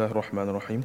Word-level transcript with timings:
الله 0.00 0.12
الرحمن 0.12 0.48
الرحيم 0.48 0.82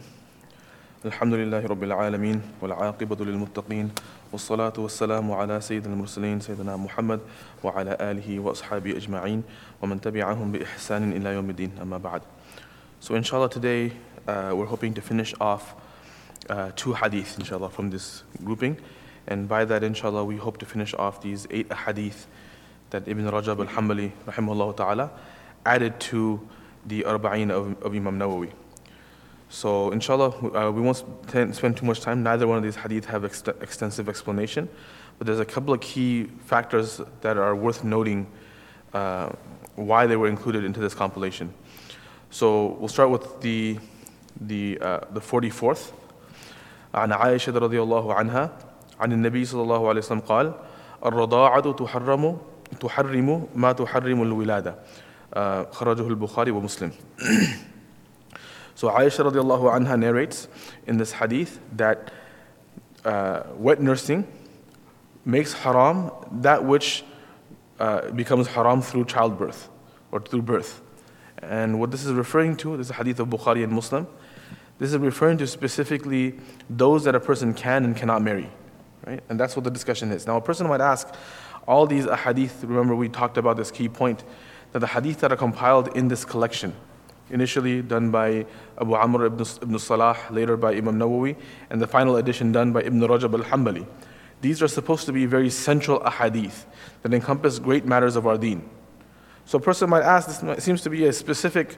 الحمد 1.06 1.34
لله 1.34 1.66
رب 1.66 1.84
العالمين 1.84 2.42
والعاقبة 2.62 3.26
للمتقين 3.26 3.92
والصلاة 4.32 4.74
والسلام 4.78 5.32
على 5.32 5.62
سيد 5.62 5.86
المرسلين 5.86 6.40
سيدنا 6.40 6.76
محمد 6.76 7.20
وعلى 7.64 7.98
آله 8.02 8.40
وأصحابه 8.40 8.92
أجمعين 8.98 9.44
ومن 9.82 10.02
تبعهم 10.02 10.52
بإحسان 10.52 11.12
إلى 11.12 11.30
يوم 11.34 11.50
الدين 11.50 11.72
أما 11.82 11.98
بعد 11.98 12.22
So 13.00 13.16
inshallah 13.16 13.50
today 13.50 13.94
uh, 14.28 14.52
we're 14.54 14.66
hoping 14.66 14.94
to 14.94 15.02
finish 15.02 15.34
off 15.40 15.76
uh, 16.50 16.72
two 16.76 16.92
hadith 16.92 17.40
inshallah 17.40 17.70
from 17.70 17.92
this 17.92 18.24
grouping 18.44 18.76
and 19.28 19.48
by 19.48 19.64
that 19.64 19.82
inshallah 19.82 20.26
we 20.26 20.36
hope 20.36 20.58
to 20.58 20.66
finish 20.66 20.94
off 20.96 21.22
these 21.22 21.48
eight 21.52 21.72
hadith 21.72 22.28
that 22.90 23.08
Ibn 23.08 23.24
Rajab 23.32 23.66
al-Hanbali 23.66 24.12
rahimahullah 24.28 24.76
ta'ala 24.76 25.10
added 25.66 26.02
to 26.02 26.42
the 26.86 27.04
Arba'in 27.04 27.50
of, 27.50 27.82
of 27.82 27.96
Imam 27.96 28.20
Nawawi. 28.20 28.52
So, 29.49 29.91
inshallah, 29.91 30.29
uh, 30.29 30.71
we 30.71 30.81
won't 30.81 30.97
spend 31.55 31.77
too 31.77 31.85
much 31.85 32.01
time. 32.01 32.23
Neither 32.23 32.47
one 32.47 32.57
of 32.57 32.63
these 32.63 32.77
hadith 32.77 33.07
have 33.07 33.25
ex- 33.25 33.43
extensive 33.61 34.09
explanation, 34.09 34.69
but 35.19 35.27
there's 35.27 35.41
a 35.41 35.45
couple 35.45 35.75
of 35.75 35.81
key 35.81 36.31
factors 36.47 37.01
that 37.23 37.37
are 37.37 37.57
worth 37.57 37.83
noting 37.83 38.29
uh, 38.95 39.31
why 39.75 40.07
they 40.07 40.17
were 40.17 40.29
included 40.29 40.65
into 40.65 40.79
this 40.79 40.95
compilation. 40.95 41.53
So, 42.31 42.77
we'll 42.79 42.89
start 42.89 43.11
with 43.11 43.41
the 43.41 43.79
the 44.41 44.79
uh, 44.81 45.01
the 45.13 45.21
44th. 45.21 45.93
عن 46.95 47.13
عائشة 47.13 47.53
رضي 47.53 47.83
الله 47.83 48.15
عنها 48.15 48.51
عن 49.01 49.13
النبي 49.13 49.45
صلى 49.45 49.63
الله 49.63 49.89
عليه 49.89 49.99
وسلم 49.99 50.21
قال 50.21 50.53
الرضاعة 51.07 51.73
تحرم 51.73 52.39
تحرم 52.81 53.47
ما 53.55 53.73
تحرم 53.73 54.23
الولادة 54.23 54.75
خرجه 55.71 56.09
البخاري 56.09 56.51
ومسلم 56.51 56.93
So 58.76 58.90
Aisha 58.90 59.30
radiallahu 59.30 59.74
anha 59.74 59.98
narrates 59.98 60.48
in 60.86 60.98
this 60.98 61.14
hadith 61.14 61.60
that 61.78 62.12
uh, 63.06 63.44
wet 63.56 63.82
nursing 63.82 64.28
makes 65.24 65.54
haram 65.54 66.12
that 66.32 66.64
which 66.64 67.04
uh, 67.80 68.12
becomes 68.12 68.48
haram 68.48 68.82
through 68.82 69.06
childbirth 69.06 69.70
or 70.12 70.20
through 70.20 70.42
birth. 70.42 70.82
And 71.42 71.80
what 71.80 71.92
this 71.92 72.06
is 72.06 72.12
referring 72.12 72.58
to, 72.58 72.78
this 72.78 72.88
is 72.88 72.92
a 72.92 72.96
hadith 72.96 73.20
of 73.20 73.30
Bukhari 73.30 73.64
and 73.64 73.72
Muslim, 73.72 74.08
this 74.78 74.92
is 74.92 74.98
referring 74.98 75.38
to 75.38 75.48
specifically 75.48 76.38
those 76.70 77.06
that 77.06 77.16
a 77.16 77.20
person 77.20 77.54
can 77.54 77.86
and 77.86 77.96
cannot 77.96 78.22
marry. 78.22 78.50
Right? 79.06 79.22
And 79.30 79.40
that's 79.40 79.56
what 79.56 79.64
the 79.64 79.72
discussion 79.72 80.12
is. 80.12 80.28
Now 80.28 80.38
a 80.38 80.42
person 80.42 80.68
might 80.68 80.82
ask, 80.82 81.14
all 81.68 81.88
these 81.88 82.06
hadith, 82.06 82.64
remember 82.64 82.96
we 82.96 83.10
talked 83.10 83.38
about 83.38 83.58
this 83.58 83.72
key 83.72 83.88
point, 83.88 84.24
that 84.74 84.80
the 84.80 84.88
hadith 84.88 85.22
that 85.22 85.32
are 85.32 85.38
compiled 85.38 85.96
in 85.96 86.10
this 86.10 86.26
collection, 86.26 86.76
initially 87.30 87.82
done 87.82 88.12
by 88.12 88.46
Abu 88.80 88.94
Amr 88.96 89.26
ibn, 89.26 89.46
ibn 89.62 89.80
Salah, 89.80 90.18
later 90.30 90.58
by 90.58 90.74
Imam 90.74 91.00
Nawawi, 91.00 91.36
and 91.70 91.82
the 91.82 91.88
final 91.88 92.18
edition 92.18 92.52
done 92.52 92.72
by 92.72 92.82
Ibn 92.82 93.00
Rajab 93.02 93.34
al-Hanbali. 93.34 93.86
These 94.42 94.62
are 94.62 94.68
supposed 94.68 95.06
to 95.08 95.14
be 95.14 95.26
very 95.26 95.50
central 95.50 96.00
ahadith 96.02 96.66
that 97.02 97.14
encompass 97.14 97.58
great 97.58 97.86
matters 97.86 98.16
of 98.16 98.28
our 98.28 98.38
deen. 98.38 98.70
So 99.46 99.58
a 99.58 99.62
person 99.62 99.90
might 99.90 100.04
ask, 100.04 100.42
this 100.42 100.64
seems 100.64 100.82
to 100.82 100.90
be 100.90 101.06
a 101.06 101.14
specific 101.14 101.78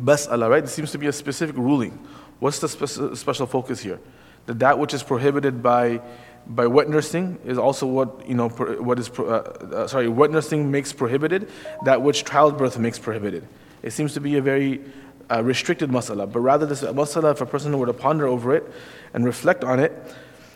mas'ala, 0.00 0.48
right? 0.48 0.62
This 0.62 0.72
seems 0.72 0.90
to 0.92 0.98
be 0.98 1.06
a 1.06 1.12
specific 1.12 1.56
ruling. 1.56 1.92
What's 2.38 2.58
the 2.60 2.68
spe- 2.68 3.16
special 3.16 3.46
focus 3.46 3.80
here? 3.80 4.00
That 4.46 4.58
that 4.60 4.78
which 4.78 4.94
is 4.94 5.02
prohibited 5.02 5.62
by 5.62 6.00
by 6.46 6.66
wet 6.66 6.88
nursing 6.88 7.38
is 7.44 7.58
also 7.58 7.86
what 7.86 8.26
you 8.26 8.34
know 8.34 8.48
what 8.48 8.98
is 8.98 9.10
uh, 9.18 9.22
uh, 9.22 9.86
sorry 9.86 10.08
wet 10.08 10.30
nursing 10.30 10.70
makes 10.70 10.94
prohibited 10.94 11.50
that 11.84 12.00
which 12.00 12.24
childbirth 12.24 12.78
makes 12.78 12.98
prohibited 12.98 13.46
it 13.82 13.90
seems 13.92 14.14
to 14.14 14.20
be 14.20 14.36
a 14.36 14.42
very 14.42 14.80
uh, 15.30 15.42
restricted 15.42 15.90
masala 15.90 16.30
but 16.30 16.40
rather 16.40 16.66
this 16.66 16.82
masala 16.82 17.32
if 17.32 17.40
a 17.40 17.46
person 17.46 17.76
were 17.78 17.86
to 17.86 17.92
ponder 17.92 18.26
over 18.26 18.54
it 18.54 18.64
and 19.14 19.24
reflect 19.24 19.64
on 19.64 19.78
it 19.78 19.92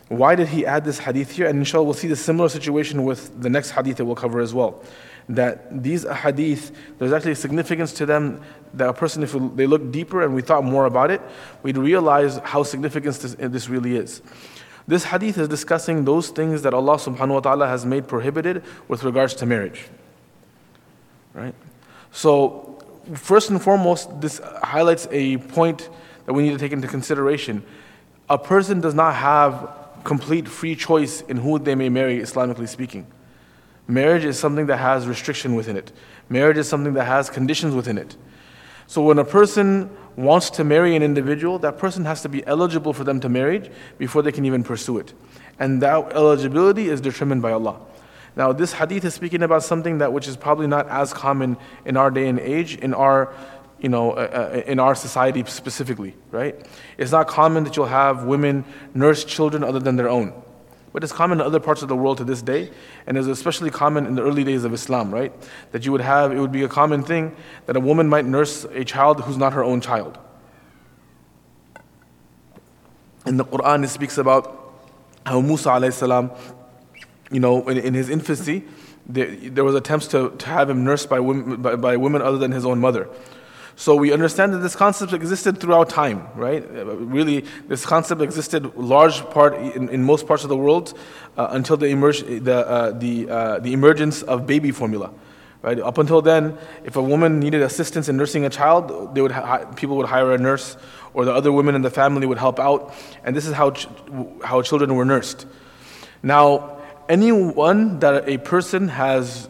why 0.08 0.34
did 0.34 0.48
he 0.48 0.66
add 0.66 0.84
this 0.84 0.98
hadith 0.98 1.30
here 1.30 1.46
and 1.46 1.58
inshallah 1.58 1.84
we'll 1.84 1.94
see 1.94 2.08
the 2.08 2.16
similar 2.16 2.48
situation 2.48 3.04
with 3.04 3.40
the 3.40 3.50
next 3.50 3.70
hadith 3.70 3.96
that 3.96 4.04
we'll 4.04 4.14
cover 4.14 4.40
as 4.40 4.54
well 4.54 4.82
that 5.28 5.82
these 5.82 6.06
hadith 6.08 6.72
there's 6.98 7.12
actually 7.12 7.32
a 7.32 7.36
significance 7.36 7.92
to 7.92 8.04
them 8.06 8.40
that 8.74 8.88
a 8.88 8.92
person 8.92 9.22
if 9.22 9.32
they 9.56 9.66
look 9.66 9.92
deeper 9.92 10.22
and 10.22 10.34
we 10.34 10.42
thought 10.42 10.64
more 10.64 10.86
about 10.86 11.10
it 11.10 11.20
we'd 11.62 11.78
realize 11.78 12.38
how 12.38 12.62
significant 12.62 13.14
this, 13.16 13.34
this 13.38 13.68
really 13.68 13.96
is 13.96 14.22
this 14.86 15.04
hadith 15.04 15.38
is 15.38 15.48
discussing 15.48 16.04
those 16.04 16.28
things 16.28 16.62
that 16.62 16.74
Allah 16.74 16.96
subhanahu 16.96 17.34
wa 17.34 17.40
ta'ala 17.40 17.66
has 17.68 17.86
made 17.86 18.08
prohibited 18.08 18.64
with 18.88 19.04
regards 19.04 19.34
to 19.34 19.46
marriage. 19.46 19.86
Right? 21.34 21.54
So, 22.10 22.71
first 23.14 23.50
and 23.50 23.62
foremost, 23.62 24.20
this 24.20 24.40
highlights 24.62 25.08
a 25.10 25.36
point 25.38 25.88
that 26.26 26.32
we 26.32 26.42
need 26.42 26.52
to 26.52 26.58
take 26.58 26.72
into 26.72 26.88
consideration. 26.88 27.62
A 28.28 28.38
person 28.38 28.80
does 28.80 28.94
not 28.94 29.14
have 29.14 29.70
complete 30.04 30.48
free 30.48 30.74
choice 30.74 31.20
in 31.22 31.36
who 31.36 31.58
they 31.58 31.74
may 31.74 31.88
marry, 31.88 32.18
Islamically 32.18 32.68
speaking. 32.68 33.06
Marriage 33.86 34.24
is 34.24 34.38
something 34.38 34.66
that 34.66 34.78
has 34.78 35.06
restriction 35.06 35.54
within 35.54 35.76
it. 35.76 35.92
Marriage 36.28 36.56
is 36.56 36.68
something 36.68 36.94
that 36.94 37.04
has 37.04 37.28
conditions 37.28 37.74
within 37.74 37.98
it. 37.98 38.16
So 38.86 39.02
when 39.02 39.18
a 39.18 39.24
person 39.24 39.90
wants 40.16 40.50
to 40.50 40.64
marry 40.64 40.94
an 40.96 41.02
individual, 41.02 41.58
that 41.60 41.78
person 41.78 42.04
has 42.04 42.22
to 42.22 42.28
be 42.28 42.46
eligible 42.46 42.92
for 42.92 43.04
them 43.04 43.20
to 43.20 43.28
marry 43.28 43.70
before 43.98 44.22
they 44.22 44.32
can 44.32 44.44
even 44.44 44.62
pursue 44.62 44.98
it. 44.98 45.12
And 45.58 45.80
that 45.82 46.12
eligibility 46.12 46.88
is 46.88 47.00
determined 47.00 47.42
by 47.42 47.52
Allah. 47.52 47.80
Now, 48.34 48.52
this 48.52 48.72
hadith 48.72 49.04
is 49.04 49.14
speaking 49.14 49.42
about 49.42 49.62
something 49.62 49.98
that 49.98 50.12
which 50.12 50.26
is 50.26 50.36
probably 50.36 50.66
not 50.66 50.88
as 50.88 51.12
common 51.12 51.56
in 51.84 51.96
our 51.96 52.10
day 52.10 52.28
and 52.28 52.40
age, 52.40 52.76
in 52.76 52.94
our, 52.94 53.34
you 53.78 53.88
know, 53.88 54.12
uh, 54.12 54.62
in 54.66 54.78
our 54.78 54.94
society 54.94 55.44
specifically, 55.46 56.14
right? 56.30 56.56
It's 56.96 57.12
not 57.12 57.28
common 57.28 57.64
that 57.64 57.76
you'll 57.76 57.86
have 57.86 58.24
women 58.24 58.64
nurse 58.94 59.24
children 59.24 59.62
other 59.62 59.80
than 59.80 59.96
their 59.96 60.08
own. 60.08 60.32
But 60.92 61.02
it's 61.02 61.12
common 61.12 61.40
in 61.40 61.46
other 61.46 61.60
parts 61.60 61.82
of 61.82 61.88
the 61.88 61.96
world 61.96 62.18
to 62.18 62.24
this 62.24 62.42
day, 62.42 62.70
and 63.06 63.16
is 63.16 63.26
especially 63.26 63.70
common 63.70 64.06
in 64.06 64.14
the 64.14 64.22
early 64.22 64.44
days 64.44 64.64
of 64.64 64.72
Islam, 64.74 65.12
right? 65.12 65.32
That 65.72 65.84
you 65.84 65.92
would 65.92 66.02
have, 66.02 66.32
it 66.32 66.38
would 66.38 66.52
be 66.52 66.64
a 66.64 66.68
common 66.68 67.02
thing 67.02 67.34
that 67.66 67.76
a 67.76 67.80
woman 67.80 68.08
might 68.08 68.26
nurse 68.26 68.64
a 68.64 68.84
child 68.84 69.20
who's 69.22 69.38
not 69.38 69.54
her 69.54 69.64
own 69.64 69.80
child. 69.80 70.18
In 73.24 73.36
the 73.36 73.44
Quran, 73.44 73.84
it 73.84 73.88
speaks 73.88 74.18
about 74.18 74.58
how 75.24 75.40
Musa 75.40 75.70
alayhi 75.70 75.92
salam, 75.92 76.30
you 77.32 77.40
know, 77.40 77.68
in, 77.68 77.78
in 77.78 77.94
his 77.94 78.08
infancy, 78.08 78.64
there, 79.06 79.34
there, 79.34 79.64
was 79.64 79.74
attempts 79.74 80.06
to, 80.08 80.30
to 80.30 80.46
have 80.46 80.70
him 80.70 80.84
nursed 80.84 81.08
by 81.08 81.18
women, 81.18 81.60
by, 81.60 81.76
by 81.76 81.96
women 81.96 82.22
other 82.22 82.38
than 82.38 82.52
his 82.52 82.64
own 82.64 82.78
mother. 82.78 83.08
So 83.74 83.96
we 83.96 84.12
understand 84.12 84.52
that 84.52 84.58
this 84.58 84.76
concept 84.76 85.12
existed 85.12 85.58
throughout 85.58 85.88
time, 85.88 86.28
right? 86.36 86.62
Really, 86.70 87.46
this 87.68 87.86
concept 87.86 88.20
existed 88.20 88.76
large 88.76 89.28
part 89.30 89.54
in, 89.54 89.88
in 89.88 90.02
most 90.04 90.26
parts 90.26 90.42
of 90.42 90.50
the 90.50 90.56
world 90.56 90.96
uh, 91.38 91.48
until 91.50 91.78
the, 91.78 91.86
emerge, 91.86 92.20
the, 92.20 92.54
uh, 92.54 92.90
the, 92.92 93.30
uh, 93.30 93.58
the 93.60 93.72
emergence 93.72 94.22
of 94.22 94.46
baby 94.46 94.70
formula. 94.70 95.12
Right? 95.62 95.78
Up 95.78 95.98
until 95.98 96.20
then, 96.20 96.58
if 96.84 96.96
a 96.96 97.02
woman 97.02 97.38
needed 97.38 97.62
assistance 97.62 98.08
in 98.08 98.16
nursing 98.16 98.44
a 98.44 98.50
child, 98.50 99.14
they 99.14 99.22
would 99.22 99.30
ha- 99.30 99.64
people 99.76 99.96
would 99.96 100.08
hire 100.08 100.32
a 100.32 100.38
nurse, 100.38 100.76
or 101.14 101.24
the 101.24 101.32
other 101.32 101.52
women 101.52 101.76
in 101.76 101.82
the 101.82 101.90
family 101.90 102.26
would 102.26 102.38
help 102.38 102.58
out, 102.58 102.92
and 103.22 103.34
this 103.34 103.46
is 103.46 103.54
how, 103.54 103.70
ch- 103.70 103.86
how 104.42 104.60
children 104.60 104.94
were 104.96 105.04
nursed. 105.04 105.46
Now, 106.22 106.81
anyone 107.12 107.98
that 107.98 108.26
a 108.26 108.38
person 108.38 108.88
has 108.88 109.48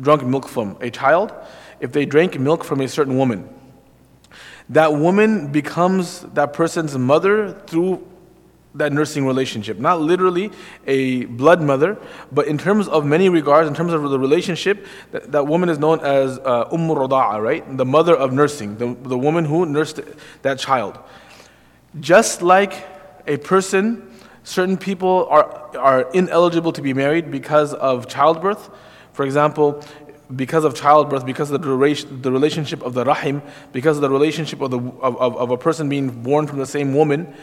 drunk 0.00 0.24
milk 0.24 0.48
from, 0.48 0.76
a 0.80 0.90
child, 0.90 1.32
if 1.78 1.92
they 1.92 2.04
drank 2.04 2.38
milk 2.38 2.64
from 2.64 2.80
a 2.80 2.88
certain 2.88 3.16
woman, 3.16 3.48
that 4.68 4.92
woman 4.94 5.52
becomes 5.52 6.22
that 6.34 6.52
person's 6.52 6.98
mother 6.98 7.52
through 7.68 8.04
that 8.74 8.92
nursing 8.92 9.24
relationship. 9.24 9.78
Not 9.78 10.00
literally 10.00 10.50
a 10.88 11.26
blood 11.26 11.62
mother, 11.62 11.96
but 12.32 12.48
in 12.48 12.58
terms 12.58 12.88
of 12.88 13.06
many 13.06 13.28
regards, 13.28 13.68
in 13.68 13.74
terms 13.74 13.92
of 13.92 14.02
the 14.02 14.18
relationship, 14.18 14.84
that, 15.12 15.30
that 15.30 15.46
woman 15.46 15.68
is 15.68 15.78
known 15.78 16.00
as 16.00 16.40
uh, 16.40 16.68
Umm 16.72 16.88
Rada'a, 16.88 17.40
right? 17.40 17.76
The 17.76 17.84
mother 17.84 18.16
of 18.16 18.32
nursing, 18.32 18.76
the, 18.78 18.96
the 19.08 19.16
woman 19.16 19.44
who 19.44 19.64
nursed 19.66 20.00
that 20.42 20.58
child. 20.58 20.98
Just 22.00 22.42
like 22.42 22.72
a 23.28 23.36
person, 23.36 24.10
certain 24.44 24.76
people 24.76 25.26
are, 25.30 25.76
are 25.76 26.10
ineligible 26.12 26.72
to 26.72 26.82
be 26.82 26.94
married 26.94 27.30
because 27.30 27.74
of 27.74 28.06
childbirth. 28.06 28.70
For 29.12 29.24
example, 29.24 29.82
because 30.34 30.64
of 30.64 30.74
childbirth, 30.74 31.26
because 31.26 31.50
of 31.50 31.60
the, 31.60 31.66
duration, 31.66 32.22
the 32.22 32.30
relationship 32.30 32.82
of 32.82 32.94
the 32.94 33.04
rahim, 33.04 33.42
because 33.72 33.96
of 33.96 34.02
the 34.02 34.10
relationship 34.10 34.60
of, 34.60 34.70
the, 34.70 34.78
of, 34.78 35.16
of, 35.16 35.36
of 35.36 35.50
a 35.50 35.56
person 35.56 35.88
being 35.88 36.10
born 36.22 36.46
from 36.46 36.58
the 36.58 36.66
same 36.66 36.94
woman. 36.94 37.34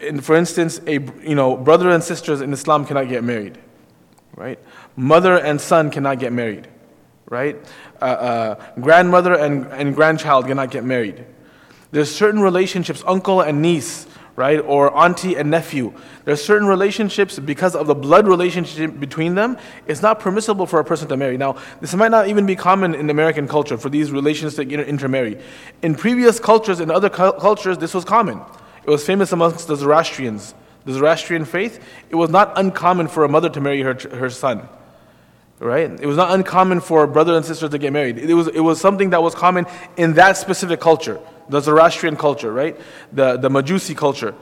In, 0.00 0.20
for 0.20 0.34
instance, 0.34 0.80
a 0.86 0.94
you 0.94 1.34
know 1.34 1.56
brother 1.56 1.90
and 1.90 2.02
sisters 2.02 2.40
in 2.40 2.52
Islam 2.52 2.86
cannot 2.86 3.08
get 3.08 3.22
married, 3.22 3.58
right? 4.34 4.58
Mother 4.96 5.36
and 5.36 5.60
son 5.60 5.90
cannot 5.90 6.18
get 6.18 6.32
married, 6.32 6.68
right? 7.28 7.56
Uh, 8.00 8.04
uh, 8.04 8.64
grandmother 8.80 9.34
and, 9.34 9.66
and 9.66 9.94
grandchild 9.94 10.46
cannot 10.46 10.70
get 10.70 10.84
married. 10.84 11.26
There's 11.92 12.14
certain 12.14 12.40
relationships, 12.40 13.02
uncle 13.06 13.42
and 13.42 13.60
niece, 13.60 14.06
right? 14.40 14.58
Or 14.58 14.96
auntie 14.96 15.36
and 15.36 15.50
nephew. 15.50 15.92
There 16.24 16.32
are 16.32 16.36
certain 16.50 16.66
relationships 16.66 17.38
because 17.38 17.76
of 17.76 17.86
the 17.86 17.94
blood 17.94 18.26
relationship 18.26 18.98
between 18.98 19.34
them, 19.34 19.58
it's 19.86 20.00
not 20.00 20.18
permissible 20.18 20.64
for 20.64 20.80
a 20.80 20.84
person 20.84 21.08
to 21.08 21.16
marry. 21.18 21.36
Now, 21.36 21.58
this 21.82 21.94
might 21.94 22.10
not 22.10 22.28
even 22.28 22.46
be 22.46 22.56
common 22.56 22.94
in 22.94 23.10
American 23.10 23.46
culture 23.46 23.76
for 23.76 23.90
these 23.90 24.10
relations 24.10 24.54
to 24.54 24.62
intermarry. 24.62 25.38
In 25.82 25.94
previous 25.94 26.40
cultures, 26.40 26.80
in 26.80 26.90
other 26.90 27.10
cu- 27.10 27.32
cultures, 27.32 27.76
this 27.76 27.92
was 27.92 28.06
common. 28.06 28.40
It 28.82 28.88
was 28.88 29.04
famous 29.04 29.30
amongst 29.32 29.68
the 29.68 29.76
Zoroastrians, 29.76 30.54
the 30.86 30.94
Zoroastrian 30.94 31.44
faith. 31.44 31.78
It 32.08 32.16
was 32.16 32.30
not 32.30 32.58
uncommon 32.58 33.08
for 33.08 33.24
a 33.24 33.28
mother 33.28 33.50
to 33.50 33.60
marry 33.60 33.82
her, 33.82 33.92
her 33.92 34.30
son 34.30 34.66
right? 35.60 35.90
It 36.00 36.06
was 36.06 36.16
not 36.16 36.32
uncommon 36.32 36.80
for 36.80 37.04
a 37.04 37.06
brother 37.06 37.36
and 37.36 37.44
sister 37.44 37.68
to 37.68 37.76
get 37.76 37.92
married. 37.92 38.16
It 38.16 38.32
was, 38.32 38.48
it 38.48 38.60
was 38.60 38.80
something 38.80 39.10
that 39.10 39.22
was 39.22 39.34
common 39.34 39.66
in 39.98 40.14
that 40.14 40.38
specific 40.38 40.80
culture, 40.80 41.20
the 41.50 41.60
Zoroastrian 41.60 42.16
culture, 42.16 42.52
right? 42.52 42.78
The, 43.12 43.36
the 43.36 43.48
Majusi 43.48 43.96
culture. 43.96 44.34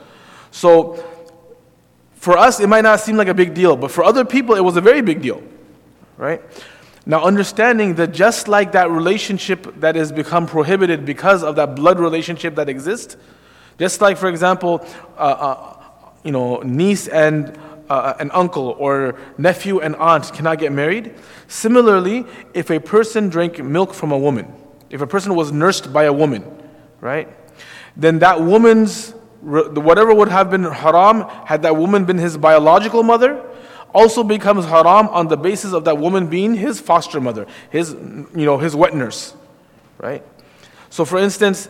So 0.50 1.04
for 2.14 2.36
us, 2.36 2.60
it 2.60 2.68
might 2.68 2.82
not 2.82 3.00
seem 3.00 3.16
like 3.16 3.28
a 3.28 3.34
big 3.34 3.54
deal, 3.54 3.76
but 3.76 3.90
for 3.90 4.04
other 4.04 4.24
people, 4.24 4.54
it 4.54 4.64
was 4.64 4.76
a 4.76 4.80
very 4.80 5.00
big 5.00 5.22
deal, 5.22 5.42
right? 6.16 6.42
Now, 7.06 7.24
understanding 7.24 7.94
that 7.94 8.12
just 8.12 8.48
like 8.48 8.72
that 8.72 8.90
relationship 8.90 9.80
that 9.80 9.96
has 9.96 10.12
become 10.12 10.46
prohibited 10.46 11.06
because 11.06 11.42
of 11.42 11.56
that 11.56 11.74
blood 11.74 11.98
relationship 11.98 12.56
that 12.56 12.68
exists, 12.68 13.16
just 13.78 14.00
like, 14.00 14.18
for 14.18 14.28
example, 14.28 14.86
uh, 15.16 15.20
uh, 15.20 15.76
you 16.24 16.32
know, 16.32 16.58
niece 16.58 17.08
and 17.08 17.58
uh, 17.88 18.14
an 18.18 18.30
uncle 18.32 18.76
or 18.78 19.14
nephew 19.38 19.80
and 19.80 19.96
aunt 19.96 20.32
cannot 20.34 20.58
get 20.58 20.72
married. 20.72 21.14
Similarly, 21.46 22.26
if 22.52 22.70
a 22.70 22.80
person 22.80 23.28
drank 23.28 23.62
milk 23.62 23.94
from 23.94 24.12
a 24.12 24.18
woman, 24.18 24.52
if 24.90 25.00
a 25.00 25.06
person 25.06 25.34
was 25.34 25.52
nursed 25.52 25.92
by 25.92 26.04
a 26.04 26.12
woman, 26.12 26.44
right, 27.00 27.28
then 27.96 28.20
that 28.20 28.40
woman's, 28.40 29.10
whatever 29.40 30.14
would 30.14 30.28
have 30.28 30.50
been 30.50 30.64
haram 30.64 31.22
had 31.46 31.62
that 31.62 31.76
woman 31.76 32.04
been 32.04 32.18
his 32.18 32.36
biological 32.36 33.02
mother, 33.02 33.44
also 33.94 34.22
becomes 34.22 34.64
haram 34.66 35.08
on 35.08 35.28
the 35.28 35.36
basis 35.36 35.72
of 35.72 35.84
that 35.84 35.98
woman 35.98 36.28
being 36.28 36.54
his 36.54 36.80
foster 36.80 37.20
mother, 37.20 37.46
his, 37.70 37.90
you 37.90 38.44
know, 38.44 38.58
his 38.58 38.76
wet 38.76 38.94
nurse, 38.94 39.34
right? 39.98 40.24
So, 40.90 41.04
for 41.04 41.18
instance, 41.18 41.68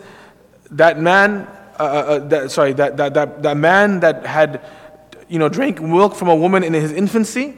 that 0.71 0.99
man, 0.99 1.47
uh, 1.79 1.83
uh, 1.83 1.83
uh 1.83 2.19
that, 2.27 2.51
sorry, 2.51 2.73
that, 2.73 2.97
that, 2.97 3.13
that, 3.13 3.43
that 3.43 3.57
man 3.57 4.01
that 4.01 4.25
had 4.25 4.61
you 5.29 5.39
know, 5.39 5.47
drank 5.47 5.81
milk 5.81 6.15
from 6.15 6.27
a 6.27 6.35
woman 6.35 6.63
in 6.63 6.73
his 6.73 6.91
infancy, 6.91 7.57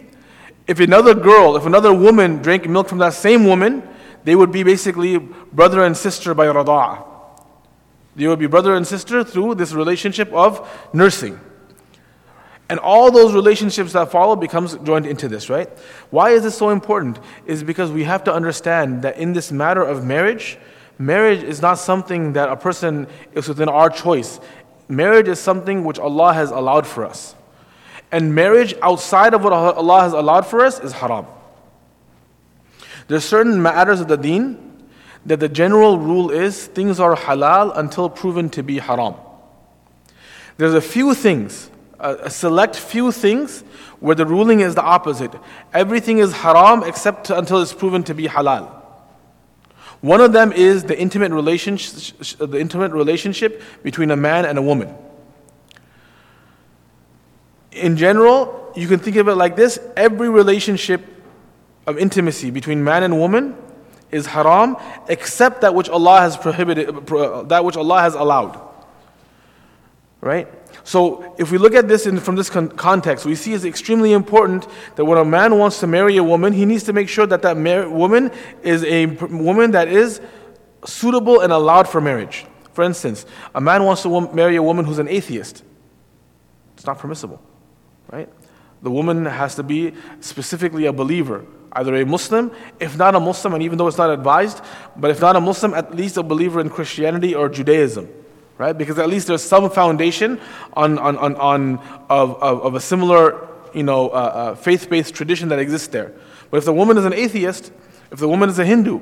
if 0.68 0.79
another 0.79 1.13
girl, 1.13 1.56
if 1.56 1.65
another 1.65 1.94
woman 1.94 2.38
drank 2.38 2.68
milk 2.68 2.88
from 2.88 3.00
that 3.00 3.13
same 3.13 3.45
woman, 3.45 3.81
they 4.23 4.35
would 4.35 4.51
be 4.51 4.63
basically 4.63 5.18
brother 5.18 5.83
and 5.83 5.97
sister 5.97 6.33
by 6.33 6.45
rada'ah. 6.45 7.11
They 8.16 8.28
will 8.28 8.36
be 8.36 8.48
brother 8.48 8.75
and 8.75 8.86
sister 8.86 9.24
through 9.24 9.56
this 9.56 9.74
relationship 9.74 10.31
of 10.34 10.69
nursing. 10.94 11.40
And 12.69 12.80
all 12.80 13.12
those 13.12 13.34
relationships 13.34 13.94
that 13.94 14.12
follow 14.12 14.36
becomes 14.36 14.75
joined 14.78 15.06
into 15.06 15.28
this, 15.28 15.50
right? 15.50 15.69
Why 16.10 16.30
is 16.30 16.44
this 16.44 16.58
so 16.58 16.69
important? 16.69 17.19
Is 17.46 17.63
because 17.63 17.92
we 17.92 18.06
have 18.06 18.24
to 18.25 18.34
understand 18.34 19.02
that 19.02 19.18
in 19.18 19.34
this 19.34 19.52
matter 19.52 19.84
of 19.84 20.06
marriage, 20.06 20.58
marriage 20.98 21.44
is 21.44 21.62
not 21.62 21.75
something 21.75 22.34
that 22.34 22.48
a 22.48 22.56
person 22.56 23.08
is 23.34 23.50
within 23.50 23.68
our 23.68 23.90
choice. 23.90 24.40
Marriage 24.88 25.28
is 25.28 25.40
something 25.40 25.84
which 25.84 26.00
Allah 26.00 26.34
has 26.34 26.52
allowed 26.52 26.88
for 26.88 27.06
us. 27.06 27.36
And 28.10 28.36
marriage 28.36 28.74
outside 28.81 29.34
of 29.34 29.44
what 29.44 29.54
Allah 29.54 30.02
has 30.02 30.14
allowed 30.14 30.46
for 30.46 30.62
us 30.62 30.80
is 30.80 30.94
haram. 30.94 31.25
There 33.07 33.18
are 33.18 33.22
certain 33.22 33.62
matters 33.62 34.00
of 34.00 34.07
the 34.07 34.18
deen 34.18 34.70
that 35.25 35.39
the 35.39 35.50
general 35.50 35.97
rule 36.00 36.31
is 36.31 36.68
things 36.68 37.00
are 37.00 37.15
halal 37.15 37.77
until 37.77 38.09
proven 38.09 38.50
to 38.51 38.63
be 38.63 38.79
haram. 38.79 39.15
There's 40.57 40.73
a 40.73 40.81
few 40.81 41.13
things, 41.13 41.69
a 42.00 42.29
select 42.29 42.75
few 42.75 43.12
things, 43.12 43.62
where 44.00 44.15
the 44.15 44.25
ruling 44.25 44.62
is 44.62 44.75
the 44.75 44.81
opposite. 44.81 45.31
Everything 45.73 46.18
is 46.18 46.33
haram 46.33 46.83
except 46.83 47.29
until 47.29 47.62
it's 47.62 47.73
proven 47.73 48.03
to 48.03 48.13
be 48.13 48.27
halal. 48.27 48.69
One 50.01 50.21
of 50.21 50.33
them 50.33 50.51
is 50.51 50.83
the 50.83 51.00
intimate 51.00 51.31
relationship, 51.31 52.18
the 52.38 52.59
intimate 52.59 52.91
relationship 52.91 53.62
between 53.83 54.09
a 54.09 54.15
man 54.15 54.45
and 54.45 54.57
a 54.57 54.62
woman 54.62 54.95
in 57.71 57.97
general, 57.97 58.71
you 58.75 58.88
can 58.88 59.00
think 59.00 59.15
of 59.15 59.27
it 59.27 59.35
like 59.35 59.56
this 59.56 59.79
every 59.95 60.29
relationship 60.29 61.01
of 61.88 61.97
intimacy 61.97 62.51
between 62.51 62.83
man 62.83 63.03
and 63.03 63.18
woman 63.18 63.56
is 64.12 64.25
haram 64.25 64.78
except 65.08 65.62
that 65.62 65.74
which 65.74 65.90
Allah 65.90 66.19
has 66.22 66.38
prohibited, 66.38 67.08
that 67.50 67.63
which 67.63 67.78
Allah 67.78 68.02
has 68.02 68.13
allowed. 68.13 68.60
Right? 70.19 70.48
So, 70.84 71.36
if 71.38 71.52
we 71.52 71.58
look 71.58 71.75
at 71.75 71.88
this 71.88 72.06
in, 72.08 72.19
from 72.19 72.36
this 72.36 72.50
con- 72.50 72.69
context, 72.69 73.25
we 73.25 73.36
see 73.36 73.54
it's 73.54 73.66
extremely 73.66 74.13
important 74.13 74.68
that 74.96 75.06
when 75.06 75.18
a 75.18 75.25
man 75.25 75.58
wants 75.58 75.80
to 75.80 75.88
marry 75.88 76.18
a 76.18 76.24
woman, 76.24 76.54
he 76.54 76.66
needs 76.66 76.84
to 76.84 76.94
make 76.94 77.08
sure 77.08 77.28
that 77.28 77.44
that 77.44 77.58
mar- 77.58 77.90
woman 77.90 78.31
is 78.63 78.84
a 78.84 79.06
woman 79.06 79.72
that 79.72 79.88
is 79.88 80.22
suitable 80.86 81.42
and 81.42 81.54
allowed 81.54 81.88
for 81.88 82.02
marriage. 82.02 82.46
For 82.74 82.84
instance, 82.84 83.25
a 83.54 83.62
man 83.62 83.84
wants 83.84 84.04
to 84.04 84.31
marry 84.34 84.56
a 84.56 84.64
woman 84.64 84.86
who's 84.86 85.00
an 85.00 85.07
atheist. 85.07 85.64
It's 86.75 86.86
not 86.86 86.98
permissible 86.98 87.42
right? 88.12 88.30
The 88.84 88.92
woman 88.92 89.25
has 89.25 89.56
to 89.56 89.64
be 89.64 89.94
specifically 90.19 90.86
a 90.86 90.94
believer, 90.94 91.46
either 91.73 91.95
a 91.95 92.06
Muslim, 92.06 92.51
if 92.79 92.97
not 92.97 93.15
a 93.15 93.19
Muslim, 93.19 93.53
and 93.53 93.63
even 93.63 93.77
though 93.77 93.88
it's 93.88 93.97
not 93.97 94.09
advised, 94.09 94.62
but 94.97 95.12
if 95.12 95.21
not 95.21 95.35
a 95.35 95.41
Muslim, 95.41 95.73
at 95.73 95.95
least 95.95 96.18
a 96.18 96.23
believer 96.23 96.59
in 96.59 96.69
Christianity 96.69 97.33
or 97.33 97.50
Judaism, 97.50 98.09
right? 98.57 98.77
Because 98.77 99.00
at 99.00 99.09
least 99.09 99.27
there's 99.27 99.44
some 99.44 99.69
foundation 99.69 100.39
on, 100.73 100.97
on, 101.00 101.18
on, 101.18 101.35
on 101.35 101.77
of, 102.09 102.41
of, 102.41 102.62
of 102.62 102.75
a 102.75 102.79
similar 102.79 103.47
you 103.73 103.83
know, 103.83 104.09
uh, 104.09 104.13
uh, 104.13 104.56
faith 104.56 104.89
based 104.89 105.15
tradition 105.15 105.50
that 105.50 105.59
exists 105.59 105.88
there. 105.88 106.13
But 106.50 106.57
if 106.57 106.65
the 106.65 106.73
woman 106.73 106.97
is 106.97 107.06
an 107.06 107.13
atheist, 107.13 107.71
if 108.12 108.19
the 108.19 108.27
woman 108.27 108.50
is 108.50 108.59
a 108.59 108.65
Hindu, 108.65 109.00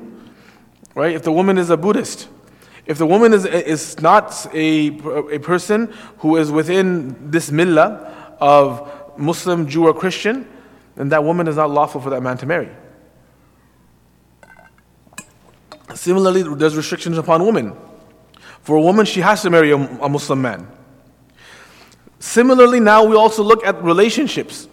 right? 0.94 1.14
If 1.14 1.22
the 1.22 1.32
woman 1.32 1.58
is 1.58 1.70
a 1.70 1.76
Buddhist, 1.76 2.28
if 2.86 2.98
the 2.98 3.06
woman 3.06 3.32
is, 3.32 3.44
is 3.44 4.00
not 4.00 4.46
a, 4.54 4.88
a 5.34 5.38
person 5.38 5.92
who 6.18 6.36
is 6.36 6.50
within 6.50 7.30
this 7.30 7.50
millah 7.50 8.12
of 8.40 9.18
Muslim, 9.18 9.66
Jew, 9.68 9.86
or 9.86 9.94
Christian, 9.94 10.48
then 11.00 11.08
that 11.08 11.24
woman 11.24 11.48
is 11.48 11.56
not 11.56 11.70
lawful 11.70 11.98
for 11.98 12.10
that 12.10 12.22
man 12.22 12.36
to 12.36 12.46
marry. 12.46 12.68
Similarly, 15.94 16.42
there's 16.42 16.76
restrictions 16.76 17.16
upon 17.16 17.44
women. 17.46 17.74
For 18.60 18.76
a 18.76 18.82
woman, 18.82 19.06
she 19.06 19.20
has 19.20 19.40
to 19.42 19.50
marry 19.50 19.70
a, 19.70 19.76
a 19.76 20.08
Muslim 20.10 20.42
man. 20.42 20.68
Similarly, 22.18 22.80
now 22.80 23.04
we 23.04 23.16
also 23.16 23.42
look 23.42 23.64
at 23.64 23.82
relationships. 23.82 24.68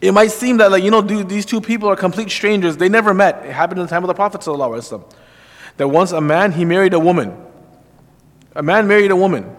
It 0.00 0.12
might 0.12 0.32
seem 0.32 0.56
that, 0.56 0.72
like, 0.72 0.82
you 0.82 0.90
know, 0.90 1.00
these 1.00 1.46
two 1.46 1.60
people 1.60 1.88
are 1.88 1.96
complete 1.96 2.30
strangers. 2.30 2.76
They 2.76 2.88
never 2.88 3.14
met. 3.14 3.46
It 3.46 3.52
happened 3.52 3.78
in 3.78 3.86
the 3.86 3.90
time 3.90 4.02
of 4.02 4.08
the 4.08 4.14
Prophet. 4.14 4.40
That 5.76 5.88
once 5.88 6.10
a 6.10 6.20
man, 6.20 6.52
he 6.52 6.64
married 6.64 6.92
a 6.92 6.98
woman. 6.98 7.36
A 8.56 8.62
man 8.62 8.88
married 8.88 9.12
a 9.12 9.16
woman. 9.16 9.56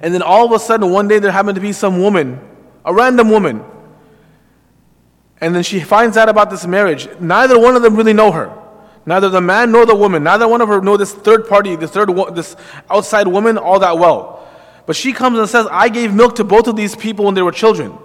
And 0.00 0.14
then 0.14 0.22
all 0.22 0.46
of 0.46 0.52
a 0.52 0.60
sudden, 0.60 0.90
one 0.90 1.08
day 1.08 1.18
there 1.18 1.32
happened 1.32 1.56
to 1.56 1.60
be 1.60 1.72
some 1.72 2.00
woman 2.00 2.40
a 2.84 2.94
random 2.94 3.30
woman. 3.30 3.64
And 5.40 5.54
then 5.54 5.62
she 5.62 5.80
finds 5.80 6.16
out 6.16 6.28
about 6.28 6.50
this 6.50 6.66
marriage. 6.66 7.08
Neither 7.18 7.58
one 7.58 7.74
of 7.76 7.82
them 7.82 7.96
really 7.96 8.12
know 8.12 8.30
her. 8.30 8.52
Neither 9.06 9.30
the 9.30 9.40
man 9.40 9.72
nor 9.72 9.86
the 9.86 9.94
woman. 9.94 10.22
Neither 10.22 10.46
one 10.46 10.60
of 10.60 10.68
them 10.68 10.84
know 10.84 10.96
this 10.96 11.14
third 11.14 11.48
party, 11.48 11.76
this 11.76 11.90
third, 11.90 12.10
this 12.34 12.56
outside 12.90 13.26
woman 13.26 13.56
all 13.56 13.78
that 13.78 13.98
well. 13.98 14.46
But 14.86 14.96
she 14.96 15.12
comes 15.12 15.38
and 15.38 15.48
says, 15.48 15.66
"I 15.70 15.88
gave 15.88 16.12
milk 16.12 16.34
to 16.36 16.44
both 16.44 16.68
of 16.68 16.76
these 16.76 16.94
people 16.94 17.24
when 17.24 17.34
they 17.34 17.42
were 17.42 17.52
children." 17.52 17.96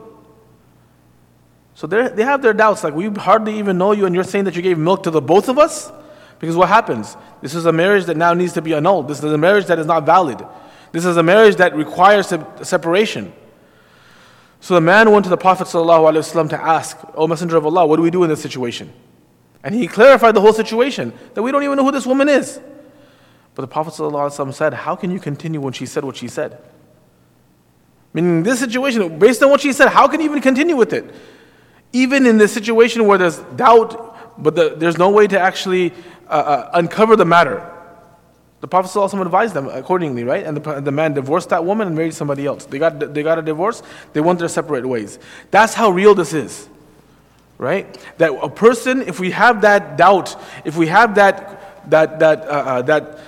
So 1.74 1.88
they 1.88 2.24
have 2.24 2.42
their 2.42 2.54
doubts. 2.54 2.84
Like 2.84 2.94
we 2.94 3.10
hardly 3.10 3.60
even 3.60 3.78
know 3.78 3.92
you, 3.92 4.06
and 4.06 4.16
you're 4.16 4.24
saying 4.24 4.46
that 4.46 4.56
you 4.56 4.62
gave 4.62 4.78
milk 4.78 5.04
to 5.04 5.12
the 5.12 5.22
both 5.22 5.50
of 5.50 5.60
us. 5.60 5.92
Because 6.40 6.56
what 6.56 6.70
happens? 6.70 7.18
This 7.42 7.54
is 7.54 7.66
a 7.66 7.72
marriage 7.72 8.06
that 8.06 8.16
now 8.18 8.34
needs 8.34 8.54
to 8.54 8.62
be 8.62 8.74
annulled. 8.74 9.08
This 9.08 9.22
is 9.22 9.32
a 9.32 9.38
marriage 9.38 9.66
that 9.66 9.80
is 9.80 9.86
not 9.86 10.06
valid. 10.06 10.46
This 10.92 11.06
is 11.06 11.18
a 11.18 11.24
marriage 11.24 11.58
that 11.58 11.76
requires 11.76 12.34
separation. 12.62 13.34
So 14.60 14.74
the 14.74 14.82
man 14.82 15.12
went 15.12 15.26
to 15.26 15.30
the 15.30 15.38
Prophet 15.38 15.68
ﷺ 15.68 16.50
to 16.50 16.62
ask, 16.62 16.98
O 17.16 17.28
Messenger 17.28 17.58
of 17.58 17.66
Allah, 17.66 17.86
what 17.86 17.98
do 17.98 18.02
we 18.02 18.10
do 18.10 18.24
in 18.24 18.30
this 18.30 18.42
situation? 18.42 18.92
And 19.64 19.76
he 19.76 19.88
clarified 19.88 20.36
the 20.36 20.42
whole 20.42 20.54
situation 20.54 21.14
that 21.34 21.44
we 21.44 21.52
don't 21.52 21.64
even 21.64 21.78
know 21.78 21.86
who 21.86 21.92
this 21.92 22.06
woman 22.06 22.30
is. 22.30 22.60
But 23.54 23.62
the 23.62 23.68
Prophet 23.68 23.94
ﷺ 23.94 24.54
said, 24.54 24.74
How 24.74 24.96
can 24.96 25.12
you 25.12 25.20
continue 25.20 25.62
when 25.62 25.74
she 25.74 25.86
said 25.86 26.04
what 26.04 26.18
she 26.18 26.28
said? 26.28 26.62
Meaning, 28.16 28.44
this 28.44 28.60
situation, 28.60 29.20
based 29.20 29.44
on 29.44 29.50
what 29.50 29.60
she 29.60 29.74
said, 29.74 29.90
how 29.90 30.08
can 30.08 30.22
you 30.22 30.30
even 30.30 30.40
continue 30.42 30.78
with 30.78 30.94
it? 30.94 31.14
Even 31.92 32.26
in 32.26 32.38
this 32.38 32.54
situation 32.54 33.06
where 33.08 33.18
there's 33.18 33.40
doubt, 33.58 34.42
but 34.42 34.56
the, 34.56 34.74
there's 34.78 34.98
no 34.98 35.10
way 35.10 35.28
to 35.28 35.38
actually 35.38 35.92
uh, 36.30 36.32
uh, 36.32 36.70
uncover 36.76 37.18
the 37.18 37.26
matter. 37.26 37.75
The 38.62 38.68
Prophet 38.68 38.98
advised 39.22 39.54
them 39.54 39.68
accordingly, 39.68 40.24
right? 40.24 40.44
And 40.44 40.58
the, 40.58 40.82
the 40.82 40.92
man 40.92 41.14
divorced 41.14 41.50
that 41.50 41.64
woman 41.66 41.88
and 41.88 41.96
married 41.96 42.14
somebody 42.14 42.46
else. 42.46 42.66
They 42.66 42.80
got, 42.80 43.00
they 43.14 43.22
got 43.22 43.38
a 43.38 43.42
divorce, 43.42 43.84
they 44.14 44.22
went 44.22 44.40
their 44.40 44.48
separate 44.48 44.86
ways. 44.86 45.20
That's 45.52 45.74
how 45.74 45.92
real 45.92 46.16
this 46.16 46.34
is, 46.34 46.68
right? 47.58 47.86
That 48.18 48.32
a 48.42 48.50
person, 48.50 49.02
if 49.02 49.20
we 49.20 49.32
have 49.32 49.62
that 49.62 49.98
doubt, 49.98 50.36
if 50.64 50.78
we 50.78 50.88
have 50.88 51.16
that, 51.16 51.90
that, 51.92 52.20
that, 52.20 52.42
uh, 52.46 52.52
uh, 52.52 52.82
that 52.84 53.20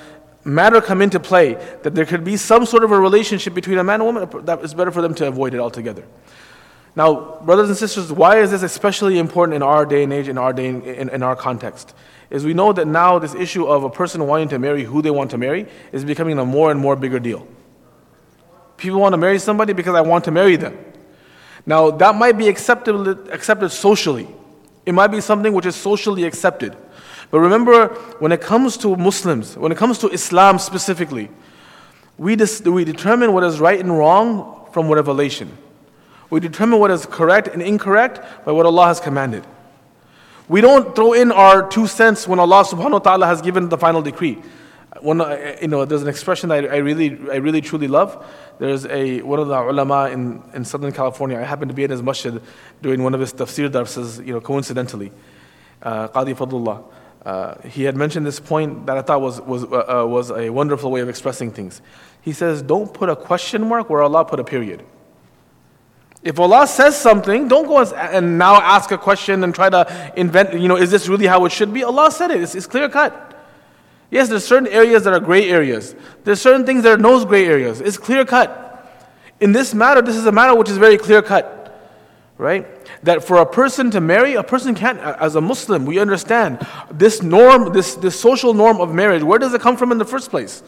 matter 0.43 0.81
come 0.81 1.01
into 1.01 1.19
play, 1.19 1.53
that 1.83 1.93
there 1.93 2.05
could 2.05 2.23
be 2.23 2.37
some 2.37 2.65
sort 2.65 2.83
of 2.83 2.91
a 2.91 2.99
relationship 2.99 3.53
between 3.53 3.77
a 3.77 3.83
man 3.83 4.01
and 4.01 4.05
woman, 4.05 4.45
that 4.45 4.63
it's 4.63 4.73
better 4.73 4.91
for 4.91 5.01
them 5.01 5.13
to 5.15 5.27
avoid 5.27 5.53
it 5.53 5.59
altogether. 5.59 6.05
Now, 6.95 7.39
brothers 7.41 7.69
and 7.69 7.77
sisters, 7.77 8.11
why 8.11 8.39
is 8.39 8.49
this 8.49 8.63
especially 8.63 9.19
important 9.19 9.55
in 9.55 9.61
our 9.61 9.85
day 9.85 10.03
and 10.03 10.11
age, 10.11 10.29
in 10.29 10.37
our 10.39 10.51
day, 10.51 10.67
in, 10.69 11.09
in 11.09 11.21
our 11.21 11.35
context? 11.35 11.93
Is 12.29 12.43
we 12.43 12.53
know 12.53 12.73
that 12.73 12.87
now 12.87 13.19
this 13.19 13.33
issue 13.33 13.65
of 13.65 13.83
a 13.83 13.89
person 13.89 14.25
wanting 14.27 14.49
to 14.49 14.59
marry 14.59 14.83
who 14.83 15.01
they 15.01 15.11
want 15.11 15.31
to 15.31 15.37
marry 15.37 15.67
is 15.91 16.03
becoming 16.03 16.37
a 16.39 16.45
more 16.45 16.71
and 16.71 16.79
more 16.79 16.95
bigger 16.95 17.19
deal. 17.19 17.47
People 18.75 18.99
want 18.99 19.13
to 19.13 19.17
marry 19.17 19.39
somebody 19.39 19.73
because 19.73 19.95
I 19.95 20.01
want 20.01 20.25
to 20.25 20.31
marry 20.31 20.55
them. 20.55 20.77
Now, 21.65 21.91
that 21.91 22.15
might 22.15 22.37
be 22.37 22.47
accepted, 22.47 23.29
accepted 23.29 23.69
socially. 23.69 24.27
It 24.85 24.93
might 24.93 25.07
be 25.07 25.19
something 25.19 25.53
which 25.53 25.65
is 25.65 25.75
socially 25.75 26.23
accepted. 26.23 26.75
But 27.29 27.39
remember, 27.39 27.89
when 28.19 28.31
it 28.31 28.39
comes 28.39 28.77
to 28.77 28.95
Muslims, 28.95 29.57
when 29.57 29.71
it 29.71 29.77
comes 29.77 29.97
to 29.99 30.09
Islam 30.09 30.59
specifically, 30.59 31.29
we, 32.17 32.35
dis- 32.35 32.61
we 32.61 32.85
determine 32.85 33.33
what 33.33 33.43
is 33.43 33.59
right 33.59 33.79
and 33.79 33.97
wrong 33.97 34.69
from 34.71 34.89
revelation. 34.89 35.57
We 36.29 36.39
determine 36.39 36.79
what 36.79 36.91
is 36.91 37.05
correct 37.05 37.47
and 37.47 37.61
incorrect 37.61 38.45
by 38.45 38.51
what 38.51 38.65
Allah 38.65 38.87
has 38.87 38.99
commanded. 38.99 39.45
We 40.49 40.61
don't 40.61 40.95
throw 40.95 41.11
in 41.11 41.31
our 41.31 41.67
two 41.67 41.87
cents 41.87 42.25
when 42.27 42.39
Allah 42.39 42.63
subhanahu 42.63 42.91
wa 42.91 42.99
ta'ala 42.99 43.25
has 43.25 43.41
given 43.41 43.67
the 43.67 43.77
final 43.77 44.01
decree. 44.01 44.41
When, 45.01 45.19
uh, 45.19 45.57
you 45.61 45.67
know, 45.67 45.83
there's 45.83 46.01
an 46.01 46.07
expression 46.07 46.47
that 46.49 46.63
I, 46.63 46.75
I, 46.75 46.77
really, 46.77 47.19
I 47.29 47.35
really 47.35 47.59
truly 47.59 47.89
love. 47.89 48.25
There's 48.57 48.85
a, 48.85 49.21
one 49.23 49.39
of 49.39 49.49
the 49.49 49.59
ulama 49.59 50.09
in, 50.09 50.41
in 50.53 50.63
Southern 50.63 50.93
California. 50.93 51.37
I 51.37 51.43
happened 51.43 51.69
to 51.69 51.75
be 51.75 51.83
in 51.83 51.91
his 51.91 52.01
masjid 52.01 52.41
doing 52.81 53.03
one 53.03 53.13
of 53.13 53.19
his 53.19 53.33
tafsir 53.33 53.69
darses, 53.69 54.19
you 54.19 54.33
know, 54.33 54.39
coincidentally. 54.39 55.11
Uh, 55.81 56.07
Qadi 56.07 56.33
Fadlullah. 56.33 56.83
Uh, 57.25 57.61
he 57.67 57.83
had 57.83 57.97
mentioned 57.97 58.25
this 58.25 58.39
point 58.39 58.85
that 58.85 58.97
I 58.97 59.01
thought 59.01 59.19
was, 59.19 59.41
was, 59.41 59.65
uh, 59.65 60.03
uh, 60.03 60.05
was 60.05 60.31
a 60.31 60.49
wonderful 60.49 60.89
way 60.91 61.01
of 61.01 61.09
expressing 61.09 61.51
things. 61.51 61.81
He 62.21 62.31
says, 62.31 62.61
Don't 62.61 62.93
put 62.93 63.09
a 63.09 63.17
question 63.17 63.67
mark 63.67 63.89
where 63.89 64.01
Allah 64.01 64.23
put 64.23 64.39
a 64.39 64.45
period. 64.45 64.83
If 66.27 66.41
Allah 66.41 66.67
says 66.67 66.99
something, 66.99 67.47
don't 67.47 67.67
go 67.67 67.79
and 67.79 68.37
now 68.37 68.55
ask 68.55 68.91
a 68.91 68.97
question 68.97 69.45
and 69.45 69.55
try 69.55 69.69
to 69.69 70.11
invent, 70.17 70.59
you 70.59 70.67
know, 70.67 70.75
is 70.75 70.91
this 70.91 71.07
really 71.07 71.25
how 71.25 71.45
it 71.45 71.53
should 71.53 71.73
be? 71.73 71.85
Allah 71.85 72.11
said 72.11 72.31
it, 72.31 72.43
it's, 72.43 72.53
it's 72.53 72.67
clear 72.67 72.89
cut. 72.89 73.33
Yes, 74.11 74.27
there's 74.27 74.45
certain 74.45 74.67
areas 74.67 75.05
that 75.05 75.13
are 75.13 75.21
gray 75.21 75.49
areas. 75.49 75.95
There's 76.25 76.41
certain 76.41 76.65
things 76.65 76.83
that 76.83 76.91
are 76.91 77.01
no 77.01 77.23
gray 77.23 77.45
areas. 77.45 77.79
It's 77.79 77.97
clear 77.97 78.25
cut. 78.25 78.51
In 79.39 79.53
this 79.53 79.73
matter, 79.73 80.01
this 80.01 80.17
is 80.17 80.25
a 80.25 80.31
matter 80.33 80.53
which 80.53 80.69
is 80.69 80.77
very 80.77 80.97
clear 80.97 81.21
cut. 81.21 81.53
Right? 82.37 82.67
That 83.03 83.23
for 83.23 83.37
a 83.37 83.45
person 83.45 83.89
to 83.91 84.01
marry, 84.01 84.33
a 84.33 84.43
person 84.43 84.75
can't, 84.75 84.99
as 84.99 85.35
a 85.35 85.41
Muslim, 85.41 85.85
we 85.85 85.97
understand 85.97 86.59
this 86.91 87.23
norm, 87.23 87.71
this, 87.71 87.95
this 87.95 88.19
social 88.19 88.53
norm 88.53 88.81
of 88.81 88.93
marriage, 88.93 89.23
where 89.23 89.39
does 89.39 89.53
it 89.53 89.61
come 89.61 89.77
from 89.77 89.93
in 89.93 89.97
the 89.97 90.03
first 90.03 90.29
place? 90.29 90.61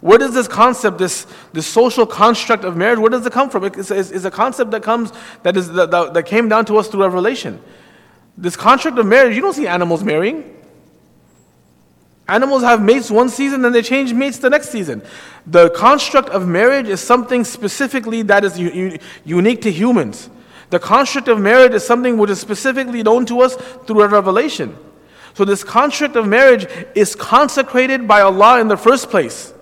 Where 0.00 0.18
does 0.18 0.34
this 0.34 0.46
concept, 0.46 0.98
this, 0.98 1.26
this 1.52 1.66
social 1.66 2.06
construct 2.06 2.64
of 2.64 2.76
marriage, 2.76 2.98
where 2.98 3.10
does 3.10 3.24
it 3.24 3.32
come 3.32 3.48
from? 3.48 3.64
It's, 3.64 3.90
it's, 3.90 4.10
it's 4.10 4.24
a 4.24 4.30
concept 4.30 4.70
that 4.72 4.82
comes, 4.82 5.12
that, 5.42 5.56
is, 5.56 5.72
that, 5.72 5.90
that, 5.90 6.14
that 6.14 6.26
came 6.26 6.48
down 6.48 6.66
to 6.66 6.76
us 6.76 6.88
through 6.88 7.02
revelation. 7.02 7.60
This 8.36 8.56
construct 8.56 8.98
of 8.98 9.06
marriage, 9.06 9.34
you 9.34 9.42
don't 9.42 9.54
see 9.54 9.66
animals 9.66 10.04
marrying. 10.04 10.52
Animals 12.28 12.62
have 12.62 12.82
mates 12.82 13.10
one 13.10 13.28
season 13.28 13.64
and 13.64 13.74
they 13.74 13.82
change 13.82 14.12
mates 14.12 14.38
the 14.38 14.50
next 14.50 14.70
season. 14.70 15.02
The 15.46 15.70
construct 15.70 16.28
of 16.30 16.46
marriage 16.46 16.88
is 16.88 17.00
something 17.00 17.44
specifically 17.44 18.22
that 18.22 18.44
is 18.44 18.58
u- 18.58 18.98
unique 19.24 19.62
to 19.62 19.70
humans. 19.70 20.28
The 20.70 20.80
construct 20.80 21.28
of 21.28 21.40
marriage 21.40 21.72
is 21.72 21.86
something 21.86 22.18
which 22.18 22.30
is 22.30 22.40
specifically 22.40 23.02
known 23.04 23.26
to 23.26 23.40
us 23.40 23.54
through 23.86 24.02
a 24.02 24.08
revelation. 24.08 24.76
So, 25.34 25.44
this 25.44 25.62
construct 25.62 26.16
of 26.16 26.26
marriage 26.26 26.66
is 26.94 27.14
consecrated 27.14 28.08
by 28.08 28.22
Allah 28.22 28.60
in 28.60 28.68
the 28.68 28.76
first 28.76 29.10
place. 29.10 29.52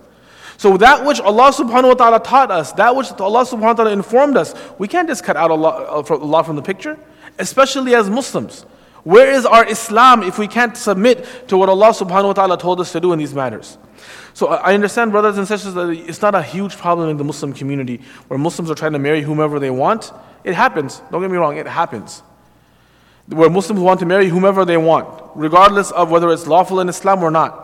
So, 0.57 0.77
that 0.77 1.05
which 1.05 1.19
Allah 1.19 1.51
subhanahu 1.51 1.89
wa 1.89 1.93
ta'ala 1.95 2.19
taught 2.21 2.49
us, 2.51 2.71
that 2.73 2.95
which 2.95 3.11
Allah 3.11 3.45
subhanahu 3.45 3.61
wa 3.61 3.73
ta'ala 3.73 3.91
informed 3.91 4.37
us, 4.37 4.53
we 4.79 4.87
can't 4.87 5.07
just 5.07 5.23
cut 5.23 5.35
out 5.35 5.51
Allah, 5.51 5.69
uh, 5.69 6.13
Allah 6.15 6.43
from 6.43 6.55
the 6.55 6.61
picture, 6.61 6.97
especially 7.39 7.93
as 7.93 8.09
Muslims. 8.09 8.65
Where 9.03 9.31
is 9.31 9.45
our 9.45 9.63
Islam 9.67 10.23
if 10.23 10.39
we 10.39 10.47
can't 10.47 10.75
submit 10.75 11.47
to 11.49 11.57
what 11.57 11.69
Allah 11.69 11.89
subhanahu 11.89 12.27
wa 12.27 12.33
ta'ala 12.33 12.57
told 12.57 12.79
us 12.79 12.91
to 12.93 12.99
do 12.99 13.13
in 13.13 13.19
these 13.19 13.35
matters? 13.35 13.77
So 14.33 14.47
I 14.47 14.73
understand, 14.73 15.11
brothers 15.11 15.37
and 15.37 15.47
sisters, 15.47 15.75
that 15.75 15.89
it's 15.89 16.21
not 16.21 16.35
a 16.35 16.41
huge 16.41 16.75
problem 16.75 17.09
in 17.09 17.17
the 17.17 17.23
Muslim 17.23 17.53
community 17.53 18.01
where 18.27 18.37
Muslims 18.37 18.71
are 18.71 18.75
trying 18.75 18.93
to 18.93 18.99
marry 18.99 19.21
whomever 19.21 19.59
they 19.59 19.69
want. 19.69 20.11
It 20.43 20.55
happens. 20.55 21.01
Don't 21.11 21.21
get 21.21 21.29
me 21.31 21.37
wrong, 21.37 21.57
it 21.57 21.67
happens. 21.67 22.23
Where 23.27 23.49
Muslims 23.49 23.79
want 23.79 23.99
to 24.01 24.05
marry 24.05 24.27
whomever 24.27 24.65
they 24.65 24.77
want, 24.77 25.07
regardless 25.35 25.91
of 25.91 26.11
whether 26.11 26.29
it's 26.31 26.47
lawful 26.47 26.79
in 26.79 26.89
Islam 26.89 27.23
or 27.23 27.31
not. 27.31 27.61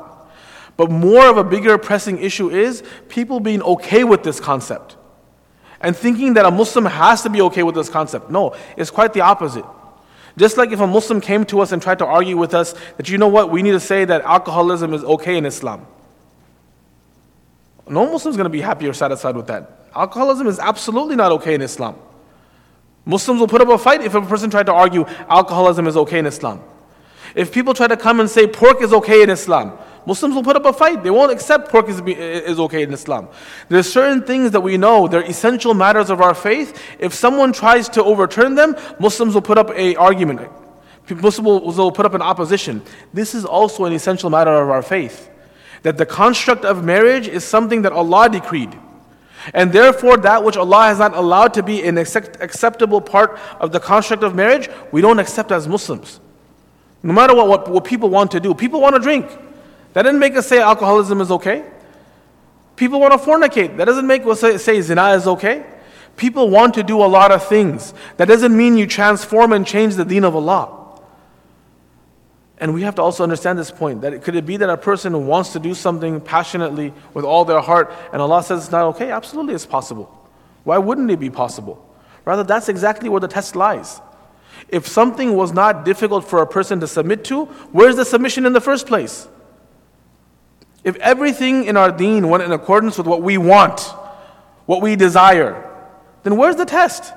But 0.81 0.89
more 0.89 1.27
of 1.27 1.37
a 1.37 1.43
bigger 1.43 1.77
pressing 1.77 2.17
issue 2.17 2.49
is 2.49 2.81
people 3.07 3.39
being 3.39 3.61
okay 3.61 4.03
with 4.03 4.23
this 4.23 4.39
concept 4.39 4.97
and 5.79 5.95
thinking 5.95 6.33
that 6.33 6.43
a 6.43 6.49
Muslim 6.49 6.85
has 6.85 7.21
to 7.21 7.29
be 7.29 7.39
okay 7.39 7.61
with 7.61 7.75
this 7.75 7.87
concept. 7.87 8.31
No, 8.31 8.55
it's 8.75 8.89
quite 8.89 9.13
the 9.13 9.21
opposite. 9.21 9.63
Just 10.35 10.57
like 10.57 10.71
if 10.71 10.79
a 10.79 10.87
Muslim 10.87 11.21
came 11.21 11.45
to 11.45 11.61
us 11.61 11.71
and 11.71 11.83
tried 11.83 11.99
to 11.99 12.05
argue 12.07 12.35
with 12.35 12.55
us 12.55 12.73
that, 12.97 13.09
you 13.09 13.19
know 13.19 13.27
what, 13.27 13.51
we 13.51 13.61
need 13.61 13.73
to 13.73 13.79
say 13.79 14.05
that 14.05 14.23
alcoholism 14.23 14.95
is 14.95 15.03
okay 15.03 15.37
in 15.37 15.45
Islam. 15.45 15.85
No 17.87 18.11
Muslim 18.11 18.31
is 18.31 18.35
going 18.35 18.45
to 18.45 18.49
be 18.49 18.61
happy 18.61 18.87
or 18.87 18.93
satisfied 18.93 19.35
with 19.35 19.45
that. 19.45 19.85
Alcoholism 19.95 20.47
is 20.47 20.57
absolutely 20.57 21.15
not 21.15 21.31
okay 21.33 21.53
in 21.53 21.61
Islam. 21.61 21.95
Muslims 23.05 23.39
will 23.39 23.47
put 23.47 23.61
up 23.61 23.69
a 23.69 23.77
fight 23.77 24.01
if 24.01 24.15
a 24.15 24.21
person 24.23 24.49
tried 24.49 24.65
to 24.65 24.73
argue 24.73 25.05
alcoholism 25.29 25.85
is 25.85 25.95
okay 25.95 26.17
in 26.17 26.25
Islam. 26.25 26.59
If 27.35 27.51
people 27.51 27.75
try 27.75 27.85
to 27.85 27.97
come 27.97 28.19
and 28.19 28.27
say 28.27 28.47
pork 28.47 28.81
is 28.81 28.91
okay 28.93 29.21
in 29.21 29.29
Islam, 29.29 29.77
Muslims 30.05 30.33
will 30.33 30.43
put 30.43 30.55
up 30.55 30.65
a 30.65 30.73
fight. 30.73 31.03
They 31.03 31.11
won't 31.11 31.31
accept 31.31 31.69
pork 31.69 31.87
is, 31.87 32.01
is 32.01 32.59
okay 32.59 32.83
in 32.83 32.93
Islam. 32.93 33.27
There's 33.69 33.91
certain 33.91 34.23
things 34.23 34.51
that 34.51 34.61
we 34.61 34.77
know, 34.77 35.07
they're 35.07 35.21
essential 35.21 35.73
matters 35.73 36.09
of 36.09 36.21
our 36.21 36.33
faith. 36.33 36.81
If 36.99 37.13
someone 37.13 37.53
tries 37.53 37.87
to 37.89 38.03
overturn 38.03 38.55
them, 38.55 38.75
Muslims 38.99 39.33
will 39.33 39.41
put 39.41 39.57
up 39.57 39.69
an 39.69 39.97
argument. 39.97 40.49
Muslims 41.09 41.77
will, 41.77 41.91
put 41.91 42.05
up 42.05 42.13
an 42.13 42.21
opposition. 42.21 42.81
This 43.13 43.35
is 43.35 43.45
also 43.45 43.85
an 43.85 43.93
essential 43.93 44.29
matter 44.29 44.51
of 44.51 44.69
our 44.69 44.81
faith. 44.81 45.29
That 45.83 45.97
the 45.97 46.05
construct 46.05 46.63
of 46.63 46.83
marriage 46.83 47.27
is 47.27 47.43
something 47.43 47.81
that 47.81 47.91
Allah 47.91 48.29
decreed. 48.29 48.77
And 49.53 49.73
therefore, 49.73 50.17
that 50.17 50.43
which 50.43 50.55
Allah 50.55 50.83
has 50.83 50.99
not 50.99 51.15
allowed 51.15 51.55
to 51.55 51.63
be 51.63 51.83
an 51.83 51.97
acceptable 51.97 53.01
part 53.01 53.39
of 53.59 53.71
the 53.71 53.79
construct 53.79 54.23
of 54.23 54.35
marriage, 54.35 54.69
we 54.91 55.01
don't 55.01 55.19
accept 55.19 55.51
as 55.51 55.67
Muslims. 55.67 56.19
No 57.03 57.13
matter 57.13 57.35
what, 57.35 57.47
what, 57.47 57.67
what 57.69 57.83
people 57.83 58.09
want 58.09 58.31
to 58.31 58.39
do, 58.39 58.53
people 58.53 58.79
want 58.79 58.95
to 58.95 59.01
drink. 59.01 59.27
That 59.93 60.03
didn't 60.03 60.19
make 60.19 60.35
us 60.35 60.47
say 60.47 60.59
alcoholism 60.59 61.21
is 61.21 61.31
okay. 61.31 61.65
People 62.75 62.99
want 62.99 63.13
to 63.13 63.19
fornicate. 63.19 63.77
That 63.77 63.85
doesn't 63.85 64.07
make 64.07 64.25
us 64.25 64.39
say, 64.39 64.57
say 64.57 64.81
zina 64.81 65.11
is 65.11 65.27
okay. 65.27 65.65
People 66.17 66.49
want 66.49 66.73
to 66.75 66.83
do 66.83 67.03
a 67.03 67.05
lot 67.05 67.31
of 67.31 67.45
things. 67.47 67.93
That 68.17 68.27
doesn't 68.27 68.55
mean 68.55 68.77
you 68.77 68.87
transform 68.87 69.53
and 69.53 69.65
change 69.65 69.95
the 69.95 70.05
deen 70.05 70.23
of 70.23 70.35
Allah. 70.35 70.77
And 72.57 72.73
we 72.75 72.83
have 72.83 72.95
to 72.95 73.01
also 73.01 73.23
understand 73.23 73.57
this 73.57 73.71
point 73.71 74.01
that 74.01 74.21
could 74.21 74.35
it 74.35 74.45
be 74.45 74.57
that 74.57 74.69
a 74.69 74.77
person 74.77 75.25
wants 75.25 75.53
to 75.53 75.59
do 75.59 75.73
something 75.73 76.21
passionately 76.21 76.93
with 77.13 77.25
all 77.25 77.43
their 77.43 77.59
heart 77.59 77.91
and 78.13 78.21
Allah 78.21 78.43
says 78.43 78.63
it's 78.63 78.71
not 78.71 78.85
okay? 78.95 79.09
Absolutely, 79.11 79.55
it's 79.55 79.65
possible. 79.65 80.15
Why 80.63 80.77
wouldn't 80.77 81.09
it 81.09 81.19
be 81.19 81.31
possible? 81.31 81.83
Rather, 82.23 82.43
that's 82.43 82.69
exactly 82.69 83.09
where 83.09 83.19
the 83.19 83.27
test 83.27 83.55
lies. 83.55 83.99
If 84.69 84.87
something 84.87 85.35
was 85.35 85.51
not 85.51 85.85
difficult 85.85 86.23
for 86.23 86.41
a 86.41 86.47
person 86.47 86.79
to 86.81 86.87
submit 86.87 87.23
to, 87.25 87.45
where's 87.71 87.95
the 87.95 88.05
submission 88.05 88.45
in 88.45 88.53
the 88.53 88.61
first 88.61 88.85
place? 88.85 89.27
If 90.83 90.95
everything 90.97 91.65
in 91.65 91.77
our 91.77 91.91
deen 91.91 92.27
went 92.29 92.43
in 92.43 92.51
accordance 92.51 92.97
with 92.97 93.07
what 93.07 93.21
we 93.21 93.37
want, 93.37 93.81
what 94.65 94.81
we 94.81 94.95
desire, 94.95 95.69
then 96.23 96.37
where's 96.37 96.55
the 96.55 96.65
test? 96.65 97.13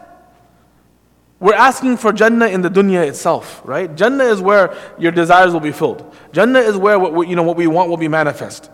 We're 1.41 1.55
asking 1.55 1.99
for 1.99 2.13
Jannah 2.13 2.47
in 2.47 2.63
the 2.63 2.71
dunya 2.71 3.07
itself, 3.07 3.61
right? 3.65 3.95
Jannah 3.95 4.25
is 4.25 4.41
where 4.41 4.77
your 4.99 5.13
desires 5.13 5.53
will 5.53 5.61
be 5.61 5.73
filled. 5.73 6.15
Jannah 6.33 6.61
is 6.61 6.77
where 6.77 6.99
what 6.99 7.13
we, 7.13 7.29
you 7.29 7.37
know, 7.37 7.43
what 7.43 7.57
we 7.57 7.67
want 7.67 7.91
will 7.91 7.97
be 7.97 8.09
manifest. 8.09 8.71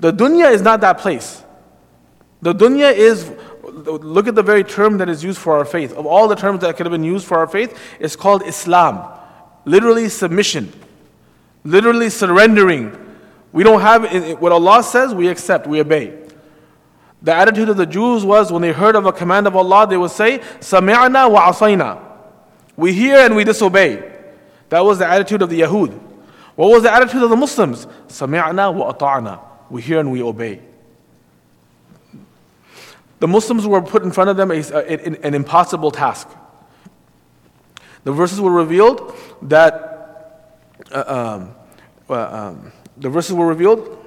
The 0.00 0.12
dunya 0.12 0.52
is 0.52 0.62
not 0.62 0.80
that 0.80 0.98
place. 0.98 1.42
The 2.40 2.54
dunya 2.54 2.92
is, 2.94 3.30
look 3.62 4.26
at 4.26 4.34
the 4.34 4.42
very 4.42 4.64
term 4.64 4.98
that 4.98 5.08
is 5.08 5.22
used 5.22 5.38
for 5.38 5.56
our 5.56 5.64
faith. 5.64 5.92
Of 5.92 6.06
all 6.06 6.28
the 6.28 6.34
terms 6.34 6.60
that 6.60 6.76
could 6.76 6.86
have 6.86 6.92
been 6.92 7.04
used 7.04 7.26
for 7.26 7.38
our 7.38 7.46
faith, 7.46 7.78
it's 8.00 8.16
called 8.16 8.42
Islam. 8.46 9.06
Literally 9.64 10.08
submission. 10.08 10.72
Literally 11.64 12.10
surrendering 12.10 13.01
we 13.52 13.62
don't 13.62 13.80
have 13.80 14.40
what 14.40 14.52
Allah 14.52 14.82
says, 14.82 15.14
we 15.14 15.28
accept, 15.28 15.66
we 15.66 15.80
obey. 15.80 16.18
The 17.20 17.34
attitude 17.34 17.68
of 17.68 17.76
the 17.76 17.86
Jews 17.86 18.24
was 18.24 18.50
when 18.50 18.62
they 18.62 18.72
heard 18.72 18.96
of 18.96 19.06
a 19.06 19.12
command 19.12 19.46
of 19.46 19.54
Allah, 19.54 19.86
they 19.86 19.96
would 19.96 20.10
say, 20.10 20.38
Sami'na 20.60 21.30
wa 21.30 21.52
asayna. 21.52 22.02
We 22.76 22.92
hear 22.92 23.18
and 23.18 23.36
we 23.36 23.44
disobey. 23.44 24.10
That 24.70 24.80
was 24.80 24.98
the 24.98 25.06
attitude 25.06 25.42
of 25.42 25.50
the 25.50 25.60
Yahud. 25.60 25.92
What 26.56 26.70
was 26.70 26.82
the 26.82 26.92
attitude 26.92 27.22
of 27.22 27.30
the 27.30 27.36
Muslims? 27.36 27.86
Sami'na 28.08 28.74
wa 28.74 28.92
ata'na. 28.92 29.40
We 29.70 29.82
hear 29.82 30.00
and 30.00 30.10
we 30.10 30.22
obey. 30.22 30.60
The 33.20 33.28
Muslims 33.28 33.66
were 33.66 33.82
put 33.82 34.02
in 34.02 34.10
front 34.10 34.30
of 34.30 34.36
them 34.36 34.50
a, 34.50 34.56
a, 34.56 35.24
an 35.24 35.34
impossible 35.34 35.92
task. 35.92 36.28
The 38.02 38.12
verses 38.12 38.40
were 38.40 38.50
revealed 38.50 39.14
that 39.42 40.42
uh, 40.90 41.04
um, 41.06 41.54
uh, 42.10 42.14
um, 42.14 42.72
the 43.01 43.09
verses 43.09 43.33
were 43.33 43.47
revealed 43.47 43.97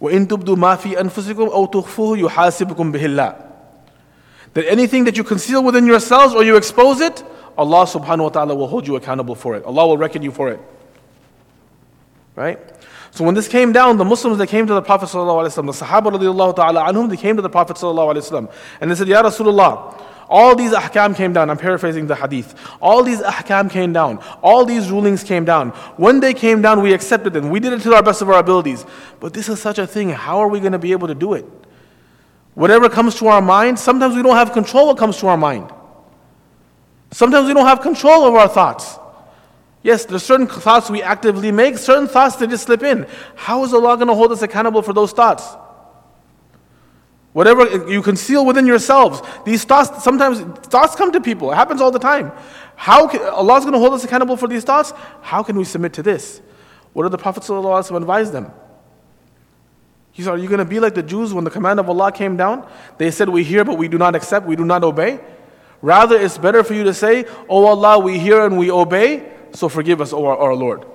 وَإِن 0.00 0.26
تُبْدُوا 0.26 0.56
مَا 0.56 0.76
فِي 0.76 0.98
أَنفُسِكُمْ 1.00 1.48
أَوْ 1.52 1.66
تُخْفُوهُ 1.66 2.18
يُحَاسِبُكُم 2.18 2.92
بِهِ 2.92 3.06
اللَّهُ 3.06 3.36
That 4.54 4.66
anything 4.66 5.04
that 5.04 5.16
you 5.16 5.22
conceal 5.22 5.62
within 5.62 5.86
yourselves 5.86 6.34
or 6.34 6.42
you 6.42 6.56
expose 6.56 7.00
it, 7.00 7.22
Allah 7.56 7.84
subhanahu 7.84 8.24
wa 8.24 8.28
ta'ala 8.30 8.54
will 8.54 8.66
hold 8.66 8.86
you 8.86 8.96
accountable 8.96 9.36
for 9.36 9.54
it. 9.54 9.64
Allah 9.64 9.86
will 9.86 9.96
reckon 9.96 10.22
you 10.22 10.32
for 10.32 10.48
it. 10.50 10.60
Right? 12.34 12.58
So 13.11 13.23
when 13.23 13.35
this 13.35 13.47
came 13.47 13.71
down, 13.71 13.97
the 13.97 14.05
Muslims 14.05 14.37
that 14.37 14.47
came 14.47 14.67
to 14.67 14.73
the 14.73 14.81
Prophet 14.81 15.09
wasallam, 15.09 15.65
the 15.65 15.85
Sahaba 15.85 16.55
ta'ala 16.55 16.91
anhum, 16.91 17.09
they 17.09 17.17
came 17.17 17.35
to 17.35 17.41
the 17.41 17.49
Prophet 17.49 17.77
wasallam, 17.77 18.51
and 18.81 18.91
they 18.91 18.95
said, 18.95 19.07
Ya 19.07 19.23
Rasulullah, 19.23 20.03
all 20.29 20.55
these 20.55 20.71
ahkam 20.71 21.15
came 21.15 21.31
down. 21.31 21.49
I'm 21.49 21.57
paraphrasing 21.57 22.07
the 22.07 22.15
hadith. 22.15 22.53
All 22.81 23.01
these 23.03 23.21
ahkam 23.21 23.71
came 23.71 23.93
down. 23.93 24.19
All 24.41 24.65
these 24.65 24.91
rulings 24.91 25.23
came 25.23 25.45
down. 25.45 25.69
When 25.95 26.19
they 26.19 26.33
came 26.33 26.61
down, 26.61 26.81
we 26.81 26.93
accepted 26.93 27.33
them. 27.33 27.49
We 27.49 27.59
did 27.59 27.73
it 27.73 27.81
to 27.83 27.95
our 27.95 28.03
best 28.03 28.21
of 28.21 28.29
our 28.29 28.39
abilities. 28.39 28.85
But 29.19 29.33
this 29.33 29.47
is 29.47 29.61
such 29.61 29.79
a 29.79 29.87
thing. 29.87 30.09
How 30.09 30.39
are 30.39 30.49
we 30.49 30.59
going 30.59 30.73
to 30.73 30.79
be 30.79 30.91
able 30.91 31.07
to 31.07 31.15
do 31.15 31.33
it? 31.33 31.45
Whatever 32.55 32.89
comes 32.89 33.15
to 33.19 33.27
our 33.27 33.41
mind, 33.41 33.79
sometimes 33.79 34.15
we 34.15 34.23
don't 34.23 34.35
have 34.35 34.51
control 34.51 34.87
what 34.87 34.97
comes 34.97 35.17
to 35.19 35.27
our 35.27 35.37
mind. 35.37 35.71
Sometimes 37.11 37.47
we 37.47 37.53
don't 37.53 37.67
have 37.67 37.81
control 37.81 38.23
over 38.23 38.37
our 38.37 38.49
thoughts. 38.49 38.99
Yes, 39.87 40.03
there's 40.03 40.23
certain 40.23 40.47
thoughts 40.47 40.89
we 40.89 41.01
actively 41.01 41.49
make, 41.49 41.77
certain 41.77 42.09
thoughts 42.09 42.35
that 42.35 42.49
just 42.49 42.65
slip 42.65 42.83
in. 42.83 43.07
How 43.37 43.63
is 43.63 43.73
Allah 43.73 43.95
going 43.95 44.09
to 44.09 44.15
hold 44.15 44.33
us 44.33 44.41
accountable 44.41 44.81
for 44.81 44.91
those 44.91 45.13
thoughts? 45.13 45.55
Whatever 47.31 47.89
you 47.89 48.01
conceal 48.01 48.45
within 48.45 48.65
yourselves, 48.65 49.21
these 49.45 49.63
thoughts, 49.63 50.03
sometimes 50.03 50.41
thoughts 50.67 50.97
come 50.97 51.13
to 51.13 51.21
people. 51.21 51.53
It 51.53 51.55
happens 51.55 51.79
all 51.79 51.89
the 51.91 51.99
time. 51.99 52.33
How 52.75 53.07
can, 53.07 53.21
Allah's 53.21 53.63
going 53.63 53.75
to 53.75 53.79
hold 53.79 53.93
us 53.93 54.03
accountable 54.03 54.35
for 54.35 54.49
these 54.49 54.65
thoughts? 54.65 54.91
How 55.21 55.41
can 55.41 55.55
we 55.55 55.63
submit 55.63 55.93
to 55.93 56.03
this? 56.03 56.41
What 56.91 57.03
did 57.03 57.13
the 57.13 57.17
Prophet 57.17 57.43
ﷺ 57.43 57.95
advise 57.95 58.29
them? 58.29 58.51
He 60.11 60.21
said, 60.21 60.31
Are 60.31 60.37
you 60.37 60.49
going 60.49 60.59
to 60.59 60.65
be 60.65 60.81
like 60.81 60.95
the 60.95 61.03
Jews 61.03 61.33
when 61.33 61.45
the 61.45 61.49
command 61.49 61.79
of 61.79 61.87
Allah 61.87 62.11
came 62.11 62.35
down? 62.35 62.67
They 62.97 63.09
said, 63.09 63.29
We 63.29 63.45
hear, 63.45 63.63
but 63.63 63.77
we 63.77 63.87
do 63.87 63.97
not 63.97 64.17
accept, 64.17 64.47
we 64.47 64.57
do 64.57 64.65
not 64.65 64.83
obey. 64.83 65.21
Rather, 65.81 66.19
it's 66.19 66.37
better 66.37 66.61
for 66.61 66.73
you 66.73 66.83
to 66.83 66.93
say, 66.93 67.23
Oh 67.47 67.67
Allah, 67.67 67.99
we 67.99 68.19
hear 68.19 68.45
and 68.45 68.57
we 68.57 68.69
obey, 68.69 69.36
so 69.57 69.67
forgive 69.67 70.01
us, 70.01 70.13
O 70.13 70.23
our, 70.23 70.37
our 70.37 70.55
Lord. 70.55 70.85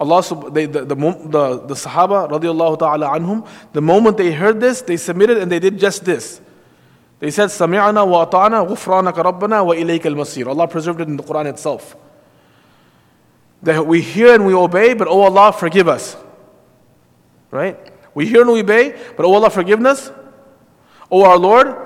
Allah, 0.00 0.50
they, 0.50 0.66
the, 0.66 0.84
the, 0.84 0.96
the, 0.96 1.66
the 1.66 1.74
Sahaba, 1.74 2.28
radiallahu 2.28 2.80
ta'ala 2.80 3.10
anhum, 3.10 3.46
the 3.72 3.80
moment 3.80 4.16
they 4.16 4.32
heard 4.32 4.58
this, 4.58 4.82
they 4.82 4.96
submitted 4.96 5.38
and 5.38 5.50
they 5.50 5.60
did 5.60 5.78
just 5.78 6.04
this. 6.04 6.40
They 7.20 7.30
said, 7.30 7.50
Sami'ana 7.50 8.04
wa 8.04 8.26
ata'ana 8.26 8.68
ghufranaka 8.68 9.22
rabbana 9.22 9.64
wa 9.64 9.74
ilayka 9.74 10.06
al-masir. 10.06 10.48
Allah 10.48 10.66
preserved 10.66 11.02
it 11.02 11.06
in 11.06 11.16
the 11.16 11.22
Quran 11.22 11.46
itself. 11.46 11.94
That 13.62 13.86
we 13.86 14.00
hear 14.00 14.34
and 14.34 14.44
we 14.44 14.54
obey, 14.54 14.94
but 14.94 15.06
oh 15.06 15.20
Allah, 15.20 15.52
forgive 15.52 15.86
us. 15.86 16.16
Right? 17.52 17.78
We 18.12 18.26
hear 18.26 18.40
and 18.40 18.50
we 18.50 18.60
obey, 18.62 19.00
but 19.16 19.24
oh 19.24 19.34
Allah, 19.34 19.50
forgiveness. 19.50 20.10
Oh 21.12 21.22
our 21.22 21.38
Lord, 21.38 21.76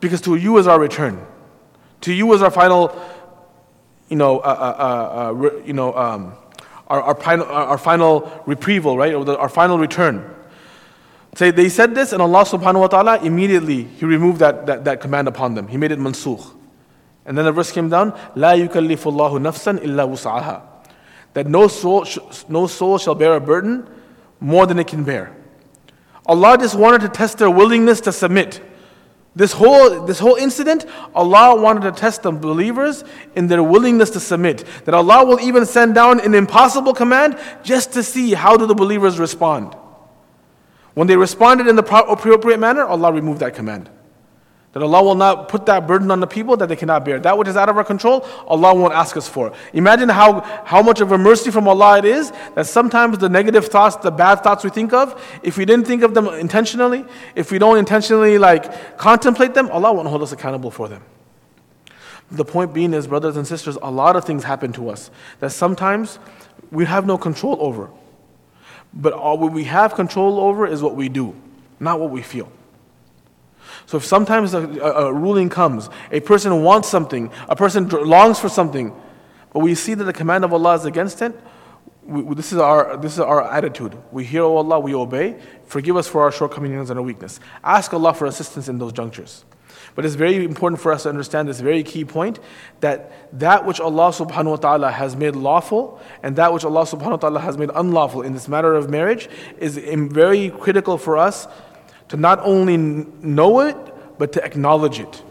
because 0.00 0.22
to 0.22 0.34
you 0.36 0.56
is 0.56 0.66
our 0.66 0.80
return. 0.80 1.26
To 2.00 2.12
you 2.14 2.32
is 2.32 2.40
our 2.40 2.50
final, 2.50 2.98
you 4.12 4.16
know, 4.16 4.40
uh, 4.40 4.42
uh, 4.42 4.82
uh, 4.82 5.56
uh 5.56 5.62
you 5.64 5.72
know 5.72 5.94
um, 5.96 6.34
our, 6.88 7.00
our, 7.00 7.14
final, 7.14 7.46
our 7.46 7.78
final 7.78 8.42
reprieval, 8.44 8.98
right? 8.98 9.14
Or 9.14 9.24
the, 9.24 9.38
our 9.38 9.48
final 9.48 9.78
return. 9.78 10.34
So 11.34 11.50
they 11.50 11.70
said 11.70 11.94
this, 11.94 12.12
and 12.12 12.20
Allah 12.20 12.44
subhanahu 12.44 12.80
wa 12.80 12.86
ta'ala 12.88 13.24
immediately 13.24 13.84
He 13.84 14.04
removed 14.04 14.40
that, 14.40 14.66
that, 14.66 14.84
that 14.84 15.00
command 15.00 15.28
upon 15.28 15.54
them. 15.54 15.66
He 15.66 15.78
made 15.78 15.90
it 15.90 15.98
mansukh. 15.98 16.54
And 17.24 17.38
then 17.38 17.46
the 17.46 17.52
verse 17.52 17.72
came 17.72 17.88
down, 17.88 18.12
La 18.34 18.52
yukallifullahu 18.52 19.40
nafsan 19.40 19.82
illa 19.82 20.06
wus'aha. 20.06 20.60
That 21.32 21.46
no 21.46 21.68
soul, 21.68 22.04
sh- 22.04 22.18
no 22.50 22.66
soul 22.66 22.98
shall 22.98 23.14
bear 23.14 23.34
a 23.34 23.40
burden 23.40 23.88
more 24.40 24.66
than 24.66 24.78
it 24.78 24.88
can 24.88 25.04
bear. 25.04 25.34
Allah 26.26 26.58
just 26.58 26.74
wanted 26.74 27.00
to 27.00 27.08
test 27.08 27.38
their 27.38 27.50
willingness 27.50 28.02
to 28.02 28.12
submit. 28.12 28.60
This 29.34 29.52
whole, 29.52 30.04
this 30.04 30.18
whole 30.18 30.34
incident, 30.34 30.84
Allah 31.14 31.58
wanted 31.60 31.82
to 31.82 31.92
test 31.92 32.22
the 32.22 32.32
believers 32.32 33.02
in 33.34 33.46
their 33.46 33.62
willingness 33.62 34.10
to 34.10 34.20
submit. 34.20 34.64
That 34.84 34.94
Allah 34.94 35.24
will 35.24 35.40
even 35.40 35.64
send 35.64 35.94
down 35.94 36.20
an 36.20 36.34
impossible 36.34 36.92
command 36.92 37.38
just 37.62 37.92
to 37.94 38.02
see 38.02 38.34
how 38.34 38.58
do 38.58 38.66
the 38.66 38.74
believers 38.74 39.18
respond. 39.18 39.74
When 40.94 41.06
they 41.06 41.16
responded 41.16 41.66
in 41.66 41.76
the 41.76 41.82
appropriate 41.82 42.60
manner, 42.60 42.84
Allah 42.84 43.12
removed 43.12 43.40
that 43.40 43.54
command. 43.54 43.88
That 44.72 44.82
Allah 44.82 45.02
will 45.02 45.14
not 45.14 45.48
put 45.48 45.66
that 45.66 45.86
burden 45.86 46.10
on 46.10 46.20
the 46.20 46.26
people 46.26 46.56
that 46.56 46.68
they 46.68 46.76
cannot 46.76 47.04
bear. 47.04 47.20
That 47.20 47.36
which 47.36 47.46
is 47.46 47.58
out 47.58 47.68
of 47.68 47.76
our 47.76 47.84
control, 47.84 48.24
Allah 48.46 48.74
won't 48.74 48.94
ask 48.94 49.18
us 49.18 49.28
for. 49.28 49.52
Imagine 49.74 50.08
how, 50.08 50.40
how 50.64 50.80
much 50.80 51.02
of 51.02 51.12
a 51.12 51.18
mercy 51.18 51.50
from 51.50 51.68
Allah 51.68 51.98
it 51.98 52.06
is 52.06 52.32
that 52.54 52.66
sometimes 52.66 53.18
the 53.18 53.28
negative 53.28 53.66
thoughts, 53.66 53.96
the 53.96 54.10
bad 54.10 54.36
thoughts 54.36 54.64
we 54.64 54.70
think 54.70 54.94
of, 54.94 55.22
if 55.42 55.58
we 55.58 55.66
didn't 55.66 55.86
think 55.86 56.02
of 56.02 56.14
them 56.14 56.26
intentionally, 56.26 57.04
if 57.34 57.50
we 57.50 57.58
don't 57.58 57.76
intentionally 57.76 58.38
like 58.38 58.96
contemplate 58.96 59.52
them, 59.52 59.68
Allah 59.70 59.92
won't 59.92 60.08
hold 60.08 60.22
us 60.22 60.32
accountable 60.32 60.70
for 60.70 60.88
them. 60.88 61.02
The 62.30 62.46
point 62.46 62.72
being 62.72 62.94
is, 62.94 63.06
brothers 63.06 63.36
and 63.36 63.46
sisters, 63.46 63.76
a 63.82 63.90
lot 63.90 64.16
of 64.16 64.24
things 64.24 64.42
happen 64.42 64.72
to 64.72 64.88
us 64.88 65.10
that 65.40 65.50
sometimes 65.50 66.18
we 66.70 66.86
have 66.86 67.04
no 67.04 67.18
control 67.18 67.58
over. 67.60 67.90
But 68.94 69.12
all 69.12 69.36
we 69.36 69.64
have 69.64 69.94
control 69.94 70.40
over 70.40 70.66
is 70.66 70.80
what 70.82 70.96
we 70.96 71.10
do, 71.10 71.34
not 71.78 72.00
what 72.00 72.08
we 72.08 72.22
feel. 72.22 72.50
So 73.92 73.98
if 73.98 74.06
sometimes 74.06 74.54
a, 74.54 74.60
a, 74.80 75.12
ruling 75.12 75.50
comes, 75.50 75.90
a 76.10 76.20
person 76.20 76.62
wants 76.62 76.88
something, 76.88 77.30
a 77.46 77.54
person 77.54 77.90
longs 77.90 78.38
for 78.38 78.48
something, 78.48 78.90
but 79.52 79.58
we 79.58 79.74
see 79.74 79.92
that 79.92 80.04
the 80.04 80.14
command 80.14 80.46
of 80.46 80.52
Allah 80.54 80.76
is 80.76 80.86
against 80.86 81.20
it, 81.20 81.38
we, 82.02 82.34
this, 82.34 82.52
is 82.54 82.58
our, 82.58 82.96
this 82.96 83.12
is 83.12 83.20
our 83.20 83.42
attitude. 83.52 83.94
We 84.10 84.24
hear, 84.24 84.44
oh 84.44 84.56
Allah, 84.56 84.80
we 84.80 84.94
obey. 84.94 85.38
Forgive 85.66 85.98
us 85.98 86.08
for 86.08 86.22
our 86.22 86.32
shortcomings 86.32 86.88
and 86.88 86.98
our 86.98 87.04
weakness. 87.04 87.38
Ask 87.62 87.92
Allah 87.92 88.14
for 88.14 88.24
assistance 88.24 88.66
in 88.66 88.78
those 88.78 88.94
junctures. 88.94 89.44
But 89.94 90.06
it's 90.06 90.14
very 90.14 90.42
important 90.42 90.80
for 90.80 90.90
us 90.90 91.02
to 91.02 91.10
understand 91.10 91.46
this 91.46 91.60
very 91.60 91.82
key 91.82 92.06
point 92.06 92.38
that 92.80 93.38
that 93.38 93.66
which 93.66 93.78
Allah 93.78 94.08
subhanahu 94.08 94.52
wa 94.52 94.56
ta'ala 94.56 94.90
has 94.90 95.16
made 95.16 95.36
lawful 95.36 96.00
and 96.22 96.34
that 96.36 96.54
which 96.54 96.64
Allah 96.64 96.84
subhanahu 96.84 97.10
wa 97.10 97.16
ta'ala 97.16 97.40
has 97.40 97.58
made 97.58 97.70
unlawful 97.74 98.22
in 98.22 98.32
this 98.32 98.48
matter 98.48 98.72
of 98.72 98.88
marriage 98.88 99.28
is 99.58 99.76
very 99.76 100.48
critical 100.48 100.96
for 100.96 101.18
us 101.18 101.46
to 102.12 102.18
not 102.18 102.40
only 102.40 102.76
know 102.76 103.60
it, 103.60 104.18
but 104.18 104.34
to 104.34 104.44
acknowledge 104.44 105.00
it. 105.00 105.22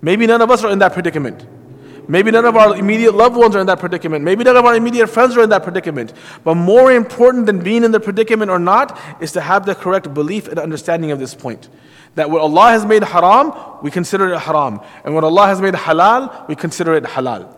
Maybe 0.00 0.26
none 0.26 0.40
of 0.40 0.50
us 0.50 0.64
are 0.64 0.70
in 0.70 0.78
that 0.78 0.94
predicament. 0.94 1.46
Maybe 2.08 2.30
none 2.30 2.46
of 2.46 2.56
our 2.56 2.74
immediate 2.74 3.12
loved 3.12 3.36
ones 3.36 3.54
are 3.54 3.60
in 3.60 3.66
that 3.66 3.78
predicament. 3.78 4.24
Maybe 4.24 4.42
none 4.42 4.56
of 4.56 4.64
our 4.64 4.74
immediate 4.74 5.08
friends 5.08 5.36
are 5.36 5.42
in 5.42 5.50
that 5.50 5.64
predicament. 5.64 6.14
But 6.44 6.54
more 6.54 6.90
important 6.90 7.44
than 7.44 7.58
being 7.58 7.84
in 7.84 7.92
the 7.92 8.00
predicament 8.00 8.50
or 8.50 8.58
not 8.58 8.98
is 9.20 9.32
to 9.32 9.42
have 9.42 9.66
the 9.66 9.74
correct 9.74 10.14
belief 10.14 10.48
and 10.48 10.58
understanding 10.58 11.10
of 11.10 11.18
this 11.18 11.34
point. 11.34 11.68
That 12.14 12.30
what 12.30 12.40
Allah 12.40 12.70
has 12.70 12.86
made 12.86 13.02
haram, 13.02 13.52
we 13.82 13.90
consider 13.90 14.32
it 14.32 14.38
haram. 14.38 14.80
And 15.04 15.14
what 15.14 15.24
Allah 15.24 15.48
has 15.48 15.60
made 15.60 15.74
halal, 15.74 16.48
we 16.48 16.56
consider 16.56 16.94
it 16.94 17.04
halal. 17.04 17.54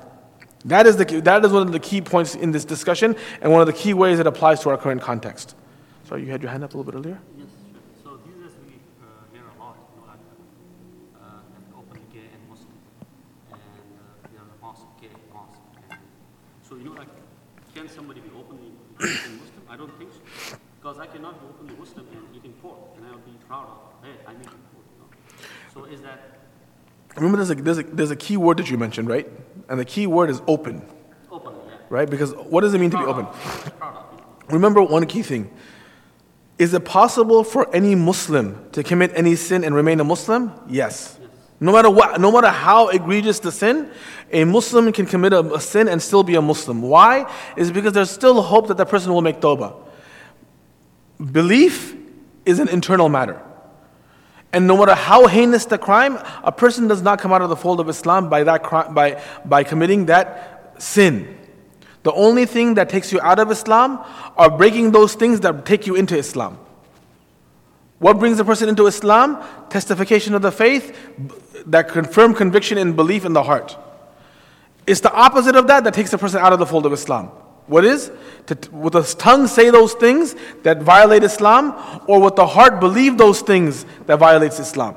That 0.64 0.88
is, 0.88 0.96
the, 0.96 1.04
that 1.20 1.44
is 1.44 1.52
one 1.52 1.62
of 1.62 1.72
the 1.72 1.78
key 1.78 2.00
points 2.00 2.34
in 2.34 2.50
this 2.50 2.64
discussion 2.64 3.14
and 3.42 3.52
one 3.52 3.60
of 3.60 3.68
the 3.68 3.72
key 3.72 3.94
ways 3.94 4.18
it 4.18 4.26
applies 4.26 4.58
to 4.62 4.70
our 4.70 4.76
current 4.76 5.02
context. 5.02 5.54
Sorry, 6.08 6.24
you 6.24 6.32
had 6.32 6.42
your 6.42 6.50
hand 6.50 6.64
up 6.64 6.74
a 6.74 6.76
little 6.76 6.90
bit 6.90 6.98
earlier? 6.98 7.20
Muslim? 19.00 19.40
I 19.68 19.76
don't 19.76 19.98
think 19.98 20.10
so. 20.12 20.56
Because 20.80 20.98
I 20.98 21.06
cannot 21.06 21.40
be 21.40 21.46
openly 21.46 21.74
Muslim 21.78 22.06
and 22.12 22.36
eating 22.36 22.52
pork, 22.54 22.78
and 22.96 23.06
I 23.06 23.10
will 23.10 23.18
be 23.18 23.32
proud 23.46 23.66
of, 23.68 24.04
hey, 24.04 24.16
I'm 24.26 24.36
eating 24.36 24.60
pork. 24.72 24.84
You 24.94 25.80
know? 25.80 25.86
So 25.86 25.92
is 25.92 26.00
that. 26.02 26.38
Remember, 27.16 27.36
there's 27.36 27.50
a, 27.50 27.54
there's, 27.54 27.78
a, 27.78 27.82
there's 27.82 28.10
a 28.10 28.16
key 28.16 28.36
word 28.36 28.58
that 28.58 28.70
you 28.70 28.78
mentioned, 28.78 29.08
right? 29.08 29.28
And 29.68 29.78
the 29.78 29.84
key 29.84 30.06
word 30.06 30.30
is 30.30 30.40
open. 30.46 30.82
Open, 31.30 31.52
yeah. 31.66 31.74
Right? 31.88 32.08
Because 32.08 32.32
what 32.34 32.62
does 32.62 32.72
it 32.72 32.80
mean 32.80 32.90
to 32.90 32.98
be 32.98 33.04
open? 33.04 33.26
Remember 34.48 34.82
one 34.82 35.06
key 35.06 35.22
thing. 35.22 35.50
Is 36.58 36.74
it 36.74 36.84
possible 36.84 37.42
for 37.44 37.74
any 37.74 37.94
Muslim 37.94 38.68
to 38.72 38.82
commit 38.82 39.12
any 39.14 39.34
sin 39.36 39.64
and 39.64 39.74
remain 39.74 39.98
a 40.00 40.04
Muslim? 40.04 40.52
Yes. 40.68 41.18
No 41.60 41.72
matter 41.72 41.90
what, 41.90 42.18
no 42.18 42.32
matter 42.32 42.48
how 42.48 42.88
egregious 42.88 43.38
the 43.38 43.52
sin, 43.52 43.90
a 44.32 44.44
Muslim 44.44 44.90
can 44.92 45.04
commit 45.04 45.34
a, 45.34 45.40
a 45.54 45.60
sin 45.60 45.88
and 45.88 46.00
still 46.00 46.22
be 46.22 46.34
a 46.34 46.42
Muslim. 46.42 46.80
Why? 46.80 47.30
Is 47.56 47.70
because 47.70 47.92
there's 47.92 48.10
still 48.10 48.40
hope 48.40 48.68
that 48.68 48.78
that 48.78 48.88
person 48.88 49.12
will 49.12 49.20
make 49.20 49.40
tawbah. 49.40 49.74
Belief 51.32 51.94
is 52.46 52.58
an 52.60 52.68
internal 52.68 53.10
matter. 53.10 53.42
And 54.52 54.66
no 54.66 54.76
matter 54.76 54.94
how 54.94 55.26
heinous 55.26 55.66
the 55.66 55.78
crime, 55.78 56.18
a 56.42 56.50
person 56.50 56.88
does 56.88 57.02
not 57.02 57.20
come 57.20 57.32
out 57.32 57.42
of 57.42 57.50
the 57.50 57.56
fold 57.56 57.78
of 57.78 57.88
Islam 57.88 58.30
by, 58.30 58.42
that 58.44 58.62
crime, 58.62 58.94
by, 58.94 59.22
by 59.44 59.62
committing 59.62 60.06
that 60.06 60.74
sin. 60.78 61.36
The 62.02 62.12
only 62.12 62.46
thing 62.46 62.74
that 62.74 62.88
takes 62.88 63.12
you 63.12 63.20
out 63.20 63.38
of 63.38 63.50
Islam 63.50 64.02
are 64.36 64.50
breaking 64.50 64.92
those 64.92 65.14
things 65.14 65.40
that 65.40 65.66
take 65.66 65.86
you 65.86 65.94
into 65.94 66.16
Islam. 66.16 66.58
What 68.00 68.18
brings 68.18 68.40
a 68.40 68.44
person 68.46 68.70
into 68.70 68.86
Islam? 68.86 69.44
Testification 69.68 70.34
of 70.34 70.40
the 70.40 70.50
faith, 70.50 70.96
that 71.66 71.88
confirm 71.88 72.34
conviction 72.34 72.78
and 72.78 72.96
belief 72.96 73.26
in 73.26 73.34
the 73.34 73.42
heart. 73.42 73.76
It's 74.86 75.00
the 75.00 75.12
opposite 75.12 75.54
of 75.54 75.66
that 75.66 75.84
that 75.84 75.92
takes 75.92 76.12
a 76.14 76.18
person 76.18 76.40
out 76.40 76.54
of 76.54 76.58
the 76.58 76.64
fold 76.64 76.86
of 76.86 76.94
Islam. 76.94 77.26
What 77.66 77.84
is? 77.84 78.10
To, 78.46 78.58
with 78.72 78.94
the 78.94 79.02
tongue 79.02 79.46
say 79.46 79.68
those 79.68 79.92
things 79.92 80.34
that 80.62 80.82
violate 80.82 81.22
Islam, 81.22 81.74
or 82.08 82.22
with 82.22 82.36
the 82.36 82.46
heart 82.46 82.80
believe 82.80 83.18
those 83.18 83.42
things 83.42 83.84
that 84.06 84.18
violates 84.18 84.58
Islam. 84.58 84.96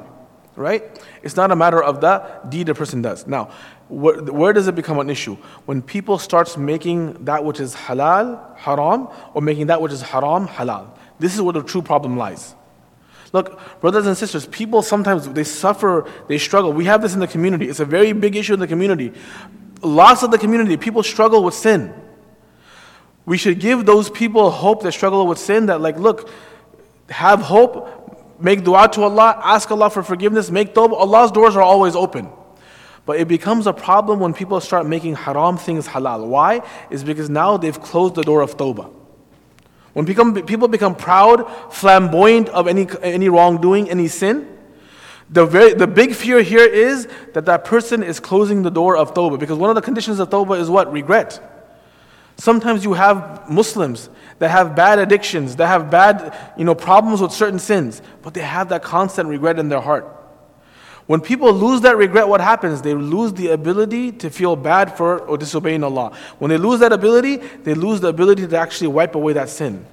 Right? 0.56 0.84
It's 1.24 1.36
not 1.36 1.52
a 1.52 1.58
matter 1.58 1.84
of 1.84 2.00
the 2.00 2.24
deed 2.48 2.70
a 2.70 2.74
person 2.74 3.02
does. 3.02 3.28
Now, 3.28 3.52
where, 3.90 4.24
where 4.24 4.54
does 4.54 4.70
it 4.70 4.76
become 4.76 4.98
an 5.00 5.10
issue? 5.10 5.36
When 5.66 5.82
people 5.82 6.18
starts 6.18 6.56
making 6.56 7.26
that 7.26 7.44
which 7.44 7.60
is 7.60 7.76
halal 7.76 8.56
haram, 8.56 9.10
or 9.34 9.42
making 9.42 9.68
that 9.68 9.82
which 9.82 9.92
is 9.92 10.02
haram 10.02 10.48
halal. 10.48 10.98
This 11.20 11.36
is 11.36 11.42
where 11.42 11.54
the 11.54 11.64
true 11.64 11.82
problem 11.82 12.16
lies. 12.16 12.56
Look, 13.34 13.60
brothers 13.82 14.06
and 14.06 14.16
sisters, 14.16 14.46
people 14.46 14.84
sometimes 14.84 15.28
they 15.28 15.44
suffer, 15.44 16.08
they 16.28 16.38
struggle. 16.38 16.72
We 16.72 16.86
have 16.86 17.02
this 17.02 17.16
in 17.16 17.20
the 17.20 17.28
community. 17.28 17.68
It's 17.68 17.80
a 17.80 17.86
very 17.86 18.14
big 18.14 18.36
issue 18.36 18.54
in 18.54 18.60
the 18.60 18.68
community. 18.68 19.12
Lots 19.82 20.22
of 20.22 20.30
the 20.30 20.38
community, 20.38 20.78
people 20.78 21.02
struggle 21.02 21.44
with 21.44 21.56
sin. 21.56 21.94
We 23.26 23.38
should 23.38 23.60
give 23.60 23.86
those 23.86 24.10
people 24.10 24.52
hope 24.52 24.84
that 24.84 24.92
struggle 24.92 25.26
with 25.26 25.40
sin 25.40 25.66
that, 25.66 25.82
like, 25.82 25.98
look, 25.98 26.30
have 27.10 27.42
hope, 27.42 28.40
make 28.40 28.64
dua 28.64 28.88
to 28.90 29.02
Allah, 29.02 29.42
ask 29.44 29.70
Allah 29.72 29.90
for 29.90 30.04
forgiveness, 30.04 30.52
make 30.52 30.76
tawbah. 30.76 30.94
Allah's 30.94 31.32
doors 31.32 31.56
are 31.56 31.62
always 31.62 31.96
open. 31.96 32.30
But 33.06 33.20
it 33.20 33.28
becomes 33.28 33.66
a 33.66 33.74
problem 33.74 34.20
when 34.20 34.34
people 34.34 34.62
start 34.62 34.86
making 34.86 35.16
haram 35.16 35.58
things 35.58 35.88
halal. 35.88 36.28
Why? 36.28 36.62
Is 36.92 37.04
because 37.04 37.30
now 37.30 37.58
they've 37.58 37.80
closed 37.82 38.16
the 38.16 38.24
door 38.24 38.42
of 38.42 38.56
tawbah. 38.58 38.94
When 39.94 40.06
become, 40.06 40.34
people 40.46 40.68
become 40.68 40.96
proud, 40.96 41.50
flamboyant 41.72 42.50
of 42.50 42.68
any, 42.68 42.88
any 43.02 43.30
wrongdoing, 43.30 43.90
any 43.90 44.08
sin, 44.08 44.50
the, 45.30 45.46
very, 45.46 45.74
the 45.74 45.88
big 45.88 46.14
fear 46.14 46.42
here 46.42 46.66
is 46.66 47.08
that 47.34 47.46
that 47.46 47.64
person 47.64 48.04
is 48.04 48.20
closing 48.20 48.62
the 48.64 48.70
door 48.70 48.98
of 48.98 49.14
tawbah. 49.14 49.40
Because 49.40 49.58
one 49.58 49.70
of 49.70 49.76
the 49.76 49.82
conditions 49.82 50.20
of 50.20 50.30
tawbah 50.30 50.60
is 50.60 50.70
what? 50.70 50.92
Regret. 50.92 51.42
Sometimes 52.38 52.84
you 52.84 52.94
have 52.94 53.50
Muslims 53.50 54.10
that 54.40 54.50
have 54.50 54.76
bad 54.76 55.00
addictions, 55.00 55.56
that 55.58 55.68
have 55.68 55.90
bad 55.90 56.36
you 56.58 56.66
know, 56.66 56.76
problems 56.76 57.22
with 57.22 57.32
certain 57.32 57.60
sins, 57.60 58.02
but 58.22 58.34
they 58.34 58.42
have 58.42 58.70
that 58.70 58.84
constant 58.84 59.30
regret 59.30 59.60
in 59.60 59.70
their 59.70 59.82
heart. 59.82 60.23
When 61.06 61.20
people 61.20 61.52
lose 61.52 61.82
that 61.82 61.98
regret, 61.98 62.28
what 62.28 62.40
happens? 62.40 62.82
They 62.82 62.94
lose 62.94 63.34
the 63.34 63.50
ability 63.50 64.14
to 64.14 64.30
feel 64.30 64.56
bad 64.56 64.96
for 64.96 65.20
or 65.20 65.38
disobeying 65.38 65.84
Allah. 65.84 66.16
When 66.40 66.50
they 66.50 66.58
lose 66.58 66.80
that 66.80 66.94
ability, 66.94 67.38
they 67.38 67.74
lose 67.74 68.00
the 68.00 68.08
ability 68.08 68.48
to 68.48 68.58
actually 68.58 68.88
wipe 68.88 69.16
away 69.16 69.34
that 69.34 69.50
sin. 69.50 69.86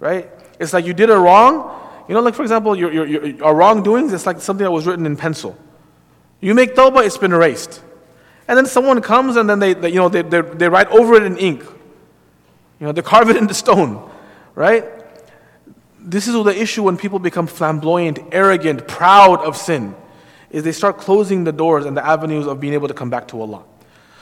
Right? 0.00 0.28
It's 0.58 0.72
like 0.72 0.84
you 0.84 0.94
did 0.94 1.10
a 1.10 1.16
wrong. 1.16 1.82
You 2.08 2.14
know, 2.14 2.20
like 2.20 2.34
for 2.34 2.42
example, 2.42 2.76
your, 2.76 2.92
your, 2.92 3.06
your, 3.06 3.44
our 3.44 3.54
wrongdoings, 3.54 4.12
it's 4.12 4.26
like 4.26 4.40
something 4.40 4.64
that 4.64 4.70
was 4.70 4.86
written 4.86 5.06
in 5.06 5.16
pencil. 5.16 5.56
You 6.40 6.54
make 6.54 6.74
tawbah, 6.74 7.06
it's 7.06 7.18
been 7.18 7.32
erased. 7.32 7.82
And 8.48 8.56
then 8.56 8.66
someone 8.66 9.00
comes 9.00 9.36
and 9.36 9.48
then 9.48 9.58
they, 9.58 9.74
they 9.74 9.88
you 9.88 9.96
know, 9.96 10.08
they, 10.08 10.22
they, 10.22 10.40
they 10.40 10.68
write 10.68 10.88
over 10.88 11.14
it 11.14 11.22
in 11.22 11.36
ink. 11.36 11.62
You 12.80 12.86
know, 12.86 12.92
they 12.92 13.02
carve 13.02 13.30
it 13.30 13.36
into 13.36 13.54
stone. 13.54 14.10
Right? 14.54 14.84
This 16.06 16.28
is 16.28 16.34
the 16.34 16.56
issue 16.56 16.84
when 16.84 16.96
people 16.96 17.18
become 17.18 17.48
flamboyant, 17.48 18.20
arrogant, 18.30 18.86
proud 18.86 19.40
of 19.40 19.56
sin, 19.56 19.96
is 20.50 20.62
they 20.62 20.70
start 20.70 20.98
closing 20.98 21.42
the 21.42 21.50
doors 21.50 21.84
and 21.84 21.96
the 21.96 22.06
avenues 22.06 22.46
of 22.46 22.60
being 22.60 22.74
able 22.74 22.86
to 22.86 22.94
come 22.94 23.10
back 23.10 23.26
to 23.28 23.40
Allah. 23.40 23.64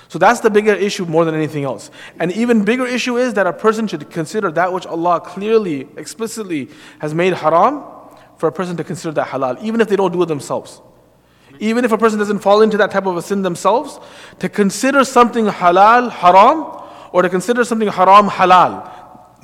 So 0.09 0.19
that's 0.19 0.41
the 0.41 0.49
bigger 0.49 0.73
issue 0.73 1.05
more 1.05 1.27
than 1.27 1.35
anything 1.35 1.65
else. 1.65 1.91
And 2.19 2.33
even 2.33 2.65
bigger 2.65 2.87
issue 2.87 3.19
is 3.19 3.35
that 3.35 3.47
a 3.47 3.53
person 3.53 3.87
should 3.87 4.09
consider 4.11 4.51
that 4.53 4.73
which 4.73 4.87
Allah 4.87 5.21
clearly, 5.21 5.87
explicitly 5.99 6.71
has 7.01 7.13
made 7.13 7.35
haram, 7.35 7.85
for 8.39 8.49
a 8.49 8.53
person 8.53 8.79
to 8.79 8.85
consider 8.85 9.13
that 9.13 9.29
halal, 9.29 9.63
even 9.63 9.83
if 9.83 9.89
they 9.89 9.97
don't 9.97 10.13
do 10.13 10.23
it 10.23 10.27
themselves. 10.27 10.81
Even 11.59 11.85
if 11.85 11.93
a 11.93 11.99
person 11.99 12.19
doesn't 12.19 12.39
fall 12.39 12.63
into 12.63 12.79
that 12.79 12.93
type 12.93 13.05
of 13.05 13.17
a 13.19 13.23
sin 13.23 13.43
themselves, 13.43 14.01
to 14.39 14.49
consider 14.49 15.05
something 15.05 15.47
halal 15.47 16.11
haram, 16.11 16.81
or 17.13 17.21
to 17.21 17.29
consider 17.29 17.63
something 17.63 17.89
haram 17.89 18.29
halal, 18.29 18.91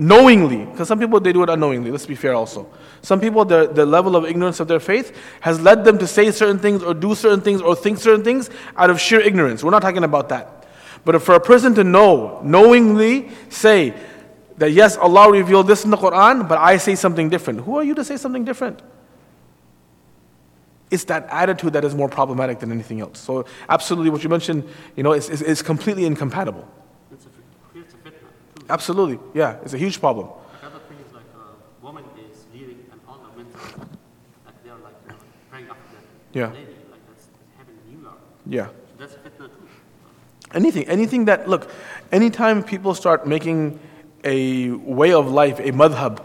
knowingly, 0.00 0.64
because 0.64 0.88
some 0.88 0.98
people 0.98 1.20
they 1.20 1.32
do 1.32 1.42
it 1.42 1.50
unknowingly, 1.50 1.90
let's 1.90 2.06
be 2.06 2.14
fair 2.14 2.34
also. 2.34 2.66
Some 3.02 3.20
people, 3.20 3.44
the, 3.44 3.66
the 3.66 3.84
level 3.84 4.16
of 4.16 4.24
ignorance 4.24 4.58
of 4.58 4.66
their 4.66 4.80
faith 4.80 5.16
has 5.40 5.60
led 5.60 5.84
them 5.84 5.98
to 5.98 6.06
say 6.06 6.30
certain 6.30 6.58
things 6.58 6.82
or 6.82 6.94
do 6.94 7.14
certain 7.14 7.42
things 7.42 7.60
or 7.60 7.76
think 7.76 7.98
certain 7.98 8.24
things 8.24 8.48
out 8.76 8.88
of 8.88 8.98
sheer 8.98 9.20
ignorance. 9.20 9.62
We're 9.62 9.70
not 9.70 9.82
talking 9.82 10.04
about 10.04 10.30
that. 10.30 10.66
But 11.04 11.20
for 11.22 11.34
a 11.34 11.40
person 11.40 11.74
to 11.74 11.84
know, 11.84 12.40
knowingly 12.42 13.30
say 13.50 13.94
that 14.56 14.72
yes, 14.72 14.96
Allah 14.96 15.30
revealed 15.30 15.66
this 15.66 15.84
in 15.84 15.90
the 15.90 15.96
Quran, 15.98 16.48
but 16.48 16.58
I 16.58 16.78
say 16.78 16.94
something 16.94 17.28
different. 17.28 17.60
Who 17.60 17.76
are 17.76 17.84
you 17.84 17.94
to 17.94 18.04
say 18.04 18.16
something 18.16 18.44
different? 18.44 18.80
It's 20.90 21.04
that 21.04 21.26
attitude 21.30 21.74
that 21.74 21.84
is 21.84 21.94
more 21.94 22.08
problematic 22.08 22.58
than 22.58 22.72
anything 22.72 23.00
else. 23.00 23.18
So, 23.20 23.44
absolutely, 23.68 24.10
what 24.10 24.24
you 24.24 24.28
mentioned, 24.28 24.68
you 24.96 25.02
know, 25.02 25.12
is, 25.12 25.30
is, 25.30 25.40
is 25.40 25.62
completely 25.62 26.04
incompatible. 26.04 26.66
It's 27.12 27.26
a, 27.26 27.28
creates 27.70 27.94
a 27.94 27.96
fitna 27.98 28.18
too. 28.56 28.59
Absolutely, 28.70 29.18
yeah, 29.34 29.56
it's 29.64 29.74
a 29.74 29.78
huge 29.78 30.00
problem. 30.00 30.28
Like 30.28 30.64
other 30.64 30.78
things 30.88 31.12
like 31.12 31.24
a 31.34 31.84
woman 31.84 32.04
is 32.18 32.44
leading 32.54 32.78
and 32.92 33.00
all 33.08 33.18
the 33.18 33.36
men 33.36 33.46
like 34.46 34.54
they're 34.64 34.74
like 34.76 34.94
you 35.06 35.12
know, 35.12 35.18
praying 35.50 35.66
after 35.68 35.96
that 35.96 36.38
Yeah. 36.38 36.46
lady, 36.50 36.76
like 36.90 37.00
that's 37.08 37.26
in 37.68 37.92
New 37.92 38.02
York. 38.02 38.18
Yeah. 38.46 38.66
So 38.66 38.72
that's 38.98 39.14
fitna 39.14 39.48
too. 39.48 39.68
Anything, 40.54 40.88
anything 40.88 41.24
that, 41.26 41.48
look, 41.48 41.68
anytime 42.12 42.62
people 42.62 42.94
start 42.94 43.26
making 43.26 43.78
a 44.24 44.70
way 44.70 45.12
of 45.12 45.30
life, 45.30 45.58
a 45.58 45.72
madhab, 45.72 46.22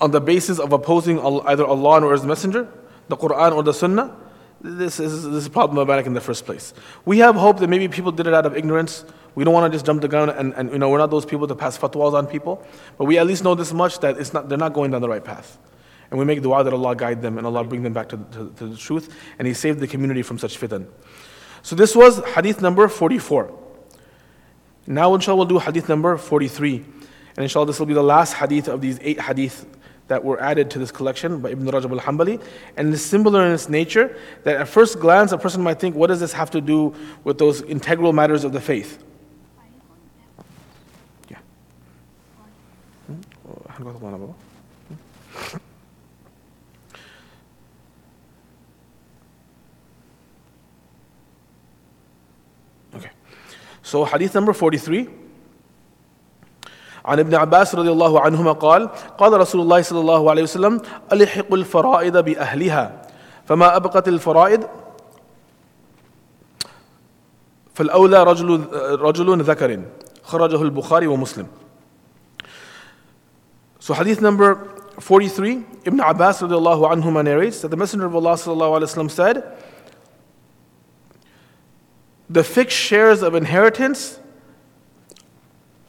on 0.00 0.10
the 0.10 0.20
basis 0.20 0.58
of 0.58 0.72
opposing 0.72 1.20
either 1.20 1.64
Allah 1.64 2.04
or 2.04 2.12
His 2.12 2.24
Messenger, 2.24 2.68
the 3.08 3.16
Quran 3.16 3.54
or 3.54 3.62
the 3.62 3.72
Sunnah, 3.72 4.16
this 4.60 4.98
is, 4.98 5.22
this 5.24 5.44
is 5.44 5.48
problematic 5.48 6.06
in 6.06 6.14
the 6.14 6.20
first 6.20 6.44
place. 6.44 6.74
We 7.04 7.18
have 7.18 7.36
hope 7.36 7.58
that 7.60 7.68
maybe 7.68 7.88
people 7.88 8.10
did 8.12 8.26
it 8.26 8.34
out 8.34 8.46
of 8.46 8.56
ignorance. 8.56 9.04
We 9.36 9.44
don't 9.44 9.52
want 9.52 9.70
to 9.70 9.76
just 9.76 9.84
jump 9.84 10.00
the 10.00 10.08
gun 10.08 10.30
and, 10.30 10.54
and 10.54 10.72
you 10.72 10.78
know, 10.78 10.88
we're 10.88 10.98
not 10.98 11.10
those 11.10 11.26
people 11.26 11.46
to 11.46 11.54
pass 11.54 11.78
fatwas 11.78 12.14
on 12.14 12.26
people. 12.26 12.66
But 12.96 13.04
we 13.04 13.18
at 13.18 13.26
least 13.26 13.44
know 13.44 13.54
this 13.54 13.72
much 13.72 14.00
that 14.00 14.18
it's 14.18 14.32
not, 14.32 14.48
they're 14.48 14.58
not 14.58 14.72
going 14.72 14.90
down 14.90 15.02
the 15.02 15.08
right 15.08 15.22
path. 15.22 15.58
And 16.10 16.18
we 16.18 16.24
make 16.24 16.42
dua 16.42 16.64
that 16.64 16.72
Allah 16.72 16.96
guide 16.96 17.20
them 17.20 17.36
and 17.36 17.46
Allah 17.46 17.62
bring 17.62 17.82
them 17.82 17.92
back 17.92 18.08
to, 18.08 18.16
to, 18.16 18.52
to 18.56 18.66
the 18.66 18.76
truth 18.76 19.14
and 19.38 19.46
He 19.46 19.52
saved 19.52 19.78
the 19.78 19.86
community 19.86 20.22
from 20.22 20.38
such 20.38 20.58
fitan. 20.58 20.86
So 21.62 21.76
this 21.76 21.94
was 21.94 22.24
hadith 22.24 22.62
number 22.62 22.88
44. 22.88 23.52
Now, 24.86 25.14
inshallah, 25.14 25.36
we'll 25.36 25.46
do 25.46 25.58
hadith 25.58 25.88
number 25.88 26.16
43. 26.16 26.76
And 26.76 27.42
inshallah, 27.44 27.66
this 27.66 27.78
will 27.78 27.86
be 27.86 27.94
the 27.94 28.02
last 28.02 28.34
hadith 28.34 28.68
of 28.68 28.80
these 28.80 28.98
eight 29.02 29.20
hadith 29.20 29.66
that 30.08 30.24
were 30.24 30.40
added 30.40 30.70
to 30.70 30.78
this 30.78 30.90
collection 30.92 31.40
by 31.40 31.50
Ibn 31.50 31.66
Rajab 31.66 31.90
al 31.90 31.98
Hanbali. 31.98 32.42
And 32.76 32.94
it's 32.94 33.02
similar 33.02 33.44
in 33.44 33.52
its 33.52 33.68
nature 33.68 34.16
that 34.44 34.56
at 34.56 34.68
first 34.68 35.00
glance, 35.00 35.32
a 35.32 35.38
person 35.38 35.60
might 35.60 35.80
think, 35.80 35.96
what 35.96 36.06
does 36.06 36.20
this 36.20 36.32
have 36.32 36.50
to 36.52 36.60
do 36.60 36.94
with 37.24 37.38
those 37.38 37.60
integral 37.62 38.12
matters 38.12 38.44
of 38.44 38.52
the 38.52 38.60
faith? 38.60 39.02
Hmm? 43.76 44.96
Okay. 52.96 53.10
So 53.82 54.04
hadith 54.04 54.34
number 54.34 54.52
43 54.52 55.08
عن 57.04 57.18
ابن 57.18 57.34
عباس 57.34 57.74
رضي 57.74 57.90
الله 57.90 58.20
عنهما 58.20 58.52
قال 58.52 58.88
قال 59.18 59.40
رسول 59.40 59.60
الله 59.60 59.82
صلى 59.82 60.00
الله 60.00 60.30
عليه 60.30 60.42
وسلم 60.42 60.80
ألحق 61.12 61.54
الفرائض 61.54 62.24
بأهلها. 62.24 63.02
فما 63.46 63.76
أبقت 63.76 64.08
الفرائض؟ 64.08 64.66
فالأولى 67.74 68.22
رجل 68.22 68.66
رجل 69.00 69.42
ذكر 69.42 69.82
خرجه 70.22 70.62
البخاري 70.62 71.06
ومسلم. 71.06 71.46
So 73.86 73.94
hadith 73.94 74.20
number 74.20 74.56
43, 74.98 75.64
Ibn 75.84 76.00
Abbas 76.00 76.42
radiallahu 76.42 76.92
anhuma 76.92 77.24
narrates 77.24 77.60
that 77.60 77.68
the 77.68 77.76
Messenger 77.76 78.06
of 78.06 78.16
Allah 78.16 78.32
sallallahu 78.32 78.80
alayhi 78.80 78.96
wa 78.96 79.06
said, 79.06 79.56
the 82.28 82.42
fixed 82.42 82.76
shares 82.76 83.22
of 83.22 83.36
inheritance 83.36 84.18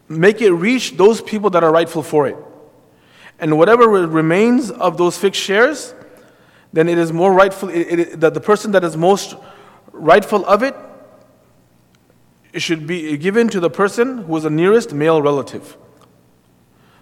make 0.08 0.44
it 0.44 0.52
reach 0.52 0.96
those 0.96 1.22
people 1.22 1.50
that 1.50 1.64
are 1.64 1.72
rightful 1.72 2.04
for 2.04 2.28
it. 2.28 2.38
And 3.40 3.58
whatever 3.58 3.88
remains 3.88 4.70
of 4.70 4.98
those 4.98 5.18
fixed 5.18 5.42
shares, 5.42 5.96
then 6.72 6.88
it 6.88 7.00
is 7.00 7.12
more 7.12 7.34
rightful, 7.34 7.70
it, 7.70 8.00
it, 8.00 8.20
that 8.20 8.36
the 8.36 8.42
person 8.42 8.74
that 8.74 8.84
is 8.84 8.96
most 8.96 9.36
rightful 9.92 10.46
of 10.46 10.62
it, 10.62 10.76
it 12.54 12.60
should 12.60 12.86
be 12.86 13.18
given 13.18 13.48
to 13.48 13.60
the 13.60 13.72
person 13.72 14.20
who 14.20 14.38
is 14.38 14.44
the 14.44 14.52
nearest 14.52 14.94
male 14.94 15.20
relative. 15.20 15.76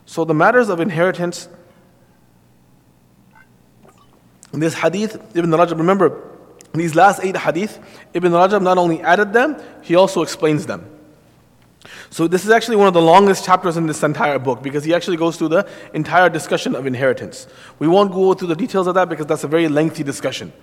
So 0.06 0.24
the 0.24 0.34
matters 0.34 0.70
of 0.70 0.80
inheritance, 0.80 1.48
in 4.54 4.60
this 4.60 4.76
hadith, 4.76 5.16
Ibn 5.36 5.50
Rajab, 5.50 5.78
remember, 5.78 6.22
these 6.74 6.96
last 6.96 7.24
eight 7.24 7.38
hadith, 7.38 7.80
Ibn 8.14 8.32
Rajab 8.32 8.62
not 8.62 8.78
only 8.78 9.02
added 9.02 9.34
them, 9.34 9.58
he 9.82 9.96
also 9.96 10.22
explains 10.22 10.66
them. 10.66 10.90
So 12.10 12.28
this 12.28 12.46
is 12.46 12.52
actually 12.52 12.78
one 12.78 12.88
of 12.88 12.94
the 12.94 13.02
longest 13.02 13.46
chapters 13.46 13.78
in 13.78 13.88
this 13.88 14.02
entire 14.04 14.40
book 14.40 14.64
because 14.64 14.84
he 14.84 14.94
actually 14.94 15.18
goes 15.18 15.38
through 15.38 15.50
the 15.50 15.68
entire 15.94 16.30
discussion 16.30 16.76
of 16.76 16.86
inheritance. 16.86 17.48
We 17.80 17.88
won't 17.88 18.12
go 18.12 18.34
through 18.34 18.48
the 18.50 18.56
details 18.56 18.88
of 18.88 18.96
that 18.96 19.10
because 19.10 19.26
that's 19.26 19.44
a 19.44 19.48
very 19.48 19.68
lengthy 19.68 20.04
discussion. 20.04 20.54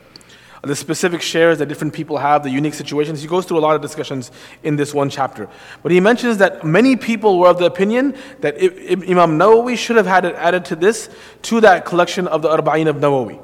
The 0.63 0.77
specific 0.77 1.21
shares 1.21 1.59
that 1.59 1.67
different 1.67 1.93
people 1.93 2.19
have, 2.19 2.45
the 2.45 2.51
unique 2.51 2.75
situations. 2.75 3.21
He 3.21 3.27
goes 3.27 3.47
through 3.47 3.59
a 3.59 3.61
lot 3.61 3.75
of 3.75 3.83
discussions 3.83 4.31
in 4.63 4.77
this 4.77 4.95
one 4.95 5.11
chapter. 5.11 5.49
But 5.83 5.91
he 5.91 5.99
mentions 5.99 6.39
that 6.39 6.65
many 6.65 6.95
people 6.95 7.41
were 7.41 7.49
of 7.49 7.59
the 7.59 7.67
opinion 7.67 8.17
that 8.41 8.57
Imam 8.63 9.39
Nawawi 9.39 9.77
should 9.77 9.97
have 9.97 10.07
had 10.07 10.25
it 10.25 10.37
added 10.37 10.65
to 10.67 10.77
this, 10.77 11.11
to 11.43 11.61
that 11.63 11.85
collection 11.85 12.29
of 12.29 12.43
the 12.43 12.49
Arba'in 12.49 12.89
of 12.89 12.97
Nawawi. 12.97 13.43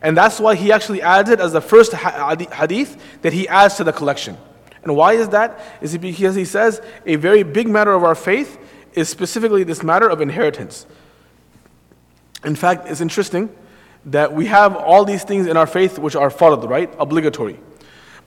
And 0.00 0.16
that's 0.16 0.40
why 0.40 0.54
he 0.54 0.72
actually 0.72 1.02
adds 1.02 1.28
it 1.28 1.40
as 1.40 1.52
the 1.52 1.60
first 1.60 1.92
hadith 1.92 3.20
that 3.20 3.34
he 3.34 3.46
adds 3.48 3.74
to 3.74 3.84
the 3.84 3.92
collection. 3.92 4.38
And 4.82 4.96
why 4.96 5.12
is 5.12 5.28
that? 5.30 5.60
Is 5.82 5.94
it 5.94 6.00
because 6.00 6.34
he 6.36 6.44
says 6.46 6.80
a 7.04 7.16
very 7.16 7.42
big 7.42 7.68
matter 7.68 7.92
of 7.92 8.02
our 8.02 8.14
faith 8.14 8.58
is 8.94 9.10
specifically 9.10 9.62
this 9.62 9.82
matter 9.82 10.08
of 10.08 10.22
inheritance. 10.22 10.86
In 12.44 12.56
fact, 12.56 12.88
it's 12.88 13.00
interesting 13.00 13.54
that 14.06 14.32
we 14.32 14.46
have 14.46 14.76
all 14.76 15.04
these 15.04 15.24
things 15.24 15.46
in 15.46 15.56
our 15.56 15.66
faith 15.66 15.98
which 15.98 16.14
are 16.14 16.30
fard, 16.30 16.68
right? 16.68 16.92
Obligatory. 16.98 17.58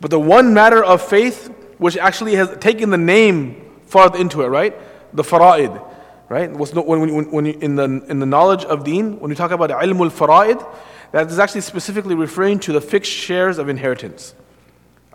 But 0.02 0.12
the 0.12 0.20
one 0.20 0.54
matter 0.54 0.84
of 0.84 1.02
faith 1.02 1.48
which 1.78 1.98
actually 1.98 2.36
has 2.36 2.56
taken 2.58 2.90
the 2.90 2.98
name 2.98 3.66
fard 3.88 4.20
into 4.20 4.42
it, 4.42 4.48
right? 4.48 4.76
The 5.16 5.24
fara'id, 5.24 5.82
right? 6.28 6.52
When, 6.52 6.86
when, 6.86 7.32
when 7.32 7.46
you, 7.46 7.54
in, 7.54 7.76
the, 7.76 7.84
in 7.84 8.20
the 8.20 8.26
knowledge 8.26 8.66
of 8.66 8.84
deen, 8.84 9.20
when 9.20 9.30
we 9.30 9.36
talk 9.36 9.52
about 9.52 9.70
ilmul 9.70 10.12
fara'id, 10.12 10.66
that 11.12 11.28
is 11.28 11.40
actually 11.40 11.62
specifically 11.62 12.14
referring 12.14 12.60
to 12.60 12.74
the 12.74 12.82
fixed 12.82 13.12
shares 13.12 13.58
of 13.58 13.70
inheritance. 13.70 14.36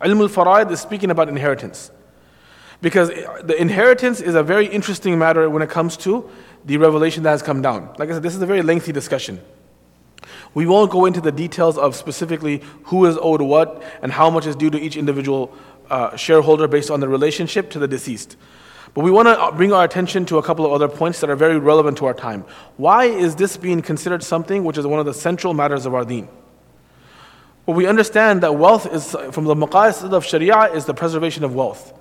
Ilmul 0.01 0.29
fara'id 0.29 0.71
is 0.71 0.81
speaking 0.81 1.11
about 1.11 1.29
inheritance. 1.29 1.91
Because 2.81 3.09
the 3.09 3.55
inheritance 3.59 4.21
is 4.21 4.35
a 4.35 4.43
very 4.43 4.67
interesting 4.67 5.19
matter 5.19 5.49
when 5.49 5.63
it 5.63 5.71
comes 5.71 5.97
to 5.99 6.29
the 6.65 6.79
revelation 6.79 7.23
that 7.23 7.31
has 7.31 7.43
come 7.43 7.63
down. 7.63 7.95
Like 7.99 8.09
I 8.09 8.15
said, 8.15 8.23
this 8.23 8.35
is 8.35 8.43
a 8.43 8.47
very 8.47 8.63
lengthy 8.63 8.93
discussion. 8.93 9.41
We 10.55 10.67
won't 10.67 10.91
go 10.91 11.05
into 11.05 11.21
the 11.21 11.33
details 11.33 11.77
of 11.77 11.97
specifically 11.97 12.63
who 12.85 13.07
is 13.07 13.19
owed 13.21 13.43
what 13.43 13.83
and 14.03 14.13
how 14.13 14.31
much 14.31 14.47
is 14.47 14.57
due 14.57 14.71
to 14.71 14.81
each 14.81 14.97
individual 14.97 15.53
uh, 15.91 16.17
shareholder 16.17 16.69
based 16.69 16.91
on 16.91 17.01
the 17.01 17.09
relationship 17.09 17.71
to 17.71 17.79
the 17.79 17.89
deceased. 17.89 18.37
But 18.95 19.03
we 19.03 19.11
want 19.11 19.27
to 19.27 19.57
bring 19.57 19.73
our 19.73 19.83
attention 19.83 20.25
to 20.27 20.39
a 20.39 20.43
couple 20.43 20.65
of 20.65 20.73
other 20.73 20.89
points 20.89 21.21
that 21.21 21.29
are 21.29 21.35
very 21.35 21.59
relevant 21.59 21.99
to 21.99 22.07
our 22.07 22.15
time. 22.15 22.45
Why 22.77 23.07
is 23.07 23.35
this 23.35 23.57
being 23.57 23.83
considered 23.83 24.23
something 24.23 24.63
which 24.63 24.79
is 24.79 24.87
one 24.87 25.01
of 25.01 25.07
the 25.07 25.15
central 25.15 25.53
matters 25.53 25.85
of 25.85 25.95
our 25.95 26.05
deen? 26.05 26.29
Well, 27.67 27.77
we 27.77 27.87
understand 27.87 28.43
that 28.43 28.57
wealth 28.57 28.93
is, 28.93 29.17
from 29.33 29.47
the 29.47 29.55
maqasid 29.55 30.13
of 30.13 30.25
Sharia, 30.25 30.73
is 30.75 30.85
the 30.85 30.95
preservation 30.95 31.43
of 31.43 31.55
wealth. 31.55 31.93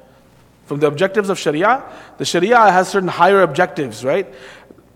From 0.65 0.79
the 0.79 0.87
objectives 0.87 1.29
of 1.29 1.39
Sharia, 1.39 1.83
the 2.17 2.25
Sharia 2.25 2.57
has 2.57 2.89
certain 2.89 3.09
higher 3.09 3.41
objectives, 3.41 4.05
right? 4.05 4.31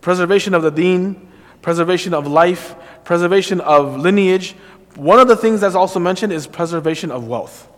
Preservation 0.02 0.54
of 0.54 0.62
the 0.62 0.72
deen, 0.72 1.32
preservation 1.62 2.14
of 2.14 2.28
life, 2.28 2.76
preservation 3.08 3.62
of 3.62 3.98
lineage. 3.98 4.52
One 4.96 5.18
of 5.18 5.30
the 5.30 5.38
things 5.38 5.62
that's 5.62 5.76
also 5.76 5.98
mentioned 5.98 6.34
is 6.34 6.46
preservation 6.46 7.10
of 7.10 7.26
wealth. 7.26 7.70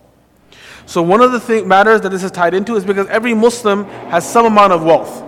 So, 0.86 1.02
one 1.02 1.20
of 1.20 1.30
the 1.30 1.38
thing, 1.38 1.68
matters 1.68 2.00
that 2.00 2.08
this 2.08 2.24
is 2.24 2.32
tied 2.32 2.52
into 2.52 2.74
is 2.74 2.84
because 2.84 3.06
every 3.06 3.32
Muslim 3.32 3.84
has 3.84 4.28
some 4.28 4.44
amount 4.44 4.72
of 4.72 4.82
wealth. 4.82 5.22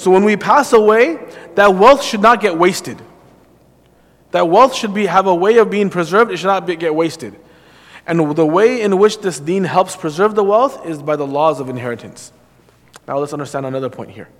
So, 0.00 0.10
when 0.10 0.24
we 0.24 0.36
pass 0.38 0.72
away, 0.72 1.18
that 1.56 1.74
wealth 1.74 2.02
should 2.02 2.22
not 2.22 2.40
get 2.40 2.56
wasted. 2.56 3.02
That 4.30 4.48
wealth 4.48 4.74
should 4.74 4.94
be, 4.94 5.04
have 5.04 5.26
a 5.26 5.34
way 5.34 5.58
of 5.58 5.68
being 5.68 5.90
preserved, 5.90 6.30
it 6.30 6.38
should 6.38 6.46
not 6.46 6.64
be, 6.64 6.74
get 6.76 6.94
wasted. 6.94 7.38
And 8.06 8.34
the 8.34 8.46
way 8.46 8.80
in 8.80 8.96
which 8.98 9.20
this 9.20 9.38
deen 9.38 9.64
helps 9.64 9.94
preserve 9.94 10.36
the 10.36 10.44
wealth 10.44 10.86
is 10.86 11.02
by 11.02 11.16
the 11.16 11.26
laws 11.26 11.60
of 11.60 11.68
inheritance. 11.68 12.32
Now 13.06 13.18
let's 13.18 13.34
understand 13.34 13.66
another 13.66 13.90
point 13.90 14.10
here. 14.10 14.30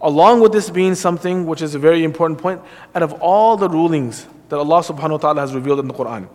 Along 0.00 0.40
with 0.40 0.52
this 0.52 0.68
being 0.70 0.94
something 0.94 1.46
which 1.46 1.62
is 1.62 1.74
a 1.74 1.78
very 1.78 2.04
important 2.04 2.40
point, 2.40 2.60
out 2.94 3.02
of 3.02 3.14
all 3.14 3.56
the 3.56 3.68
rulings 3.68 4.26
that 4.48 4.58
Allah 4.58 4.80
subhanahu 4.80 5.12
wa 5.12 5.16
ta'ala 5.18 5.40
has 5.40 5.54
revealed 5.54 5.80
in 5.80 5.88
the 5.88 5.94
Quran, 5.94 6.28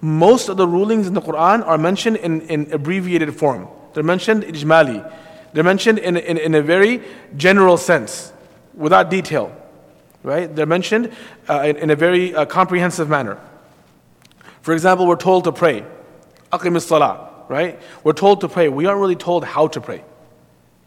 most 0.00 0.48
of 0.48 0.56
the 0.56 0.66
rulings 0.66 1.06
in 1.06 1.14
the 1.14 1.20
Quran 1.20 1.66
are 1.66 1.76
mentioned 1.76 2.16
in, 2.16 2.42
in 2.42 2.72
abbreviated 2.72 3.36
form. 3.36 3.68
They're 3.92 4.02
mentioned 4.02 4.44
ijmali. 4.44 5.04
They're 5.52 5.64
mentioned 5.64 5.98
in, 5.98 6.16
in, 6.16 6.38
in 6.38 6.54
a 6.54 6.62
very 6.62 7.02
general 7.36 7.76
sense, 7.76 8.32
without 8.74 9.10
detail. 9.10 9.54
Right? 10.22 10.54
They're 10.54 10.66
mentioned 10.66 11.12
uh, 11.48 11.62
in, 11.66 11.76
in 11.76 11.90
a 11.90 11.96
very 11.96 12.34
uh, 12.34 12.44
comprehensive 12.44 13.08
manner. 13.08 13.38
For 14.62 14.72
example, 14.72 15.06
we're 15.06 15.16
told 15.16 15.44
to 15.44 15.52
pray. 15.52 15.84
Aqim 16.52 16.80
salah, 16.80 17.30
right? 17.48 17.80
We're 18.04 18.12
told 18.12 18.42
to 18.42 18.48
pray. 18.48 18.68
We 18.68 18.86
aren't 18.86 19.00
really 19.00 19.16
told 19.16 19.44
how 19.44 19.68
to 19.68 19.80
pray. 19.80 20.04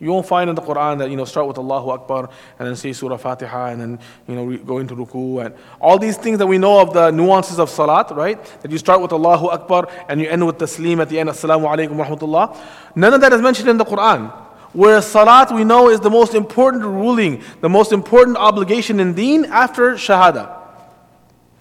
You 0.03 0.11
won't 0.11 0.27
find 0.27 0.49
in 0.49 0.55
the 0.57 0.61
Quran 0.61 0.97
that, 0.97 1.09
you 1.09 1.15
know, 1.15 1.23
start 1.23 1.47
with 1.47 1.57
Allahu 1.57 1.91
Akbar 1.91 2.29
and 2.59 2.67
then 2.67 2.75
say 2.75 2.91
Surah 2.91 3.15
Fatiha 3.15 3.67
and 3.67 3.79
then, 3.79 3.99
you 4.27 4.35
know, 4.35 4.57
go 4.57 4.79
into 4.79 4.97
ruku 4.97 5.45
and 5.45 5.55
all 5.79 5.97
these 5.97 6.17
things 6.17 6.39
that 6.39 6.45
we 6.45 6.57
know 6.57 6.81
of 6.81 6.91
the 6.91 7.09
nuances 7.09 7.57
of 7.57 7.69
salat, 7.69 8.11
right? 8.11 8.43
That 8.61 8.69
you 8.69 8.77
start 8.77 8.99
with 9.01 9.13
Allahu 9.13 9.47
Akbar 9.47 9.87
and 10.09 10.19
you 10.19 10.27
end 10.27 10.45
with 10.45 10.57
taslim 10.57 11.01
at 11.01 11.07
the 11.07 11.19
end, 11.19 11.29
Assalamu 11.29 11.73
alaikum 11.73 11.91
wa 11.91 12.05
rahmatullah. 12.05 12.57
None 12.97 13.13
of 13.13 13.21
that 13.21 13.31
is 13.31 13.41
mentioned 13.41 13.69
in 13.69 13.77
the 13.77 13.85
Quran. 13.85 14.29
Whereas 14.73 15.09
salat 15.09 15.53
we 15.55 15.63
know 15.63 15.89
is 15.89 16.01
the 16.01 16.09
most 16.09 16.35
important 16.35 16.83
ruling, 16.83 17.41
the 17.61 17.69
most 17.69 17.93
important 17.93 18.35
obligation 18.35 18.99
in 18.99 19.13
deen 19.13 19.45
after 19.45 19.93
shahada. 19.93 20.53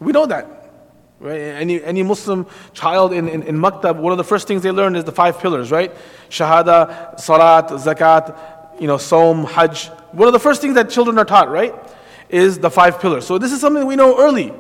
We 0.01 0.11
know 0.11 0.27
that. 0.27 0.62
Right? 1.23 1.39
Any, 1.39 1.81
any 1.85 2.03
Muslim 2.03 2.49
child 2.75 3.13
in, 3.13 3.29
in, 3.29 3.45
in 3.45 3.57
Maktab, 3.57 3.97
one 3.97 4.11
of 4.11 4.19
the 4.19 4.25
first 4.25 4.49
things 4.49 4.63
they 4.63 4.73
learn 4.73 4.97
is 4.97 5.05
the 5.05 5.13
five 5.13 5.39
pillars, 5.39 5.71
right? 5.71 5.95
Shahada, 6.29 7.19
Salat, 7.19 7.69
Zakat, 7.69 8.81
you 8.81 8.89
know, 8.89 8.99
Som, 8.99 9.45
Hajj. 9.45 9.87
One 10.11 10.27
of 10.27 10.33
the 10.33 10.41
first 10.41 10.61
things 10.61 10.75
that 10.75 10.91
children 10.91 11.17
are 11.19 11.25
taught, 11.25 11.49
right? 11.49 11.73
Is 12.29 12.59
the 12.59 12.71
five 12.71 12.99
pillars. 12.99 13.25
So 13.25 13.39
this 13.39 13.53
is 13.53 13.61
something 13.61 13.87
we 13.87 13.95
know 13.95 14.19
early. 14.19 14.53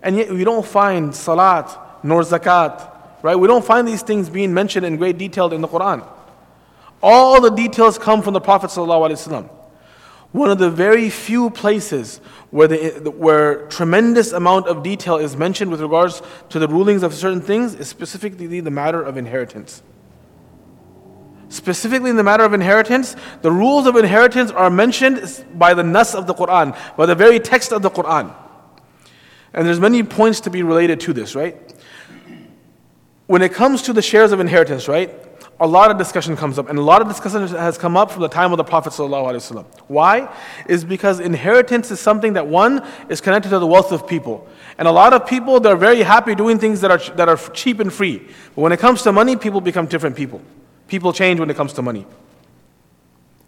And 0.00 0.16
yet 0.16 0.30
we 0.30 0.44
don't 0.44 0.64
find 0.64 1.12
Salat 1.12 1.76
nor 2.04 2.22
Zakat, 2.22 2.88
right? 3.22 3.34
We 3.34 3.48
don't 3.48 3.64
find 3.64 3.88
these 3.88 4.02
things 4.02 4.30
being 4.30 4.54
mentioned 4.54 4.86
in 4.86 4.98
great 4.98 5.18
detail 5.18 5.52
in 5.52 5.62
the 5.62 5.68
Quran. 5.68 6.06
All 7.02 7.40
the 7.40 7.50
details 7.50 7.98
come 7.98 8.22
from 8.22 8.34
the 8.34 8.40
Prophet 8.40 8.70
ﷺ. 8.70 9.50
One 10.32 10.50
of 10.50 10.58
the 10.58 10.70
very 10.70 11.08
few 11.08 11.50
places 11.50 12.20
where, 12.50 12.68
the, 12.68 13.10
where 13.10 13.66
tremendous 13.68 14.32
amount 14.32 14.66
of 14.66 14.82
detail 14.82 15.16
is 15.16 15.36
mentioned 15.36 15.70
with 15.70 15.80
regards 15.80 16.20
to 16.50 16.58
the 16.58 16.68
rulings 16.68 17.02
of 17.02 17.14
certain 17.14 17.40
things 17.40 17.74
is 17.74 17.88
specifically 17.88 18.60
the 18.60 18.70
matter 18.70 19.02
of 19.02 19.16
inheritance. 19.16 19.82
Specifically 21.48 22.10
in 22.10 22.16
the 22.16 22.22
matter 22.22 22.44
of 22.44 22.52
inheritance, 22.52 23.16
the 23.40 23.50
rules 23.50 23.86
of 23.86 23.96
inheritance 23.96 24.50
are 24.50 24.68
mentioned 24.68 25.44
by 25.54 25.72
the 25.72 25.82
nas 25.82 26.14
of 26.14 26.26
the 26.26 26.34
Quran, 26.34 26.76
by 26.96 27.06
the 27.06 27.14
very 27.14 27.40
text 27.40 27.72
of 27.72 27.80
the 27.80 27.90
Quran. 27.90 28.34
And 29.54 29.66
there's 29.66 29.80
many 29.80 30.02
points 30.02 30.40
to 30.40 30.50
be 30.50 30.62
related 30.62 31.00
to 31.00 31.14
this, 31.14 31.34
right? 31.34 31.56
When 33.26 33.40
it 33.40 33.54
comes 33.54 33.80
to 33.82 33.94
the 33.94 34.02
shares 34.02 34.32
of 34.32 34.40
inheritance, 34.40 34.88
right? 34.88 35.10
A 35.60 35.66
lot 35.66 35.90
of 35.90 35.98
discussion 35.98 36.36
comes 36.36 36.58
up, 36.58 36.68
and 36.68 36.78
a 36.78 36.82
lot 36.82 37.02
of 37.02 37.08
discussion 37.08 37.46
has 37.48 37.76
come 37.76 37.96
up 37.96 38.12
from 38.12 38.22
the 38.22 38.28
time 38.28 38.52
of 38.52 38.58
the 38.58 38.64
Prophet. 38.64 38.92
Why? 39.88 40.32
Is 40.68 40.84
because 40.84 41.18
inheritance 41.18 41.90
is 41.90 41.98
something 41.98 42.34
that 42.34 42.46
one 42.46 42.86
is 43.08 43.20
connected 43.20 43.48
to 43.50 43.58
the 43.58 43.66
wealth 43.66 43.90
of 43.90 44.06
people. 44.06 44.46
And 44.78 44.86
a 44.86 44.92
lot 44.92 45.12
of 45.12 45.26
people, 45.26 45.58
they're 45.58 45.76
very 45.76 46.02
happy 46.02 46.36
doing 46.36 46.58
things 46.58 46.80
that 46.82 46.90
are, 46.92 47.16
that 47.16 47.28
are 47.28 47.36
cheap 47.52 47.80
and 47.80 47.92
free. 47.92 48.18
But 48.54 48.62
when 48.62 48.72
it 48.72 48.78
comes 48.78 49.02
to 49.02 49.12
money, 49.12 49.34
people 49.34 49.60
become 49.60 49.86
different 49.86 50.14
people. 50.14 50.40
People 50.86 51.12
change 51.12 51.40
when 51.40 51.50
it 51.50 51.56
comes 51.56 51.72
to 51.72 51.82
money. 51.82 52.06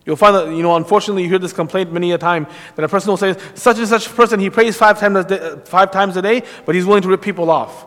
You'll 0.05 0.17
find 0.17 0.35
that, 0.35 0.49
you 0.49 0.63
know, 0.63 0.75
unfortunately, 0.75 1.23
you 1.23 1.29
hear 1.29 1.39
this 1.39 1.53
complaint 1.53 1.93
many 1.93 2.11
a 2.11 2.19
time 2.19 2.49
that 2.75 2.85
a 2.85 2.89
person 2.89 3.11
will 3.11 3.17
say, 3.17 3.37
such 3.55 3.79
and 3.79 3.87
such 3.87 4.09
person, 4.17 4.41
he 4.41 4.51
prays 4.51 4.77
five 4.77 4.99
times 4.99 5.19
a 5.19 5.25
day, 5.25 5.57
five 5.67 5.91
times 5.93 6.17
a 6.17 6.23
day 6.23 6.43
but 6.67 6.75
he's 6.75 6.85
willing 6.85 7.03
to 7.03 7.09
rip 7.09 7.23
people 7.23 7.51
off. 7.51 7.87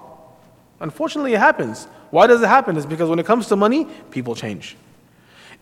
Unfortunately, 0.79 1.33
it 1.33 1.39
happens. 1.39 1.88
Why 2.13 2.28
does 2.28 2.43
it 2.43 2.47
happen? 2.47 2.78
It's 2.78 2.86
because 2.86 3.10
when 3.10 3.17
it 3.17 3.26
comes 3.26 3.47
to 3.47 3.56
money, 3.56 3.86
people 4.12 4.36
change. 4.36 4.78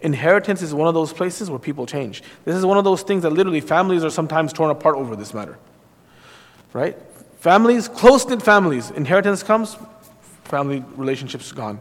Inheritance 0.01 0.61
is 0.61 0.73
one 0.73 0.89
of 0.89 0.93
those 0.93 1.13
places 1.13 1.49
where 1.49 1.57
people 1.57 1.85
change. 1.85 2.21
This 2.43 2.57
is 2.57 2.65
one 2.65 2.77
of 2.77 2.83
those 2.83 3.03
things 3.03 3.23
that 3.23 3.29
literally 3.29 3.61
families 3.61 4.03
are 4.03 4.09
sometimes 4.09 4.51
torn 4.51 4.69
apart 4.69 4.97
over 4.97 5.15
this 5.15 5.33
matter. 5.33 5.57
Right? 6.73 6.97
Families, 7.39 7.87
close 7.87 8.25
knit 8.25 8.41
families, 8.41 8.91
inheritance 8.91 9.43
comes, 9.43 9.77
family 10.43 10.83
relationships 10.97 11.53
gone. 11.53 11.79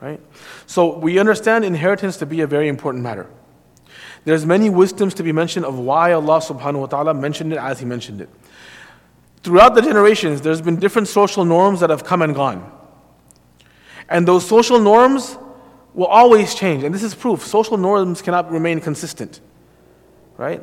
Right? 0.00 0.18
So 0.66 0.98
we 0.98 1.20
understand 1.20 1.64
inheritance 1.64 2.16
to 2.16 2.26
be 2.26 2.40
a 2.40 2.48
very 2.48 2.66
important 2.66 3.04
matter. 3.04 3.30
There's 4.24 4.44
many 4.44 4.70
wisdoms 4.70 5.14
to 5.14 5.22
be 5.22 5.30
mentioned 5.30 5.66
of 5.66 5.78
why 5.78 6.14
Allah 6.14 6.40
subhanahu 6.40 6.80
wa 6.80 6.86
ta'ala 6.86 7.14
mentioned 7.14 7.52
it 7.52 7.60
as 7.60 7.78
He 7.78 7.84
mentioned 7.84 8.22
it. 8.22 8.28
Throughout 9.44 9.76
the 9.76 9.82
generations, 9.82 10.40
there's 10.40 10.60
been 10.60 10.80
different 10.80 11.06
social 11.06 11.44
norms 11.44 11.78
that 11.78 11.90
have 11.90 12.02
come 12.02 12.22
and 12.22 12.34
gone. 12.34 12.72
And 14.14 14.28
those 14.28 14.46
social 14.46 14.78
norms 14.78 15.36
will 15.92 16.06
always 16.06 16.54
change. 16.54 16.84
And 16.84 16.94
this 16.94 17.02
is 17.02 17.16
proof 17.16 17.44
social 17.44 17.76
norms 17.76 18.22
cannot 18.22 18.48
remain 18.48 18.80
consistent. 18.80 19.40
Right? 20.36 20.62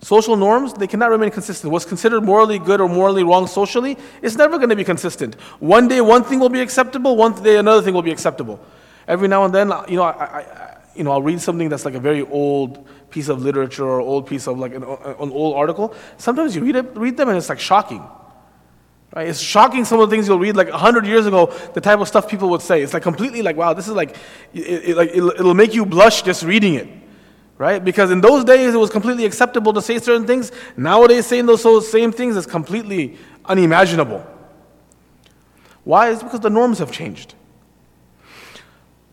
Social 0.00 0.36
norms, 0.36 0.72
they 0.72 0.88
cannot 0.88 1.10
remain 1.10 1.30
consistent. 1.30 1.72
What's 1.72 1.84
considered 1.84 2.22
morally 2.22 2.58
good 2.58 2.80
or 2.80 2.88
morally 2.88 3.22
wrong 3.22 3.46
socially 3.46 3.96
is 4.22 4.36
never 4.36 4.56
going 4.56 4.70
to 4.70 4.76
be 4.76 4.82
consistent. 4.82 5.36
One 5.60 5.86
day 5.86 6.00
one 6.00 6.24
thing 6.24 6.40
will 6.40 6.48
be 6.48 6.60
acceptable, 6.60 7.14
one 7.14 7.40
day 7.40 7.58
another 7.58 7.80
thing 7.80 7.94
will 7.94 8.02
be 8.02 8.10
acceptable. 8.10 8.58
Every 9.06 9.28
now 9.28 9.44
and 9.44 9.54
then, 9.54 9.70
uh, 9.70 9.84
you 9.88 9.94
know, 9.94 10.02
I, 10.02 10.24
I, 10.24 10.76
you 10.96 11.04
know, 11.04 11.12
I'll 11.12 11.22
read 11.22 11.40
something 11.40 11.68
that's 11.68 11.84
like 11.84 11.94
a 11.94 12.00
very 12.00 12.22
old 12.22 12.88
piece 13.10 13.28
of 13.28 13.40
literature 13.40 13.86
or 13.86 14.00
old 14.00 14.26
piece 14.26 14.48
of 14.48 14.58
like 14.58 14.74
an, 14.74 14.82
uh, 14.82 15.14
an 15.20 15.30
old 15.30 15.54
article. 15.54 15.94
Sometimes 16.16 16.56
you 16.56 16.64
read, 16.64 16.74
it, 16.74 16.96
read 16.96 17.16
them 17.16 17.28
and 17.28 17.38
it's 17.38 17.50
like 17.50 17.60
shocking. 17.60 18.02
Right? 19.14 19.26
It's 19.26 19.40
shocking 19.40 19.84
some 19.84 19.98
of 19.98 20.08
the 20.08 20.14
things 20.14 20.28
you'll 20.28 20.38
read 20.38 20.56
like 20.56 20.68
100 20.68 21.04
years 21.04 21.26
ago, 21.26 21.46
the 21.74 21.80
type 21.80 21.98
of 21.98 22.06
stuff 22.06 22.28
people 22.28 22.48
would 22.50 22.62
say. 22.62 22.82
It's 22.82 22.94
like 22.94 23.02
completely 23.02 23.42
like, 23.42 23.56
wow, 23.56 23.72
this 23.72 23.88
is 23.88 23.94
like, 23.94 24.16
it, 24.54 24.90
it, 24.90 24.96
like 24.96 25.10
it'll, 25.10 25.30
it'll 25.30 25.54
make 25.54 25.74
you 25.74 25.84
blush 25.84 26.22
just 26.22 26.44
reading 26.44 26.74
it. 26.74 26.88
Right? 27.58 27.84
Because 27.84 28.10
in 28.10 28.20
those 28.20 28.44
days 28.44 28.72
it 28.72 28.78
was 28.78 28.88
completely 28.88 29.26
acceptable 29.26 29.72
to 29.72 29.82
say 29.82 29.98
certain 29.98 30.26
things. 30.26 30.52
Nowadays, 30.76 31.26
saying 31.26 31.46
those 31.46 31.90
same 31.90 32.12
things 32.12 32.36
is 32.36 32.46
completely 32.46 33.18
unimaginable. 33.44 34.24
Why? 35.84 36.10
It's 36.10 36.22
because 36.22 36.40
the 36.40 36.50
norms 36.50 36.78
have 36.78 36.92
changed. 36.92 37.34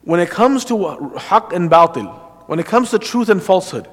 When 0.04 0.22
it 0.22 0.30
comes 0.30 0.64
to 0.66 0.86
uh, 0.86 0.98
haqq 1.20 1.54
and 1.54 1.70
batil, 1.70 2.14
when 2.48 2.60
it 2.60 2.66
comes 2.66 2.92
to 2.92 3.00
truth 3.00 3.28
and 3.28 3.44
falsehood, 3.44 3.90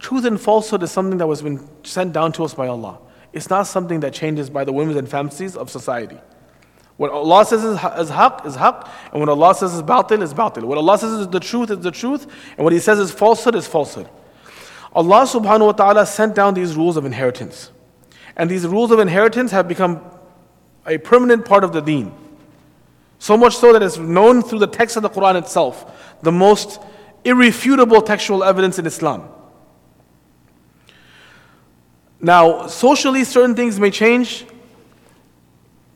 truth 0.00 0.24
and 0.24 0.40
falsehood 0.40 0.82
is 0.82 0.90
something 0.90 1.18
that 1.18 1.26
was 1.26 1.42
been 1.42 1.68
sent 1.84 2.12
down 2.12 2.32
to 2.32 2.44
us 2.44 2.54
by 2.54 2.66
Allah. 2.66 2.98
It's 3.36 3.50
not 3.50 3.66
something 3.66 4.00
that 4.00 4.14
changes 4.14 4.48
by 4.48 4.64
the 4.64 4.72
whims 4.72 4.96
and 4.96 5.06
fancies 5.06 5.56
of 5.56 5.70
society. 5.70 6.18
What 6.96 7.10
Allah 7.10 7.44
says 7.44 7.62
is, 7.62 7.74
is 7.74 8.10
haqq 8.10 8.46
is 8.46 8.56
haqq, 8.56 8.88
and 9.12 9.20
what 9.20 9.28
Allah 9.28 9.54
says 9.54 9.74
is 9.74 9.82
batil 9.82 10.22
is 10.22 10.32
batil. 10.32 10.64
What 10.64 10.78
Allah 10.78 10.96
says 10.96 11.12
is 11.12 11.28
the 11.28 11.38
truth 11.38 11.70
is 11.70 11.80
the 11.80 11.90
truth, 11.90 12.26
and 12.56 12.64
what 12.64 12.72
He 12.72 12.78
says 12.78 12.98
is 12.98 13.12
falsehood 13.12 13.54
is 13.54 13.66
falsehood. 13.66 14.08
Allah 14.94 15.24
subhanahu 15.26 15.66
wa 15.66 15.72
ta'ala 15.72 16.06
sent 16.06 16.34
down 16.34 16.54
these 16.54 16.76
rules 16.76 16.96
of 16.96 17.04
inheritance. 17.04 17.70
And 18.38 18.50
these 18.50 18.66
rules 18.66 18.90
of 18.90 19.00
inheritance 19.00 19.50
have 19.50 19.68
become 19.68 20.00
a 20.86 20.96
permanent 20.96 21.44
part 21.44 21.62
of 21.62 21.74
the 21.74 21.82
deen. 21.82 22.14
So 23.18 23.36
much 23.36 23.54
so 23.54 23.74
that 23.74 23.82
it's 23.82 23.98
known 23.98 24.42
through 24.42 24.60
the 24.60 24.66
text 24.66 24.96
of 24.96 25.02
the 25.02 25.10
Quran 25.10 25.36
itself, 25.36 26.16
the 26.22 26.32
most 26.32 26.80
irrefutable 27.22 28.00
textual 28.00 28.42
evidence 28.42 28.78
in 28.78 28.86
Islam. 28.86 29.28
Now, 32.20 32.66
socially, 32.66 33.24
certain 33.24 33.54
things 33.54 33.78
may 33.78 33.90
change, 33.90 34.46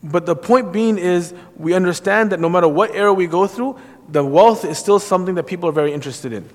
but 0.02 0.26
the 0.26 0.36
point 0.36 0.72
being 0.72 0.98
is 0.98 1.34
we 1.56 1.74
understand 1.74 2.32
that 2.32 2.40
no 2.40 2.48
matter 2.48 2.68
what 2.68 2.94
era 2.94 3.12
we 3.12 3.26
go 3.26 3.46
through, 3.46 3.78
the 4.08 4.24
wealth 4.24 4.64
is 4.64 4.78
still 4.78 4.98
something 4.98 5.34
that 5.36 5.44
people 5.44 5.68
are 5.68 5.72
very 5.72 5.92
interested 5.92 6.32
in. 6.32 6.48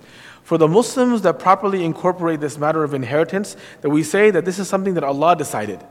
For 0.43 0.57
the 0.57 0.67
Muslims 0.67 1.23
that 1.23 1.39
properly 1.39 1.83
incorporate 1.83 2.39
this 2.39 2.57
matter 2.57 2.83
of 2.83 2.93
inheritance, 2.93 3.55
that 3.81 3.89
we 3.89 4.03
say 4.03 4.29
that 4.31 4.45
this 4.45 4.59
is 4.59 4.67
something 4.67 4.93
that 4.93 5.03
Allah 5.03 5.35
decided. 5.35 5.83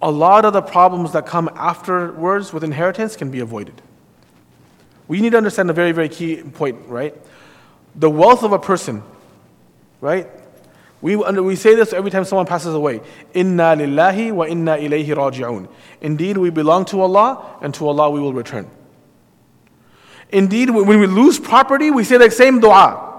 A 0.00 0.10
lot 0.10 0.44
of 0.44 0.52
the 0.52 0.62
problems 0.62 1.12
that 1.12 1.26
come 1.26 1.48
afterwards 1.54 2.52
with 2.52 2.64
inheritance 2.64 3.14
can 3.14 3.30
be 3.30 3.38
avoided. 3.38 3.80
We 5.06 5.20
need 5.20 5.30
to 5.30 5.36
understand 5.36 5.70
a 5.70 5.72
very, 5.72 5.92
very 5.92 6.08
key 6.08 6.42
point, 6.42 6.88
right? 6.88 7.14
The 7.94 8.10
wealth 8.10 8.42
of 8.42 8.52
a 8.52 8.58
person, 8.58 9.04
right? 10.00 10.28
We, 11.02 11.16
we 11.16 11.56
say 11.56 11.74
this 11.74 11.92
every 11.92 12.12
time 12.12 12.24
someone 12.24 12.46
passes 12.46 12.74
away. 12.74 13.00
Inna 13.34 13.74
lillahi 13.76 14.30
wa 14.30 14.44
inna 14.44 14.76
ilayhi 14.76 15.08
raji'un. 15.08 15.68
Indeed, 16.00 16.38
we 16.38 16.48
belong 16.48 16.84
to 16.86 17.00
Allah, 17.00 17.58
and 17.60 17.74
to 17.74 17.88
Allah 17.88 18.08
we 18.08 18.20
will 18.20 18.32
return. 18.32 18.70
Indeed, 20.30 20.70
when 20.70 20.86
we 20.86 21.06
lose 21.08 21.40
property, 21.40 21.90
we 21.90 22.04
say 22.04 22.18
the 22.18 22.30
same 22.30 22.60
dua. 22.60 23.10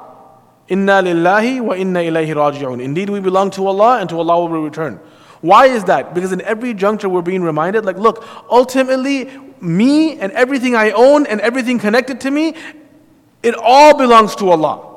Inna 0.69 1.03
lillahi 1.03 1.59
wa 1.59 1.73
inna 1.73 1.99
ilayhi 1.99 2.33
raji'un. 2.33 2.81
Indeed, 2.81 3.09
we 3.09 3.19
belong 3.19 3.51
to 3.51 3.67
Allah, 3.67 3.99
and 3.99 4.09
to 4.09 4.17
Allah 4.17 4.45
we 4.45 4.53
will 4.53 4.63
return. 4.63 5.01
Why 5.41 5.65
is 5.65 5.83
that? 5.83 6.13
Because 6.13 6.31
in 6.31 6.39
every 6.39 6.73
juncture 6.73 7.09
we're 7.09 7.21
being 7.21 7.43
reminded, 7.43 7.83
like, 7.83 7.97
look, 7.97 8.25
ultimately, 8.49 9.29
me 9.59 10.17
and 10.19 10.31
everything 10.31 10.73
I 10.73 10.91
own 10.91 11.25
and 11.25 11.41
everything 11.41 11.79
connected 11.79 12.21
to 12.21 12.31
me, 12.31 12.55
it 13.43 13.55
all 13.55 13.97
belongs 13.97 14.37
to 14.37 14.49
Allah. 14.49 14.92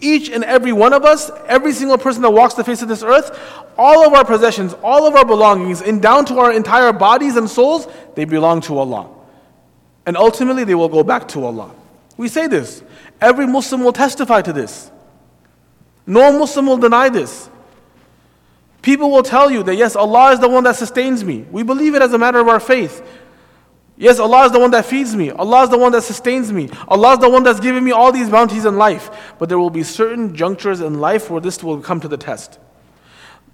Each 0.00 0.28
and 0.28 0.44
every 0.44 0.72
one 0.72 0.92
of 0.92 1.04
us, 1.04 1.30
every 1.46 1.72
single 1.72 1.96
person 1.96 2.22
that 2.22 2.30
walks 2.30 2.54
the 2.54 2.64
face 2.64 2.82
of 2.82 2.88
this 2.88 3.02
earth, 3.02 3.38
all 3.78 4.06
of 4.06 4.12
our 4.12 4.24
possessions, 4.24 4.74
all 4.82 5.06
of 5.06 5.14
our 5.14 5.24
belongings, 5.24 5.80
and 5.80 6.02
down 6.02 6.24
to 6.26 6.38
our 6.38 6.52
entire 6.52 6.92
bodies 6.92 7.36
and 7.36 7.48
souls, 7.48 7.88
they 8.14 8.24
belong 8.24 8.60
to 8.62 8.78
Allah. 8.78 9.08
And 10.04 10.16
ultimately, 10.16 10.64
they 10.64 10.74
will 10.74 10.88
go 10.88 11.02
back 11.02 11.28
to 11.28 11.44
Allah. 11.44 11.70
We 12.16 12.28
say 12.28 12.46
this. 12.46 12.82
Every 13.20 13.46
Muslim 13.46 13.82
will 13.82 13.92
testify 13.92 14.42
to 14.42 14.52
this. 14.52 14.90
No 16.06 16.38
Muslim 16.38 16.66
will 16.66 16.76
deny 16.76 17.08
this. 17.08 17.50
People 18.82 19.10
will 19.10 19.24
tell 19.24 19.50
you 19.50 19.62
that 19.64 19.74
yes, 19.74 19.96
Allah 19.96 20.32
is 20.32 20.38
the 20.38 20.48
one 20.48 20.62
that 20.64 20.76
sustains 20.76 21.24
me. 21.24 21.44
We 21.50 21.64
believe 21.64 21.94
it 21.94 22.02
as 22.02 22.12
a 22.12 22.18
matter 22.18 22.38
of 22.38 22.46
our 22.46 22.60
faith. 22.60 23.02
Yes, 23.98 24.18
Allah 24.18 24.44
is 24.44 24.52
the 24.52 24.60
one 24.60 24.70
that 24.72 24.84
feeds 24.84 25.16
me. 25.16 25.30
Allah 25.30 25.64
is 25.64 25.70
the 25.70 25.78
one 25.78 25.92
that 25.92 26.02
sustains 26.02 26.52
me. 26.52 26.68
Allah 26.86 27.14
is 27.14 27.18
the 27.18 27.30
one 27.30 27.42
that's 27.42 27.60
giving 27.60 27.82
me 27.82 27.92
all 27.92 28.12
these 28.12 28.28
bounties 28.28 28.66
in 28.66 28.76
life. 28.76 29.34
But 29.38 29.48
there 29.48 29.58
will 29.58 29.70
be 29.70 29.82
certain 29.82 30.34
junctures 30.34 30.80
in 30.80 31.00
life 31.00 31.30
where 31.30 31.40
this 31.40 31.62
will 31.64 31.80
come 31.80 32.00
to 32.00 32.08
the 32.08 32.18
test. 32.18 32.58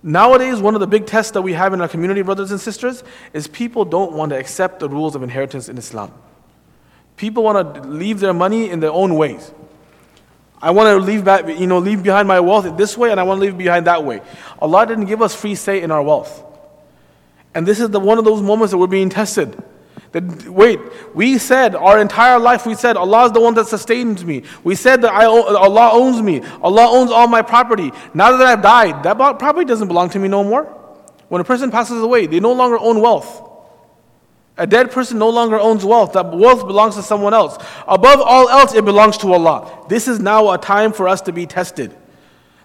Nowadays, 0.02 0.60
one 0.60 0.74
of 0.74 0.80
the 0.80 0.86
big 0.88 1.06
tests 1.06 1.30
that 1.32 1.42
we 1.42 1.52
have 1.52 1.72
in 1.72 1.80
our 1.80 1.86
community, 1.86 2.22
brothers 2.22 2.50
and 2.50 2.60
sisters, 2.60 3.04
is 3.32 3.46
people 3.46 3.84
don't 3.84 4.12
want 4.12 4.30
to 4.30 4.38
accept 4.38 4.80
the 4.80 4.88
rules 4.88 5.14
of 5.14 5.22
inheritance 5.22 5.68
in 5.68 5.78
Islam. 5.78 6.12
People 7.16 7.44
want 7.44 7.74
to 7.76 7.82
leave 7.82 8.18
their 8.18 8.34
money 8.34 8.68
in 8.68 8.80
their 8.80 8.90
own 8.90 9.14
ways. 9.14 9.52
I 10.60 10.72
want 10.72 10.88
to 10.88 10.96
leave 11.04 11.24
back, 11.24 11.46
you 11.46 11.68
know, 11.68 11.78
leave 11.78 12.02
behind 12.02 12.26
my 12.26 12.40
wealth 12.40 12.76
this 12.76 12.98
way, 12.98 13.12
and 13.12 13.20
I 13.20 13.22
want 13.22 13.38
to 13.38 13.46
leave 13.46 13.56
behind 13.56 13.86
that 13.86 14.04
way. 14.04 14.22
Allah 14.60 14.86
didn't 14.86 15.06
give 15.06 15.22
us 15.22 15.36
free 15.36 15.54
say 15.54 15.82
in 15.82 15.92
our 15.92 16.02
wealth. 16.02 16.44
And 17.54 17.64
this 17.64 17.78
is 17.78 17.90
the, 17.90 18.00
one 18.00 18.18
of 18.18 18.24
those 18.24 18.42
moments 18.42 18.72
that 18.72 18.78
we're 18.78 18.86
being 18.88 19.10
tested. 19.10 19.62
That, 20.12 20.46
wait, 20.46 20.78
we 21.14 21.38
said 21.38 21.74
our 21.74 21.98
entire 21.98 22.38
life, 22.38 22.66
we 22.66 22.74
said 22.74 22.96
Allah 22.98 23.26
is 23.26 23.32
the 23.32 23.40
one 23.40 23.54
that 23.54 23.66
sustains 23.66 24.24
me. 24.24 24.42
We 24.62 24.74
said 24.74 25.00
that 25.02 25.12
I, 25.12 25.24
Allah 25.24 25.90
owns 25.92 26.20
me. 26.20 26.42
Allah 26.60 26.86
owns 26.86 27.10
all 27.10 27.26
my 27.26 27.40
property. 27.40 27.90
Now 28.12 28.36
that 28.36 28.46
I've 28.46 28.62
died, 28.62 29.02
that 29.04 29.16
property 29.16 29.64
doesn't 29.64 29.88
belong 29.88 30.10
to 30.10 30.18
me 30.18 30.28
no 30.28 30.44
more. 30.44 30.64
When 31.28 31.40
a 31.40 31.44
person 31.44 31.70
passes 31.70 32.02
away, 32.02 32.26
they 32.26 32.40
no 32.40 32.52
longer 32.52 32.78
own 32.78 33.00
wealth. 33.00 33.48
A 34.58 34.66
dead 34.66 34.90
person 34.90 35.18
no 35.18 35.30
longer 35.30 35.58
owns 35.58 35.82
wealth. 35.82 36.12
That 36.12 36.30
wealth 36.30 36.66
belongs 36.66 36.94
to 36.96 37.02
someone 37.02 37.32
else. 37.32 37.56
Above 37.88 38.20
all 38.20 38.50
else, 38.50 38.74
it 38.74 38.84
belongs 38.84 39.16
to 39.18 39.32
Allah. 39.32 39.86
This 39.88 40.08
is 40.08 40.20
now 40.20 40.50
a 40.50 40.58
time 40.58 40.92
for 40.92 41.08
us 41.08 41.22
to 41.22 41.32
be 41.32 41.46
tested. 41.46 41.96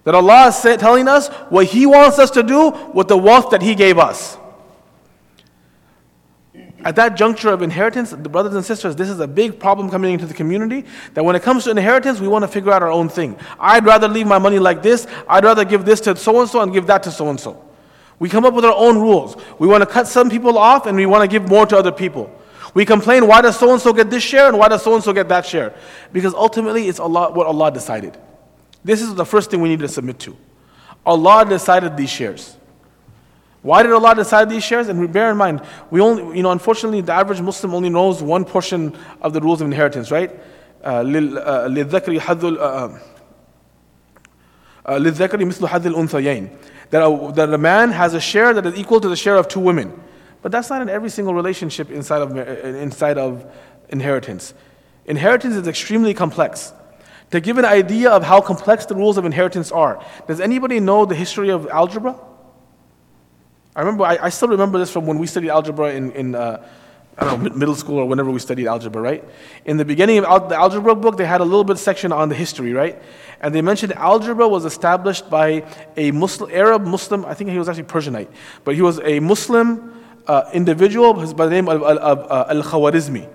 That 0.03 0.15
Allah 0.15 0.49
is 0.49 0.61
telling 0.61 1.07
us 1.07 1.29
what 1.49 1.67
He 1.67 1.85
wants 1.85 2.19
us 2.19 2.29
to 2.31 2.43
do 2.43 2.71
with 2.93 3.07
the 3.07 3.17
wealth 3.17 3.51
that 3.51 3.61
He 3.61 3.73
gave 3.73 3.97
us. 3.97 4.37
At 6.87 6.95
that 6.95 7.17
juncture 7.17 7.49
of 7.49 7.61
inheritance, 7.61 8.11
the 8.11 8.29
brothers 8.29 8.55
and 8.55 8.63
sisters, 8.63 8.95
this 8.95 9.09
is 9.09 9.19
a 9.19 9.27
big 9.27 9.59
problem 9.59 9.89
coming 9.89 10.13
into 10.13 10.25
the 10.25 10.33
community. 10.33 10.85
That 11.15 11.25
when 11.25 11.35
it 11.35 11.43
comes 11.43 11.65
to 11.65 11.71
inheritance, 11.71 12.21
we 12.21 12.29
want 12.29 12.43
to 12.43 12.47
figure 12.47 12.71
out 12.71 12.81
our 12.81 12.89
own 12.89 13.09
thing. 13.09 13.37
I'd 13.59 13.83
rather 13.85 14.07
leave 14.07 14.25
my 14.25 14.39
money 14.39 14.57
like 14.57 14.81
this. 14.81 15.05
I'd 15.27 15.43
rather 15.43 15.65
give 15.65 15.83
this 15.83 15.99
to 16.01 16.15
so 16.15 16.39
and 16.39 16.49
so 16.49 16.61
and 16.61 16.71
give 16.71 16.87
that 16.87 17.03
to 17.03 17.11
so 17.11 17.29
and 17.29 17.37
so. 17.37 17.61
We 18.19 18.29
come 18.29 18.45
up 18.45 18.53
with 18.53 18.63
our 18.63 18.73
own 18.73 18.99
rules. 18.99 19.35
We 19.59 19.67
want 19.67 19.81
to 19.81 19.85
cut 19.85 20.07
some 20.07 20.29
people 20.29 20.57
off 20.57 20.85
and 20.85 20.95
we 20.95 21.05
want 21.05 21.29
to 21.29 21.39
give 21.39 21.49
more 21.49 21.65
to 21.65 21.77
other 21.77 21.91
people. 21.91 22.33
We 22.73 22.85
complain, 22.85 23.27
why 23.27 23.41
does 23.41 23.59
so 23.59 23.73
and 23.73 23.81
so 23.81 23.91
get 23.91 24.09
this 24.09 24.23
share 24.23 24.47
and 24.47 24.57
why 24.57 24.69
does 24.69 24.81
so 24.81 24.95
and 24.95 25.03
so 25.03 25.11
get 25.11 25.27
that 25.27 25.45
share? 25.45 25.75
Because 26.13 26.33
ultimately, 26.33 26.87
it's 26.87 27.01
Allah, 27.01 27.31
what 27.33 27.47
Allah 27.47 27.69
decided. 27.69 28.17
This 28.85 29.01
is 29.01 29.13
the 29.13 29.25
first 29.25 29.51
thing 29.51 29.59
we 29.59 29.67
need 29.67 29.79
to 29.79 29.89
submit 29.89 30.19
to. 30.19 30.37
Allah 31.05 31.43
decided 31.43 31.97
these 31.97 32.09
shares. 32.09 32.56
Why 33.62 33.82
did 33.82 33.92
Allah 33.92 34.14
decide 34.14 34.50
these 34.50 34.64
shares? 34.64 34.88
And 34.88 35.12
bear 35.12 35.30
in 35.30 35.36
mind, 35.36 35.62
we 35.90 36.00
only, 36.00 36.36
you 36.36 36.42
know, 36.42 36.50
unfortunately, 36.50 37.00
the 37.00 37.12
average 37.12 37.40
Muslim 37.40 37.74
only 37.74 37.90
knows 37.90 38.22
one 38.22 38.44
portion 38.44 38.96
of 39.20 39.32
the 39.32 39.40
rules 39.40 39.60
of 39.60 39.66
inheritance, 39.66 40.10
right? 40.10 40.30
للذكر 40.84 42.20
حظ 42.20 42.44
للذكر 44.88 45.44
مثل 45.44 45.66
حظ 45.68 45.86
الأنثيين 45.86 46.48
that 46.90 47.02
a, 47.02 47.32
that 47.32 47.54
a 47.54 47.58
man 47.58 47.90
has 47.90 48.14
a 48.14 48.20
share 48.20 48.52
that 48.52 48.66
is 48.66 48.78
equal 48.78 49.00
to 49.00 49.08
the 49.08 49.16
share 49.16 49.36
of 49.36 49.48
two 49.48 49.60
women. 49.60 49.98
But 50.42 50.52
that's 50.52 50.68
not 50.68 50.82
in 50.82 50.88
every 50.90 51.08
single 51.08 51.34
relationship 51.34 51.90
inside 51.90 52.20
of, 52.20 52.36
inside 52.36 53.16
of 53.16 53.50
inheritance. 53.88 54.52
Inheritance 55.06 55.54
is 55.54 55.66
extremely 55.66 56.12
complex. 56.12 56.72
To 57.30 57.40
give 57.40 57.56
an 57.56 57.64
idea 57.64 58.10
of 58.10 58.24
how 58.24 58.42
complex 58.42 58.84
the 58.84 58.94
rules 58.94 59.16
of 59.16 59.24
inheritance 59.24 59.72
are, 59.72 60.04
does 60.26 60.38
anybody 60.38 60.80
know 60.80 61.06
the 61.06 61.14
history 61.14 61.48
of 61.48 61.66
algebra? 61.68 62.14
I 63.77 63.81
remember, 63.81 64.05
I, 64.05 64.17
I 64.23 64.29
still 64.29 64.47
remember 64.47 64.79
this 64.79 64.89
from 64.89 65.05
when 65.05 65.19
we 65.19 65.27
studied 65.27 65.51
algebra 65.51 65.93
in, 65.93 66.11
in 66.13 66.33
uh, 66.33 66.67
I 67.15 67.25
don't 67.25 67.43
know, 67.43 67.49
middle 67.55 67.75
school 67.75 67.99
or 67.99 68.07
whenever 68.07 68.31
we 68.31 68.39
studied 68.39 68.65
algebra, 68.65 68.99
right? 68.99 69.23
In 69.65 69.77
the 69.77 69.85
beginning 69.85 70.17
of 70.17 70.25
al- 70.25 70.47
the 70.47 70.55
algebra 70.55 70.95
book, 70.95 71.15
they 71.15 71.25
had 71.25 71.41
a 71.41 71.43
little 71.43 71.63
bit 71.63 71.77
section 71.77 72.11
on 72.11 72.27
the 72.27 72.33
history, 72.33 72.73
right? 72.73 72.99
And 73.39 73.53
they 73.53 73.61
mentioned 73.61 73.93
algebra 73.93 74.47
was 74.47 74.65
established 74.65 75.29
by 75.29 75.63
a 75.95 76.09
Muslim, 76.09 76.49
Arab 76.51 76.87
Muslim, 76.87 77.23
I 77.25 77.35
think 77.35 77.51
he 77.51 77.59
was 77.59 77.69
actually 77.69 77.83
Persianite, 77.83 78.29
but 78.63 78.73
he 78.73 78.81
was 78.81 78.99
a 79.01 79.19
Muslim 79.19 80.03
uh, 80.25 80.49
individual 80.53 81.13
by 81.35 81.45
the 81.45 81.51
name 81.51 81.69
of, 81.69 81.83
of, 81.83 81.97
of 81.97 82.31
uh, 82.31 82.45
Al 82.49 82.63
Khawarizmi, 82.63 83.29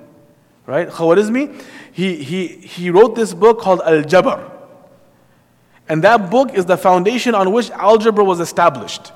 right? 0.67 0.89
Khawarizmi, 0.89 1.63
he, 1.93 2.17
he, 2.17 2.49
he 2.49 2.91
wrote 2.91 3.15
this 3.15 3.33
book 3.33 3.61
called 3.61 3.81
Al 3.83 4.03
Jabr. 4.03 4.51
And 5.89 6.03
that 6.03 6.31
book 6.31 6.53
is 6.53 6.65
the 6.65 6.77
foundation 6.77 7.37
on 7.37 7.53
which 7.53 7.71
algebra 7.71 8.25
was 8.25 8.41
established. 8.41 9.13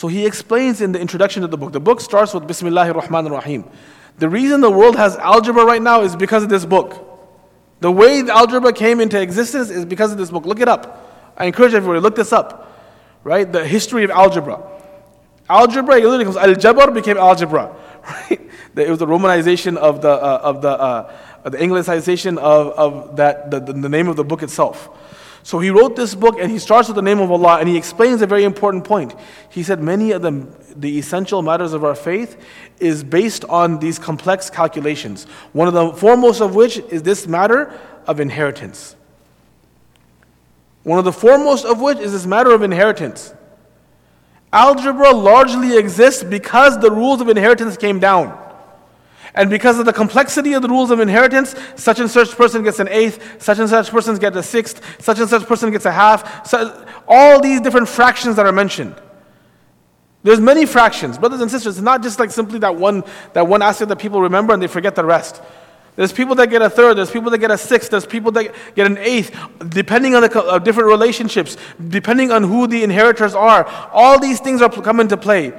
So 0.00 0.08
he 0.08 0.24
explains 0.24 0.80
in 0.80 0.92
the 0.92 0.98
introduction 0.98 1.42
to 1.42 1.46
the 1.46 1.58
book. 1.58 1.72
The 1.72 1.78
book 1.78 2.00
starts 2.00 2.32
with 2.32 2.44
Bismillahir 2.44 2.94
Rahmanir 2.94 3.32
Rahim. 3.32 3.68
The 4.16 4.30
reason 4.30 4.62
the 4.62 4.70
world 4.70 4.96
has 4.96 5.14
algebra 5.18 5.62
right 5.66 5.82
now 5.82 6.00
is 6.00 6.16
because 6.16 6.42
of 6.42 6.48
this 6.48 6.64
book. 6.64 7.06
The 7.80 7.92
way 7.92 8.22
the 8.22 8.32
algebra 8.32 8.72
came 8.72 9.00
into 9.00 9.20
existence 9.20 9.68
is 9.68 9.84
because 9.84 10.10
of 10.10 10.16
this 10.16 10.30
book. 10.30 10.46
Look 10.46 10.58
it 10.58 10.68
up. 10.68 11.34
I 11.36 11.44
encourage 11.44 11.74
everybody, 11.74 12.00
look 12.00 12.16
this 12.16 12.32
up. 12.32 12.74
Right? 13.24 13.52
The 13.52 13.66
history 13.66 14.02
of 14.04 14.10
algebra. 14.10 14.62
Algebra, 15.50 15.96
it 15.96 16.04
literally 16.04 16.24
comes, 16.24 16.38
al-jabr 16.38 16.94
became 16.94 17.18
algebra, 17.18 17.76
right? 18.02 18.40
It 18.74 18.88
was 18.88 19.00
the 19.00 19.06
romanization 19.06 19.76
of 19.76 20.00
the, 20.00 20.12
uh, 20.12 20.40
of 20.42 20.62
the, 20.62 20.70
uh, 20.70 21.14
the 21.44 21.58
anglicization 21.58 22.38
of, 22.38 22.68
of 22.68 23.16
that, 23.16 23.50
the, 23.50 23.60
the 23.60 23.88
name 23.90 24.08
of 24.08 24.16
the 24.16 24.24
book 24.24 24.42
itself. 24.42 24.88
So 25.42 25.58
he 25.58 25.70
wrote 25.70 25.96
this 25.96 26.14
book 26.14 26.36
and 26.38 26.50
he 26.50 26.58
starts 26.58 26.88
with 26.88 26.96
the 26.96 27.02
name 27.02 27.18
of 27.18 27.30
Allah 27.30 27.58
and 27.58 27.68
he 27.68 27.76
explains 27.76 28.20
a 28.22 28.26
very 28.26 28.44
important 28.44 28.84
point. 28.84 29.14
He 29.48 29.62
said 29.62 29.80
many 29.80 30.12
of 30.12 30.22
the, 30.22 30.46
the 30.76 30.98
essential 30.98 31.42
matters 31.42 31.72
of 31.72 31.82
our 31.84 31.94
faith 31.94 32.40
is 32.78 33.02
based 33.02 33.44
on 33.46 33.78
these 33.78 33.98
complex 33.98 34.50
calculations. 34.50 35.24
One 35.52 35.66
of 35.66 35.74
the 35.74 35.92
foremost 35.92 36.40
of 36.40 36.54
which 36.54 36.78
is 36.78 37.02
this 37.02 37.26
matter 37.26 37.78
of 38.06 38.20
inheritance. 38.20 38.96
One 40.82 40.98
of 40.98 41.04
the 41.04 41.12
foremost 41.12 41.64
of 41.64 41.80
which 41.80 41.98
is 41.98 42.12
this 42.12 42.26
matter 42.26 42.52
of 42.52 42.62
inheritance. 42.62 43.34
Algebra 44.52 45.12
largely 45.12 45.76
exists 45.76 46.24
because 46.24 46.78
the 46.80 46.90
rules 46.90 47.20
of 47.20 47.28
inheritance 47.28 47.76
came 47.76 48.00
down. 48.00 48.49
And 49.34 49.48
because 49.48 49.78
of 49.78 49.86
the 49.86 49.92
complexity 49.92 50.54
of 50.54 50.62
the 50.62 50.68
rules 50.68 50.90
of 50.90 51.00
inheritance, 51.00 51.54
such 51.76 52.00
and 52.00 52.10
such 52.10 52.36
person 52.36 52.62
gets 52.64 52.80
an 52.80 52.88
eighth, 52.88 53.42
such 53.42 53.58
and 53.58 53.68
such 53.68 53.90
person 53.90 54.16
gets 54.16 54.36
a 54.36 54.42
sixth, 54.42 54.82
such 55.00 55.18
and 55.20 55.28
such 55.28 55.46
person 55.46 55.70
gets 55.70 55.86
a 55.86 55.92
half, 55.92 56.46
so 56.46 56.86
all 57.06 57.40
these 57.40 57.60
different 57.60 57.88
fractions 57.88 58.36
that 58.36 58.46
are 58.46 58.52
mentioned. 58.52 58.94
There's 60.22 60.40
many 60.40 60.66
fractions. 60.66 61.16
Brothers 61.16 61.40
and 61.40 61.50
sisters, 61.50 61.78
it's 61.78 61.84
not 61.84 62.02
just 62.02 62.18
like 62.18 62.30
simply 62.30 62.58
that 62.58 62.76
one, 62.76 63.04
that 63.32 63.46
one 63.46 63.62
aspect 63.62 63.88
that 63.88 63.98
people 63.98 64.20
remember 64.20 64.52
and 64.52 64.62
they 64.62 64.66
forget 64.66 64.94
the 64.94 65.04
rest. 65.04 65.40
There's 65.96 66.12
people 66.12 66.34
that 66.36 66.48
get 66.48 66.62
a 66.62 66.70
third, 66.70 66.96
there's 66.96 67.10
people 67.10 67.30
that 67.30 67.38
get 67.38 67.50
a 67.50 67.58
sixth, 67.58 67.90
there's 67.90 68.06
people 68.06 68.32
that 68.32 68.54
get 68.74 68.86
an 68.86 68.98
eighth, 68.98 69.36
depending 69.68 70.14
on 70.14 70.22
the 70.22 70.42
uh, 70.42 70.58
different 70.58 70.88
relationships, 70.88 71.56
depending 71.88 72.30
on 72.30 72.42
who 72.42 72.66
the 72.66 72.82
inheritors 72.82 73.34
are. 73.34 73.66
All 73.92 74.18
these 74.18 74.40
things 74.40 74.62
are 74.62 74.70
come 74.70 75.00
into 75.00 75.16
play. 75.16 75.52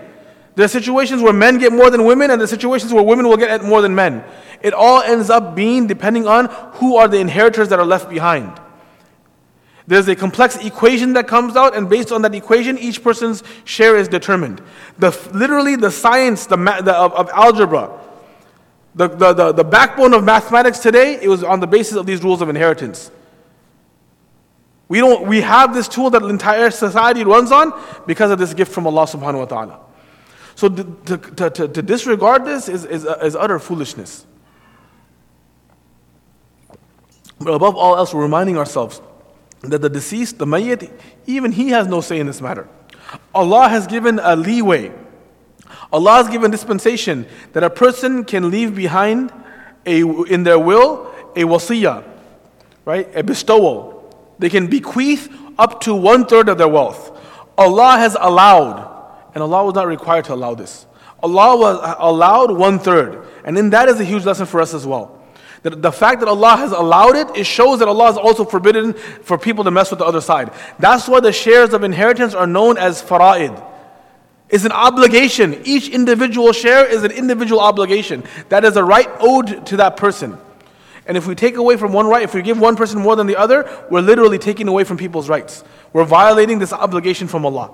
There 0.56 0.66
are 0.66 0.70
situations 0.70 1.22
where 1.22 1.34
men 1.34 1.58
get 1.58 1.72
more 1.72 1.89
than 1.89 2.06
women, 2.06 2.30
and 2.30 2.39
there 2.39 2.43
are 2.43 2.47
situations 2.47 2.93
where 2.93 3.04
women 3.04 3.28
will 3.28 3.38
get 3.38 3.64
more 3.64 3.82
than 3.82 3.95
men. 3.95 4.24
It 4.62 4.74
all 4.74 5.02
ends 5.02 5.30
up 5.30 5.56
being 5.56 5.88
depending 5.88 6.28
on 6.28 6.47
who 6.74 6.97
are 6.97 7.08
the 7.08 7.20
inheritors 7.20 7.70
that 7.70 7.80
are 7.80 7.86
left 7.86 8.10
behind. 8.10 8.60
There's 9.88 10.08
a 10.08 10.16
complex 10.16 10.58
equation 10.58 11.14
that 11.14 11.28
comes 11.28 11.56
out, 11.56 11.76
and 11.76 11.89
based 11.89 12.12
on 12.12 12.22
that 12.22 12.36
equation, 12.36 12.78
each 12.78 13.04
person's 13.04 13.43
share 13.64 13.97
is 13.97 14.08
determined. 14.08 14.62
The, 14.99 15.12
literally, 15.34 15.76
the 15.76 15.91
science 15.91 16.45
the, 16.45 16.58
the, 16.58 16.93
of, 16.93 17.14
of 17.14 17.30
algebra, 17.30 17.97
the, 18.93 19.08
the, 19.08 19.34
the, 19.34 19.52
the 19.54 19.64
backbone 19.64 20.14
of 20.14 20.24
mathematics 20.24 20.80
today, 20.80 21.18
it 21.22 21.28
was 21.28 21.43
on 21.43 21.60
the 21.62 21.68
basis 21.68 21.95
of 21.95 22.06
these 22.06 22.24
rules 22.24 22.41
of 22.41 22.49
inheritance. 22.49 23.10
We, 24.88 24.99
don't, 24.99 25.28
we 25.28 25.41
have 25.41 25.74
this 25.74 25.88
tool 25.88 26.10
that 26.10 26.22
the 26.22 26.28
entire 26.28 26.70
society 26.70 27.24
runs 27.24 27.52
on 27.52 27.74
because 28.06 28.32
of 28.32 28.39
this 28.39 28.54
gift 28.54 28.74
from 28.74 28.86
Allah 28.86 29.04
subhanahu 29.04 29.39
wa 29.39 29.45
ta'ala. 29.45 29.80
So 30.62 30.70
to, 30.70 31.18
to, 31.18 31.49
to, 31.49 31.68
to 31.70 31.82
disregard 31.82 32.45
this 32.45 32.70
is, 32.70 32.86
is, 32.86 33.03
uh, 33.03 33.18
is 33.24 33.36
utter 33.36 33.57
foolishness. 33.57 34.28
But 37.39 37.53
above 37.55 37.76
all 37.76 37.97
else, 37.97 38.14
we're 38.14 38.22
reminding 38.22 38.59
ourselves 38.59 39.01
that 39.62 39.82
the 39.82 39.89
deceased, 39.89 40.38
the 40.38 40.45
mayyit, 40.45 40.91
even 41.26 41.51
he 41.51 41.70
has 41.70 41.88
no 41.88 41.99
say 41.99 42.20
in 42.20 42.28
this 42.28 42.41
matter. 42.41 42.70
Allah 43.34 43.70
has 43.70 43.88
given 43.88 44.20
a 44.22 44.36
leeway. 44.36 44.91
Allah 45.91 46.12
has 46.18 46.30
given 46.30 46.51
dispensation 46.51 47.26
that 47.53 47.64
a 47.64 47.70
person 47.72 48.24
can 48.24 48.51
leave 48.51 48.76
behind 48.76 49.34
a, 49.88 50.03
in 50.26 50.43
their 50.43 50.59
will 50.59 51.12
a 51.36 51.41
wasiyah, 51.41 52.07
right? 52.86 53.09
A 53.16 53.24
bestowal. 53.24 54.16
They 54.38 54.51
can 54.51 54.68
bequeath 54.68 55.28
up 55.57 55.82
to 55.82 55.95
one 55.95 56.28
third 56.28 56.49
of 56.49 56.59
their 56.59 56.68
wealth. 56.68 57.20
Allah 57.57 57.97
has 57.97 58.16
allowed 58.20 58.91
and 59.34 59.44
Allah 59.44 59.66
was 59.66 59.76
not 59.76 59.88
required 59.88 60.26
to 60.26 60.34
allow 60.34 60.56
this. 60.56 60.86
Allah 61.24 61.58
was 61.58 61.80
uh, 61.80 61.96
allowed 62.00 62.52
one 62.52 62.80
third. 62.80 63.28
And 63.44 63.58
in 63.58 63.70
that 63.72 63.90
is 63.90 64.00
a 64.00 64.04
huge 64.04 64.26
lesson 64.26 64.46
for 64.46 64.62
us 64.62 64.74
as 64.74 64.86
well. 64.86 65.20
That 65.64 65.82
the 65.82 65.92
fact 65.92 66.22
that 66.22 66.30
Allah 66.30 66.58
has 66.58 66.72
allowed 66.72 67.16
it, 67.16 67.38
it 67.38 67.46
shows 67.46 67.80
that 67.80 67.88
Allah 67.88 68.06
has 68.08 68.18
also 68.18 68.44
forbidden 68.44 68.94
for 68.94 69.38
people 69.38 69.64
to 69.64 69.72
mess 69.72 69.92
with 69.92 70.00
the 70.00 70.06
other 70.06 70.22
side. 70.22 70.52
That's 70.80 71.08
why 71.08 71.20
the 71.20 71.32
shares 71.32 71.74
of 71.74 71.84
inheritance 71.84 72.34
are 72.34 72.48
known 72.48 72.78
as 72.78 73.02
fara'id. 73.02 73.68
It's 74.50 74.66
an 74.66 74.72
obligation. 74.72 75.62
Each 75.64 75.88
individual 75.88 76.52
share 76.52 76.86
is 76.86 77.04
an 77.04 77.12
individual 77.12 77.62
obligation. 77.62 78.24
That 78.50 78.66
is 78.66 78.76
a 78.76 78.84
right 78.84 79.08
owed 79.20 79.66
to 79.68 79.78
that 79.78 79.98
person. 79.98 80.38
And 81.06 81.16
if 81.16 81.26
we 81.26 81.36
take 81.36 81.56
away 81.56 81.78
from 81.78 81.94
one 81.94 82.08
right, 82.08 82.24
if 82.24 82.34
we 82.34 82.42
give 82.42 82.60
one 82.60 82.76
person 82.76 83.00
more 83.00 83.16
than 83.16 83.28
the 83.28 83.38
other, 83.38 83.70
we're 83.90 84.02
literally 84.02 84.38
taking 84.38 84.68
away 84.68 84.84
from 84.84 84.98
people's 84.98 85.30
rights. 85.30 85.64
We're 85.94 86.06
violating 86.06 86.60
this 86.60 86.74
obligation 86.74 87.28
from 87.28 87.46
Allah. 87.46 87.72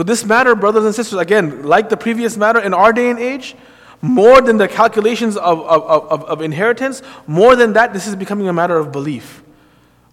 So, 0.00 0.04
this 0.04 0.24
matter, 0.24 0.54
brothers 0.54 0.86
and 0.86 0.94
sisters, 0.94 1.18
again, 1.18 1.62
like 1.64 1.90
the 1.90 1.96
previous 1.98 2.34
matter 2.38 2.58
in 2.58 2.72
our 2.72 2.90
day 2.90 3.10
and 3.10 3.18
age, 3.18 3.54
more 4.00 4.40
than 4.40 4.56
the 4.56 4.66
calculations 4.66 5.36
of, 5.36 5.60
of, 5.60 5.82
of, 5.82 6.24
of, 6.24 6.40
inheritance, 6.40 7.02
more 7.26 7.54
than 7.54 7.74
that, 7.74 7.92
this 7.92 8.06
is 8.06 8.16
becoming 8.16 8.48
a 8.48 8.52
matter 8.54 8.78
of 8.78 8.92
belief. 8.92 9.42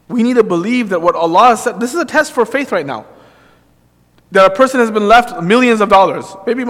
We 0.10 0.24
need 0.24 0.34
to 0.34 0.44
believe 0.44 0.90
that 0.90 1.02
what 1.02 1.16
Allah 1.16 1.56
said, 1.56 1.80
this 1.80 1.94
is 1.94 2.02
a 2.02 2.06
test 2.06 2.34
for 2.34 2.46
faith 2.46 2.74
right 2.74 2.86
now. 2.86 3.06
That 4.32 4.52
a 4.52 4.54
person 4.54 4.82
has 4.82 4.92
been 4.92 5.08
left 5.08 5.42
millions 5.42 5.80
of 5.80 5.88
dollars. 5.88 6.36
Maybe 6.46 6.66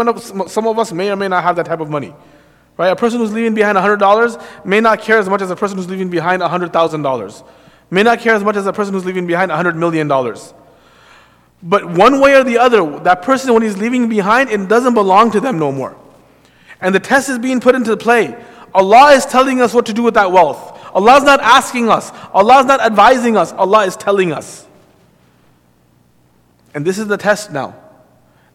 some 0.48 0.68
of 0.68 0.78
us 0.78 0.94
may 0.94 1.10
or 1.10 1.16
may 1.16 1.28
not 1.28 1.42
have 1.42 1.56
that 1.56 1.66
type 1.66 1.80
of 1.80 1.90
money. 1.90 2.14
Right? 2.78 2.90
A 2.90 2.96
person 2.96 3.18
who's 3.20 3.34
leaving 3.34 3.56
behind 3.56 3.80
$100 3.80 4.64
may 4.64 4.80
not 4.80 5.02
care 5.02 5.18
as 5.18 5.28
much 5.28 5.42
as 5.42 5.50
a 5.50 5.56
person 5.56 5.76
who's 5.76 5.90
leaving 5.90 6.12
behind 6.12 6.44
$100,000. 6.44 7.44
May 7.90 8.04
not 8.04 8.20
care 8.20 8.36
as 8.36 8.44
much 8.44 8.58
as 8.58 8.68
a 8.68 8.74
person 8.74 8.94
who's 8.94 9.06
leaving 9.06 9.26
behind 9.26 9.50
$100 9.50 9.76
million. 9.76 10.08
But 11.64 11.90
one 11.90 12.20
way 12.22 12.36
or 12.36 12.44
the 12.44 12.60
other, 12.60 13.00
that 13.00 13.24
person, 13.24 13.54
when 13.54 13.64
he's 13.64 13.78
leaving 13.78 14.10
behind, 14.10 14.50
it 14.50 14.68
doesn't 14.68 14.94
belong 14.94 15.32
to 15.32 15.40
them 15.40 15.58
no 15.58 15.72
more. 15.72 15.96
And 16.80 16.94
the 16.94 17.00
test 17.00 17.30
is 17.30 17.40
being 17.40 17.60
put 17.60 17.74
into 17.76 17.98
play. 17.98 18.36
Allah 18.74 19.14
is 19.14 19.26
telling 19.26 19.62
us 19.62 19.74
what 19.74 19.88
to 19.88 19.94
do 19.94 20.04
with 20.04 20.14
that 20.14 20.32
wealth. 20.32 20.76
Allah 20.94 21.18
is 21.18 21.24
not 21.24 21.40
asking 21.42 21.90
us, 21.90 22.12
Allah 22.34 22.60
is 22.60 22.66
not 22.66 22.80
advising 22.80 23.38
us, 23.38 23.52
Allah 23.54 23.86
is 23.86 23.96
telling 23.96 24.32
us. 24.32 24.68
And 26.74 26.86
this 26.86 27.00
is 27.00 27.08
the 27.08 27.18
test 27.18 27.52
now. 27.52 27.76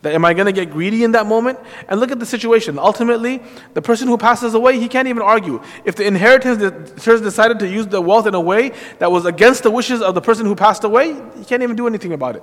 That 0.02 0.14
am 0.14 0.24
I 0.24 0.34
going 0.34 0.46
to 0.46 0.52
get 0.52 0.70
greedy 0.72 1.04
in 1.04 1.12
that 1.12 1.26
moment? 1.26 1.60
And 1.88 2.00
look 2.00 2.10
at 2.10 2.18
the 2.18 2.26
situation. 2.26 2.76
Ultimately, 2.78 3.40
the 3.74 3.82
person 3.82 4.08
who 4.08 4.18
passes 4.18 4.54
away, 4.54 4.80
he 4.80 4.88
can't 4.88 5.06
even 5.06 5.22
argue. 5.22 5.62
If 5.84 5.94
the 5.94 6.04
inheritance 6.04 6.58
that 6.58 7.22
decided 7.22 7.60
to 7.60 7.68
use 7.68 7.86
the 7.86 8.00
wealth 8.00 8.26
in 8.26 8.34
a 8.34 8.40
way 8.40 8.72
that 8.98 9.12
was 9.12 9.26
against 9.26 9.62
the 9.62 9.70
wishes 9.70 10.02
of 10.02 10.16
the 10.16 10.20
person 10.20 10.46
who 10.46 10.56
passed 10.56 10.82
away, 10.82 11.14
he 11.38 11.44
can't 11.44 11.62
even 11.62 11.76
do 11.76 11.86
anything 11.86 12.12
about 12.12 12.34
it. 12.34 12.42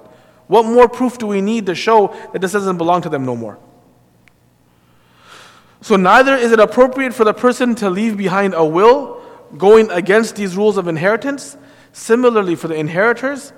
What 0.50 0.66
more 0.66 0.90
proof 0.90 1.20
do 1.20 1.28
we 1.28 1.42
need 1.42 1.68
to 1.68 1.76
show 1.76 2.08
that 2.34 2.40
this 2.40 2.54
doesn't 2.54 2.80
belong 2.80 3.04
to 3.04 3.10
them 3.10 3.24
no 3.24 3.36
more? 3.36 3.60
So, 5.82 5.96
neither 5.96 6.36
is 6.36 6.52
it 6.52 6.60
appropriate 6.60 7.14
for 7.14 7.24
the 7.24 7.36
person 7.36 7.76
to 7.76 7.90
leave 7.92 8.18
behind 8.18 8.56
a 8.56 8.66
will 8.66 9.22
going 9.60 9.92
against 9.92 10.36
these 10.36 10.58
rules 10.58 10.76
of 10.78 10.88
inheritance. 10.88 11.56
Similarly, 11.94 12.56
for 12.56 12.68
the 12.68 12.74
inheritors, 12.74 13.54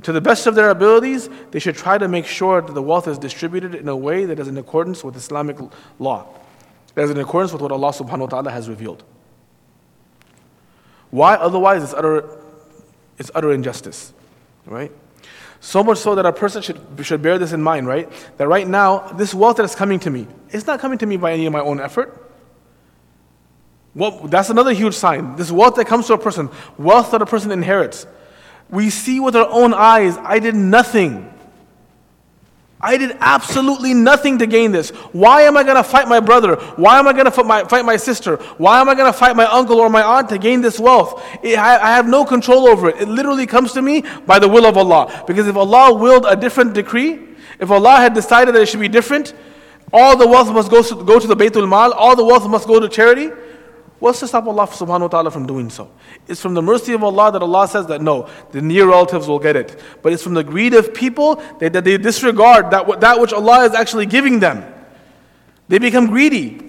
to 0.00 0.12
the 0.12 0.20
best 0.22 0.46
of 0.46 0.54
their 0.54 0.70
abilities, 0.70 1.28
they 1.50 1.58
should 1.58 1.76
try 1.76 1.98
to 1.98 2.08
make 2.08 2.24
sure 2.24 2.62
that 2.62 2.72
the 2.72 2.80
wealth 2.80 3.06
is 3.06 3.18
distributed 3.18 3.74
in 3.74 3.86
a 3.86 3.96
way 3.96 4.24
that 4.24 4.38
is 4.38 4.48
in 4.48 4.56
accordance 4.56 5.04
with 5.04 5.16
Islamic 5.16 5.58
law, 5.98 6.26
that 6.94 7.02
is 7.02 7.10
in 7.10 7.18
accordance 7.18 7.52
with 7.52 7.60
what 7.60 7.70
Allah 7.70 7.92
subhanahu 7.92 8.20
wa 8.20 8.26
ta'ala 8.26 8.50
has 8.50 8.66
revealed. 8.66 9.04
Why? 11.10 11.34
Otherwise, 11.34 11.82
it's 11.82 11.92
utter, 11.92 12.42
it's 13.18 13.30
utter 13.34 13.52
injustice, 13.52 14.14
right? 14.64 14.90
So 15.60 15.84
much 15.84 15.98
so 15.98 16.14
that 16.14 16.24
a 16.24 16.32
person 16.32 16.62
should, 16.62 16.80
should 17.02 17.20
bear 17.20 17.38
this 17.38 17.52
in 17.52 17.62
mind, 17.62 17.86
right? 17.86 18.10
That 18.38 18.48
right 18.48 18.66
now, 18.66 19.00
this 19.12 19.34
wealth 19.34 19.58
that 19.58 19.64
is 19.64 19.74
coming 19.74 20.00
to 20.00 20.10
me, 20.10 20.26
it's 20.48 20.66
not 20.66 20.80
coming 20.80 20.98
to 20.98 21.06
me 21.06 21.18
by 21.18 21.32
any 21.32 21.44
of 21.46 21.52
my 21.52 21.60
own 21.60 21.80
effort. 21.80 22.30
Well, 23.94 24.26
that's 24.28 24.50
another 24.50 24.72
huge 24.72 24.94
sign. 24.94 25.36
This 25.36 25.50
wealth 25.50 25.74
that 25.74 25.86
comes 25.86 26.06
to 26.06 26.14
a 26.14 26.18
person, 26.18 26.48
wealth 26.78 27.10
that 27.10 27.20
a 27.20 27.26
person 27.26 27.50
inherits. 27.50 28.06
We 28.70 28.88
see 28.88 29.20
with 29.20 29.36
our 29.36 29.48
own 29.48 29.74
eyes, 29.74 30.16
I 30.16 30.38
did 30.38 30.54
nothing 30.54 31.32
I 32.82 32.96
did 32.96 33.16
absolutely 33.20 33.92
nothing 33.92 34.38
to 34.38 34.46
gain 34.46 34.72
this. 34.72 34.88
Why 35.12 35.42
am 35.42 35.56
I 35.56 35.64
going 35.64 35.76
to 35.76 35.84
fight 35.84 36.08
my 36.08 36.18
brother? 36.18 36.56
Why 36.76 36.98
am 36.98 37.06
I 37.06 37.12
going 37.12 37.26
to 37.26 37.30
fight 37.30 37.84
my, 37.84 37.96
sister? 37.96 38.36
Why 38.56 38.80
am 38.80 38.88
I 38.88 38.94
going 38.94 39.12
to 39.12 39.18
fight 39.18 39.36
my 39.36 39.44
uncle 39.44 39.78
or 39.78 39.90
my 39.90 40.02
aunt 40.02 40.30
to 40.30 40.38
gain 40.38 40.62
this 40.62 40.80
wealth? 40.80 41.22
It, 41.42 41.58
I, 41.58 41.74
I 41.76 41.94
have 41.96 42.08
no 42.08 42.24
control 42.24 42.66
over 42.66 42.88
it. 42.88 43.02
It 43.02 43.08
literally 43.08 43.46
comes 43.46 43.72
to 43.74 43.82
me 43.82 44.04
by 44.24 44.38
the 44.38 44.48
will 44.48 44.64
of 44.64 44.78
Allah. 44.78 45.24
Because 45.26 45.46
if 45.46 45.56
Allah 45.56 45.92
willed 45.92 46.24
a 46.26 46.34
different 46.34 46.72
decree, 46.72 47.20
if 47.58 47.70
Allah 47.70 47.96
had 47.96 48.14
decided 48.14 48.54
that 48.54 48.62
it 48.62 48.68
should 48.70 48.80
be 48.80 48.88
different, 48.88 49.34
all 49.92 50.16
the 50.16 50.26
wealth 50.26 50.50
must 50.50 50.70
go 50.70 50.82
to, 50.82 51.04
go 51.04 51.18
to 51.18 51.26
the 51.26 51.36
Baytul 51.36 51.68
Mal, 51.68 51.92
all 51.92 52.16
the 52.16 52.24
wealth 52.24 52.48
must 52.48 52.66
go 52.66 52.80
to 52.80 52.88
charity, 52.88 53.30
What's 54.00 54.20
to 54.20 54.26
stop 54.26 54.46
Allah 54.46 54.66
subhanahu 54.66 55.02
wa 55.02 55.08
ta'ala 55.08 55.30
from 55.30 55.46
doing 55.46 55.68
so? 55.68 55.90
It's 56.26 56.40
from 56.40 56.54
the 56.54 56.62
mercy 56.62 56.94
of 56.94 57.04
Allah 57.04 57.30
that 57.32 57.42
Allah 57.42 57.68
says 57.68 57.86
that 57.88 58.00
no, 58.00 58.30
the 58.50 58.62
near 58.62 58.88
relatives 58.88 59.28
will 59.28 59.38
get 59.38 59.56
it. 59.56 59.78
But 60.02 60.14
it's 60.14 60.22
from 60.22 60.32
the 60.32 60.42
greed 60.42 60.72
of 60.72 60.94
people 60.94 61.36
that, 61.58 61.74
that 61.74 61.84
they 61.84 61.98
disregard 61.98 62.70
that, 62.70 63.00
that 63.02 63.20
which 63.20 63.34
Allah 63.34 63.66
is 63.66 63.74
actually 63.74 64.06
giving 64.06 64.40
them. 64.40 64.64
They 65.68 65.78
become 65.78 66.06
greedy. 66.06 66.66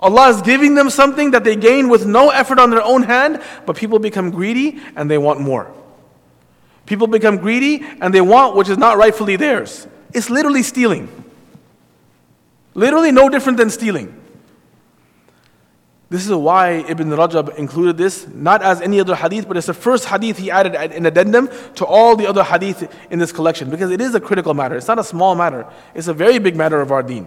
Allah 0.00 0.28
is 0.28 0.40
giving 0.40 0.76
them 0.76 0.88
something 0.88 1.32
that 1.32 1.42
they 1.42 1.56
gain 1.56 1.88
with 1.88 2.06
no 2.06 2.30
effort 2.30 2.60
on 2.60 2.70
their 2.70 2.82
own 2.82 3.02
hand, 3.02 3.42
but 3.66 3.76
people 3.76 3.98
become 3.98 4.30
greedy 4.30 4.80
and 4.94 5.10
they 5.10 5.18
want 5.18 5.40
more. 5.40 5.72
People 6.86 7.08
become 7.08 7.38
greedy 7.38 7.84
and 8.00 8.14
they 8.14 8.20
want 8.20 8.54
which 8.54 8.68
is 8.68 8.78
not 8.78 8.98
rightfully 8.98 9.34
theirs. 9.34 9.88
It's 10.14 10.30
literally 10.30 10.62
stealing. 10.62 11.08
Literally 12.74 13.10
no 13.10 13.28
different 13.28 13.58
than 13.58 13.70
stealing. 13.70 14.22
This 16.08 16.24
is 16.24 16.32
why 16.32 16.84
Ibn 16.88 17.08
Rajab 17.08 17.56
included 17.56 17.96
this, 17.96 18.28
not 18.28 18.62
as 18.62 18.80
any 18.80 19.00
other 19.00 19.16
hadith, 19.16 19.48
but 19.48 19.56
it's 19.56 19.66
the 19.66 19.74
first 19.74 20.04
hadith 20.04 20.38
he 20.38 20.52
added 20.52 20.74
in 20.92 21.04
addendum 21.04 21.48
to 21.74 21.84
all 21.84 22.14
the 22.14 22.28
other 22.28 22.44
hadith 22.44 22.94
in 23.10 23.18
this 23.18 23.32
collection, 23.32 23.70
because 23.70 23.90
it 23.90 24.00
is 24.00 24.14
a 24.14 24.20
critical 24.20 24.54
matter. 24.54 24.76
It's 24.76 24.86
not 24.86 25.00
a 25.00 25.04
small 25.04 25.34
matter, 25.34 25.66
it's 25.94 26.06
a 26.06 26.14
very 26.14 26.38
big 26.38 26.54
matter 26.54 26.80
of 26.80 26.92
our 26.92 27.02
deen. 27.02 27.26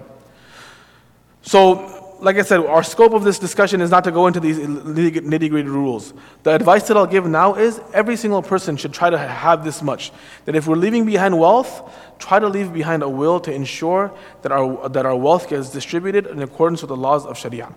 So, 1.41 2.17
like 2.21 2.37
I 2.37 2.41
said, 2.41 2.61
our 2.61 2.83
scope 2.83 3.11
of 3.11 3.25
this 3.25 3.37
discussion 3.37 3.81
is 3.81 3.91
not 3.91 4.05
to 4.05 4.11
go 4.11 4.27
into 4.27 4.39
these 4.39 4.57
nitty 4.57 5.49
gritty 5.49 5.69
rules. 5.69 6.13
The 6.43 6.55
advice 6.55 6.87
that 6.87 6.95
I'll 6.95 7.05
give 7.05 7.25
now 7.25 7.55
is 7.55 7.81
every 7.93 8.15
single 8.15 8.41
person 8.41 8.77
should 8.77 8.93
try 8.93 9.09
to 9.09 9.17
have 9.17 9.65
this 9.65 9.81
much. 9.81 10.11
That 10.45 10.55
if 10.55 10.67
we're 10.67 10.75
leaving 10.75 11.05
behind 11.05 11.37
wealth, 11.37 11.95
try 12.17 12.39
to 12.39 12.47
leave 12.47 12.73
behind 12.73 13.03
a 13.03 13.09
will 13.09 13.39
to 13.41 13.53
ensure 13.53 14.13
that 14.41 14.51
our, 14.53 14.87
that 14.89 15.05
our 15.05 15.15
wealth 15.15 15.49
gets 15.49 15.69
distributed 15.69 16.27
in 16.27 16.41
accordance 16.41 16.81
with 16.81 16.89
the 16.89 16.97
laws 16.97 17.25
of 17.25 17.37
Sharia 17.37 17.73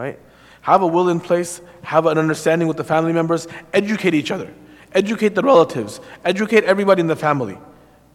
right? 0.00 0.18
Have 0.62 0.82
a 0.82 0.86
will 0.86 1.10
in 1.10 1.20
place, 1.20 1.60
have 1.82 2.06
an 2.06 2.16
understanding 2.16 2.66
with 2.66 2.78
the 2.78 2.84
family 2.84 3.12
members, 3.12 3.46
educate 3.74 4.14
each 4.14 4.30
other, 4.30 4.50
educate 4.92 5.34
the 5.34 5.42
relatives, 5.42 6.00
educate 6.24 6.64
everybody 6.64 7.00
in 7.00 7.06
the 7.06 7.16
family, 7.16 7.58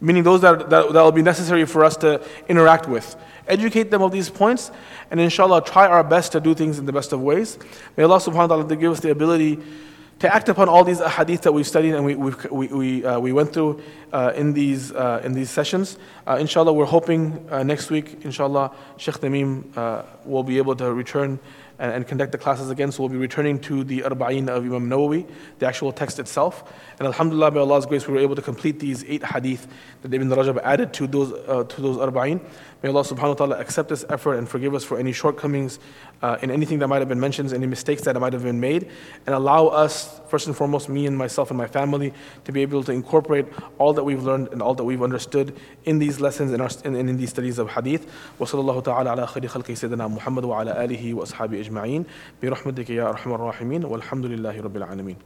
meaning 0.00 0.24
those 0.24 0.40
that, 0.40 0.68
that, 0.70 0.92
that 0.92 1.02
will 1.02 1.12
be 1.12 1.22
necessary 1.22 1.64
for 1.64 1.84
us 1.84 1.96
to 1.98 2.20
interact 2.48 2.88
with. 2.88 3.16
Educate 3.46 3.92
them 3.92 4.02
of 4.02 4.10
these 4.10 4.28
points, 4.28 4.72
and 5.12 5.20
inshallah, 5.20 5.62
try 5.62 5.86
our 5.86 6.02
best 6.02 6.32
to 6.32 6.40
do 6.40 6.54
things 6.54 6.80
in 6.80 6.86
the 6.86 6.92
best 6.92 7.12
of 7.12 7.20
ways. 7.20 7.56
May 7.96 8.02
Allah 8.02 8.18
subhanahu 8.18 8.48
wa 8.48 8.64
ta'ala 8.64 8.76
give 8.76 8.90
us 8.90 9.00
the 9.00 9.10
ability 9.10 9.60
to 10.18 10.34
act 10.34 10.48
upon 10.48 10.68
all 10.68 10.82
these 10.82 11.00
hadith 11.00 11.42
that 11.42 11.52
we've 11.52 11.66
studied 11.66 11.94
and 11.94 12.04
we, 12.04 12.14
we, 12.14 12.66
we, 12.68 13.04
uh, 13.04 13.20
we 13.20 13.32
went 13.32 13.52
through 13.52 13.82
uh, 14.12 14.32
in, 14.34 14.54
these, 14.54 14.90
uh, 14.92 15.20
in 15.22 15.32
these 15.32 15.50
sessions. 15.50 15.98
Uh, 16.26 16.38
inshallah, 16.40 16.72
we're 16.72 16.86
hoping 16.86 17.46
uh, 17.50 17.62
next 17.62 17.90
week, 17.90 18.24
inshallah, 18.24 18.72
Sheikh 18.96 19.16
Tamim 19.16 19.76
uh, 19.76 20.04
will 20.24 20.42
be 20.42 20.56
able 20.56 20.74
to 20.76 20.92
return 20.92 21.38
and, 21.78 21.92
and, 21.92 22.06
conduct 22.06 22.32
the 22.32 22.38
classes 22.38 22.70
again. 22.70 22.92
So 22.92 23.02
we'll 23.02 23.10
be 23.10 23.16
returning 23.16 23.58
to 23.60 23.84
the 23.84 24.00
Arba'in 24.00 24.48
of 24.48 24.64
Imam 24.64 24.88
Nawawi, 24.88 25.28
the 25.58 25.66
actual 25.66 25.92
text 25.92 26.18
itself. 26.18 26.72
And 26.98 27.06
Alhamdulillah, 27.06 27.50
by 27.50 27.60
Allah's 27.60 27.86
grace, 27.86 28.06
we 28.06 28.14
were 28.14 28.20
able 28.20 28.36
to 28.36 28.42
complete 28.42 28.78
these 28.78 29.04
eight 29.04 29.24
hadith 29.24 29.66
that 30.02 30.12
Ibn 30.12 30.28
Rajab 30.28 30.60
added 30.62 30.92
to 30.94 31.06
those, 31.06 31.32
uh, 31.32 31.64
to 31.64 31.80
those 31.80 31.96
Arba'in. 31.96 32.40
May 32.85 32.89
Allah 32.89 33.03
subhanahu 33.03 33.29
wa 33.29 33.33
ta'ala 33.33 33.59
accept 33.59 33.89
this 33.89 34.05
effort 34.09 34.35
and 34.35 34.49
forgive 34.49 34.73
us 34.73 34.83
for 34.83 34.97
any 34.97 35.11
shortcomings 35.11 35.79
uh, 36.21 36.37
in 36.41 36.51
anything 36.51 36.79
that 36.79 36.87
might 36.87 36.99
have 36.99 37.09
been 37.09 37.19
mentioned, 37.19 37.53
any 37.53 37.67
mistakes 37.67 38.03
that 38.03 38.19
might 38.19 38.33
have 38.33 38.43
been 38.43 38.59
made, 38.59 38.89
and 39.25 39.35
allow 39.35 39.67
us, 39.67 40.19
first 40.29 40.47
and 40.47 40.55
foremost, 40.55 40.89
me 40.89 41.05
and 41.05 41.17
myself 41.17 41.51
and 41.51 41.57
my 41.57 41.67
family, 41.67 42.13
to 42.45 42.51
be 42.51 42.61
able 42.61 42.83
to 42.83 42.91
incorporate 42.91 43.45
all 43.77 43.93
that 43.93 44.03
we've 44.03 44.23
learned 44.23 44.49
and 44.49 44.61
all 44.61 44.73
that 44.73 44.83
we've 44.83 45.03
understood 45.03 45.55
in 45.85 45.99
these 45.99 46.19
lessons 46.19 46.51
and 46.51 46.85
in, 46.85 46.95
in, 46.95 47.09
in, 47.09 47.17
these 47.17 47.29
studies 47.29 47.59
of 47.59 47.69
hadith. 47.69 48.07
وصلى 48.39 48.59
الله 48.59 48.81
تعالى 48.81 49.09
على 49.09 49.27
خير 49.27 49.47
خلق 49.47 49.71
سيدنا 49.71 50.07
محمد 50.07 50.43
وعلى 50.45 50.83
آله 50.83 51.13
وأصحابه 51.13 51.59
أجمعين 51.59 52.05
برحمتك 52.43 52.89
يا 52.89 53.09
أرحم 53.09 53.33
الراحمين 53.33 53.85
والحمد 53.85 54.25
لله 54.25 54.61
رب 54.61 54.77
العالمين 54.77 55.17